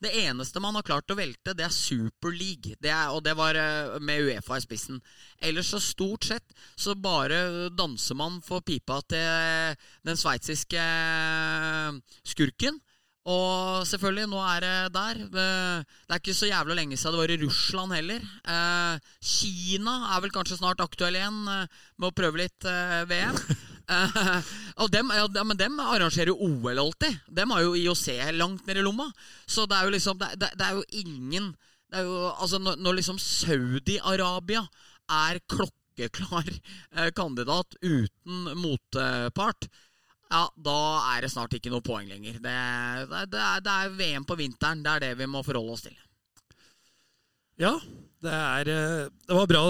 Det 0.00 0.10
eneste 0.22 0.60
man 0.64 0.76
har 0.78 0.84
klart 0.86 1.12
å 1.12 1.16
velte, 1.18 1.52
det 1.52 1.66
er 1.66 1.74
Super 1.74 2.32
League. 2.32 2.72
Det 2.80 2.88
er, 2.88 3.10
og 3.12 3.20
det 3.26 3.34
var 3.36 3.56
eh, 3.60 3.98
med 4.00 4.24
Uefa 4.30 4.56
i 4.56 4.62
spissen. 4.64 5.00
Ellers 5.44 5.68
så 5.74 5.80
stort 5.84 6.24
sett 6.24 6.54
så 6.80 6.94
bare 6.96 7.68
danser 7.76 8.16
man 8.16 8.38
for 8.44 8.64
pipa 8.64 9.02
til 9.12 9.76
den 10.08 10.16
sveitsiske 10.16 10.80
eh, 10.80 11.98
skurken. 12.32 12.80
Og 13.28 13.84
selvfølgelig, 13.84 14.30
nå 14.32 14.40
er 14.40 14.64
det 14.64 14.76
der. 14.96 15.20
Eh, 15.28 15.84
Det 16.08 16.16
er 16.16 16.22
ikke 16.22 16.38
så 16.38 16.48
jævla 16.48 16.78
lenge 16.80 16.96
siden 16.96 17.18
det 17.18 17.20
var 17.20 17.34
i 17.36 17.40
Russland 17.44 17.92
heller. 17.98 18.24
Kina 19.20 19.98
er 20.16 20.24
vel 20.24 20.32
kanskje 20.32 20.62
snart 20.62 20.80
aktuell 20.80 21.20
igjen 21.20 21.42
med 21.44 22.08
å 22.08 22.14
prøve 22.16 22.40
litt 22.40 22.64
VM. 23.12 23.36
Og 24.82 24.90
dem, 24.92 25.10
ja, 25.14 25.26
men 25.44 25.58
dem 25.58 25.80
arrangerer 25.82 26.30
jo 26.32 26.38
OL 26.46 26.78
alltid. 26.78 27.18
Dem 27.26 27.50
har 27.54 27.64
jo 27.64 27.74
IOC 27.78 28.06
langt 28.36 28.66
nede 28.68 28.82
i 28.82 28.86
lomma. 28.86 29.08
Så 29.46 29.66
det 29.66 29.78
er 29.78 29.88
jo 29.88 29.94
liksom 29.96 30.20
Det, 30.20 30.30
det, 30.40 30.52
det 30.58 30.66
er 30.66 30.78
jo 30.78 30.86
ingen 31.02 31.52
det 31.90 31.98
er 31.98 32.06
jo, 32.06 32.18
altså 32.30 32.60
Når, 32.62 32.78
når 32.78 32.98
liksom 33.00 33.18
Saudi-Arabia 33.18 34.62
er 35.10 35.40
klokkeklar 35.50 36.46
eh, 36.96 37.10
kandidat 37.16 37.74
uten 37.82 38.52
motpart, 38.62 39.66
ja, 40.30 40.44
da 40.54 40.76
er 41.16 41.24
det 41.24 41.32
snart 41.32 41.56
ikke 41.56 41.72
noe 41.72 41.82
poeng 41.82 42.06
lenger. 42.06 42.36
Det, 42.38 42.54
det, 43.10 43.24
det, 43.32 43.40
er, 43.42 43.64
det 43.66 43.72
er 43.74 43.96
VM 43.98 44.26
på 44.28 44.36
vinteren. 44.38 44.84
Det 44.84 44.92
er 44.92 45.02
det 45.02 45.16
vi 45.18 45.26
må 45.26 45.42
forholde 45.42 45.74
oss 45.74 45.82
til. 45.88 45.96
Ja, 47.58 47.72
det 48.20 48.32
er 48.36 48.68
eh, 48.68 49.08
Det 49.26 49.36
var 49.36 49.46
bra 49.48 49.62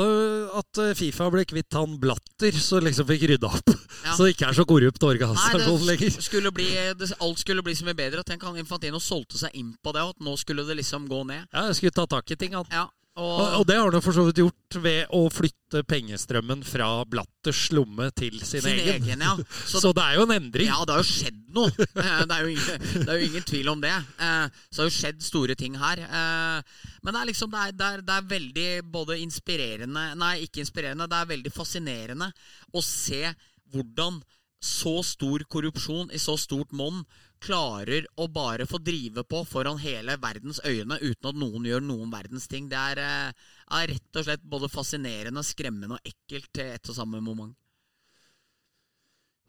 at 0.58 0.80
eh, 0.82 0.94
Fifa 0.98 1.28
ble 1.30 1.44
kvitt 1.48 1.76
han 1.76 1.96
Blatter, 2.02 2.56
så 2.58 2.80
liksom 2.82 3.06
fikk 3.10 3.28
rydda 3.34 3.50
opp. 3.50 3.74
Ja. 4.00 4.14
Så 4.16 4.24
det 4.24 4.32
ikke 4.32 4.46
er 4.48 4.56
så 4.56 4.64
korrupt 4.64 5.02
organisasjon 5.04 5.82
lenger. 5.84 6.14
skulle 6.24 6.48
bli, 6.56 6.70
det, 6.96 7.10
alt 7.20 7.42
skulle 7.42 7.60
bli 7.60 7.74
så 7.76 7.84
mye 7.84 7.98
bedre. 7.98 8.22
Tenk 8.24 8.46
han 8.48 8.56
Infantino 8.56 8.96
solgte 9.02 9.36
seg 9.36 9.52
inn 9.60 9.74
på 9.84 9.92
det, 9.92 10.00
og 10.06 10.14
at 10.14 10.24
nå 10.24 10.32
skulle 10.40 10.64
det 10.64 10.78
liksom 10.78 11.04
gå 11.10 11.18
ned. 11.28 11.44
Ja, 11.52 11.66
jeg 11.68 11.76
skulle 11.76 11.96
ta 11.98 12.06
tak 12.08 12.32
i 12.32 12.38
ting, 12.40 12.56
han. 12.56 12.64
Ja, 12.72 12.86
Og, 13.20 13.40
og, 13.60 13.64
det 13.68 13.76
har 13.76 13.92
han 13.92 14.02
for 14.04 14.16
så 14.16 14.24
vidt 14.26 14.38
gjort 14.40 14.76
ved 14.82 15.10
å 15.16 15.20
flytte 15.32 15.82
pengestrømmen 15.86 16.62
fra 16.66 16.86
Blatters 17.10 17.66
lomme 17.76 18.08
til 18.16 18.38
sin, 18.40 18.62
sin 18.64 18.78
egen. 18.80 19.04
egen, 19.04 19.24
ja. 19.26 19.34
Så, 19.68 19.80
Så, 19.84 19.92
det 19.96 20.02
er 20.06 20.16
jo 20.18 20.24
en 20.24 20.34
endring. 20.38 20.70
ja, 20.70 20.78
det 20.88 20.96
har 20.96 21.04
jo 21.04 21.10
skjedd 21.10 21.38
noe. 21.54 21.70
Eh, 21.76 22.24
Det 22.30 22.36
er 22.38 22.42
jo 22.46 22.50
ingen, 22.54 22.82
det 23.04 23.06
er 23.12 23.20
jo 23.20 23.28
ingen 23.28 23.46
tvil 23.52 23.70
om 23.74 23.84
det. 23.84 23.92
Eh, 23.92 24.46
Så 24.70 24.80
det 24.80 24.82
har 24.84 24.90
jo 24.90 24.96
skjedd 24.98 25.22
store 25.28 25.56
ting 25.60 25.76
her. 25.82 26.02
Eh, 26.06 26.90
Men 27.02 27.14
det 27.16 27.20
er 27.22 27.30
liksom 27.32 27.52
det 27.54 27.62
er, 27.68 27.76
det 27.76 27.86
er, 27.92 28.04
det 28.08 28.16
er 28.18 28.28
veldig 28.34 28.68
både 28.96 29.20
inspirerende 29.22 30.04
Nei, 30.20 30.34
ikke 30.46 30.64
inspirerende. 30.64 31.08
Det 31.10 31.20
er 31.20 31.30
veldig 31.36 31.52
fascinerende 31.54 32.30
å 32.72 32.82
se 32.84 33.24
hvordan 33.70 34.22
så 34.60 34.98
stor 35.06 35.40
korrupsjon 35.48 36.10
i 36.12 36.18
så 36.20 36.34
stort 36.36 36.72
monn 36.76 36.98
klarer 37.40 38.06
å 38.20 38.26
bare 38.32 38.66
få 38.68 38.78
drive 38.84 39.24
på 39.28 39.42
foran 39.48 39.80
hele 39.80 40.16
verdens 40.20 40.60
øyne 40.66 40.98
uten 41.00 41.30
at 41.30 41.38
noen 41.40 41.66
gjør 41.68 41.84
noen 41.84 42.12
verdens 42.12 42.48
ting. 42.50 42.68
Det 42.70 42.78
er, 42.78 43.00
eh, 43.00 43.48
er 43.80 43.92
rett 43.94 44.20
og 44.20 44.26
slett 44.26 44.44
både 44.44 44.70
fascinerende, 44.72 45.44
skremmende 45.46 45.96
og 45.98 46.12
ekkelt 46.12 46.52
til 46.52 46.74
ett 46.76 46.92
og 46.92 46.98
samme 46.98 47.22
moment. 47.24 47.56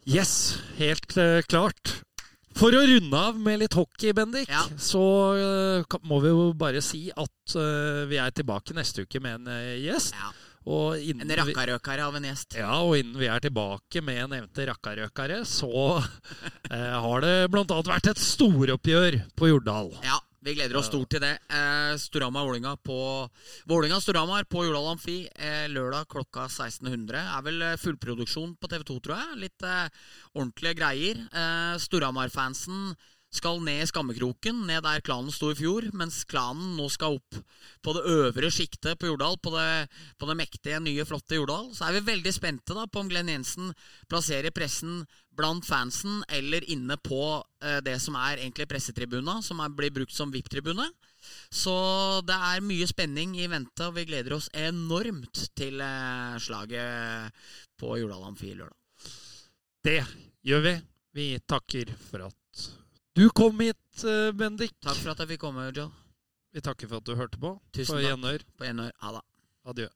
Yes, 0.10 0.58
helt 0.80 1.14
uh, 1.18 1.44
klart. 1.46 2.00
For 2.58 2.74
å 2.74 2.82
runde 2.84 3.16
av 3.16 3.38
med 3.40 3.62
litt 3.62 3.76
hockey, 3.78 4.12
Bendik, 4.18 4.50
Ja. 4.50 4.64
så 4.82 5.04
uh, 5.38 6.00
må 6.10 6.18
vi 6.24 6.32
jo 6.34 6.48
bare 6.58 6.82
si 6.84 7.06
at 7.14 7.54
uh, 7.56 8.08
vi 8.10 8.18
er 8.20 8.34
tilbake 8.34 8.74
neste 8.76 9.06
uke 9.06 9.22
med 9.24 9.46
en 9.46 9.78
gjest. 9.80 10.18
Ja. 10.18 10.32
En 10.62 11.32
rakkarøkare 11.42 12.06
av 12.06 12.18
en 12.20 12.26
gjest. 12.30 12.58
Ja, 12.60 12.74
og 12.86 13.00
innen 13.00 13.18
vi 13.18 13.30
er 13.32 13.42
tilbake 13.42 14.04
med 14.06 14.30
nevnte 14.30 14.68
rakkarøkare, 14.70 15.42
så 15.50 15.72
eh, 16.74 16.98
har 17.06 17.24
det 17.26 17.38
bl.a. 17.54 17.66
vært 17.66 18.12
et 18.14 18.22
storoppgjør 18.22 19.24
på 19.38 19.50
Jordal. 19.50 19.90
Ja, 20.06 20.20
vi 20.46 20.56
gleder 20.58 20.78
oss 20.78 20.88
stort 20.90 21.12
til 21.14 21.22
det. 21.22 21.34
Eh, 21.54 21.96
Storhamar-Vålinga 22.02 22.76
på 22.86 22.98
Vålinga-Storhamar 23.70 24.46
på 24.50 24.64
Jordal 24.68 24.92
Amfi 24.94 25.20
eh, 25.34 25.66
lørdag 25.70 26.08
klokka 26.10 26.48
1600. 26.48 27.22
Er 27.38 27.44
vel 27.46 27.62
eh, 27.66 27.78
fullproduksjon 27.82 28.56
på 28.58 28.70
TV2, 28.72 29.00
tror 29.06 29.18
jeg. 29.18 29.42
Litt 29.48 29.66
eh, 29.66 29.90
ordentlige 30.34 30.78
greier. 30.78 31.26
Eh, 31.30 31.76
Storhamar-fansen 31.82 32.94
skal 33.32 33.62
ned 33.64 33.80
i 33.86 33.88
skammekroken, 33.88 34.66
ned 34.68 34.84
der 34.84 35.04
klanen 35.06 35.32
sto 35.32 35.54
i 35.54 35.58
fjor, 35.58 35.88
mens 35.96 36.22
klanen 36.28 36.76
nå 36.76 36.90
skal 36.92 37.16
opp 37.16 37.38
på 37.82 37.94
det 37.96 38.04
øvre 38.12 38.50
sjiktet 38.52 39.00
på 39.00 39.08
Jordal, 39.08 39.38
på 39.40 39.54
det, 39.56 39.88
på 40.20 40.28
det 40.28 40.36
mektige, 40.42 40.82
nye, 40.84 41.06
flotte 41.08 41.40
Jordal. 41.40 41.70
Så 41.76 41.88
er 41.88 41.96
vi 41.96 42.10
veldig 42.12 42.34
spente 42.36 42.76
da 42.76 42.84
på 42.92 43.02
om 43.02 43.12
Glenn 43.12 43.32
Jensen 43.32 43.72
plasserer 44.12 44.52
pressen 44.56 45.06
blant 45.38 45.64
fansen 45.66 46.20
eller 46.28 46.66
inne 46.70 46.98
på 47.00 47.22
eh, 47.64 47.80
det 47.86 47.96
som 48.04 48.18
er 48.20 48.42
egentlig 48.42 48.68
pressetribuna, 48.70 49.40
som 49.46 49.64
er, 49.64 49.72
blir 49.72 49.94
brukt 49.96 50.16
som 50.16 50.34
VIP-tribune. 50.34 50.90
Så 51.54 51.74
det 52.28 52.36
er 52.36 52.66
mye 52.66 52.90
spenning 52.90 53.38
i 53.40 53.48
vente, 53.48 53.88
og 53.88 53.96
vi 53.96 54.08
gleder 54.10 54.36
oss 54.36 54.52
enormt 54.58 55.46
til 55.56 55.80
eh, 55.80 56.36
slaget 56.44 57.48
på 57.80 57.96
Jordal 58.02 58.28
Amfi 58.28 58.52
lørdag. 58.58 58.78
Det 59.82 60.02
gjør 60.46 60.68
vi. 60.68 60.76
Vi 61.16 61.32
takker 61.48 61.96
for 62.10 62.28
at 62.28 62.41
du 63.16 63.30
kom 63.30 63.60
hit, 63.60 64.04
eh, 64.04 64.32
Bendik. 64.32 64.74
Takk 64.82 64.98
for 65.02 65.12
at 65.14 65.24
jeg 65.24 65.34
fikk 65.34 65.44
komme, 65.46 65.68
Joe. 65.76 65.92
Vi 66.54 66.62
takker 66.62 66.88
for 66.88 66.98
at 66.98 67.08
du 67.08 67.16
hørte 67.16 67.40
på. 67.40 67.54
Tusen 67.72 67.96
på 67.96 68.00
takk. 68.00 68.08
gjenhør. 68.10 68.46
På 68.58 68.68
gjenhør. 68.68 68.92
Ha 69.02 69.12
det. 69.18 69.22
Adjø. 69.72 69.88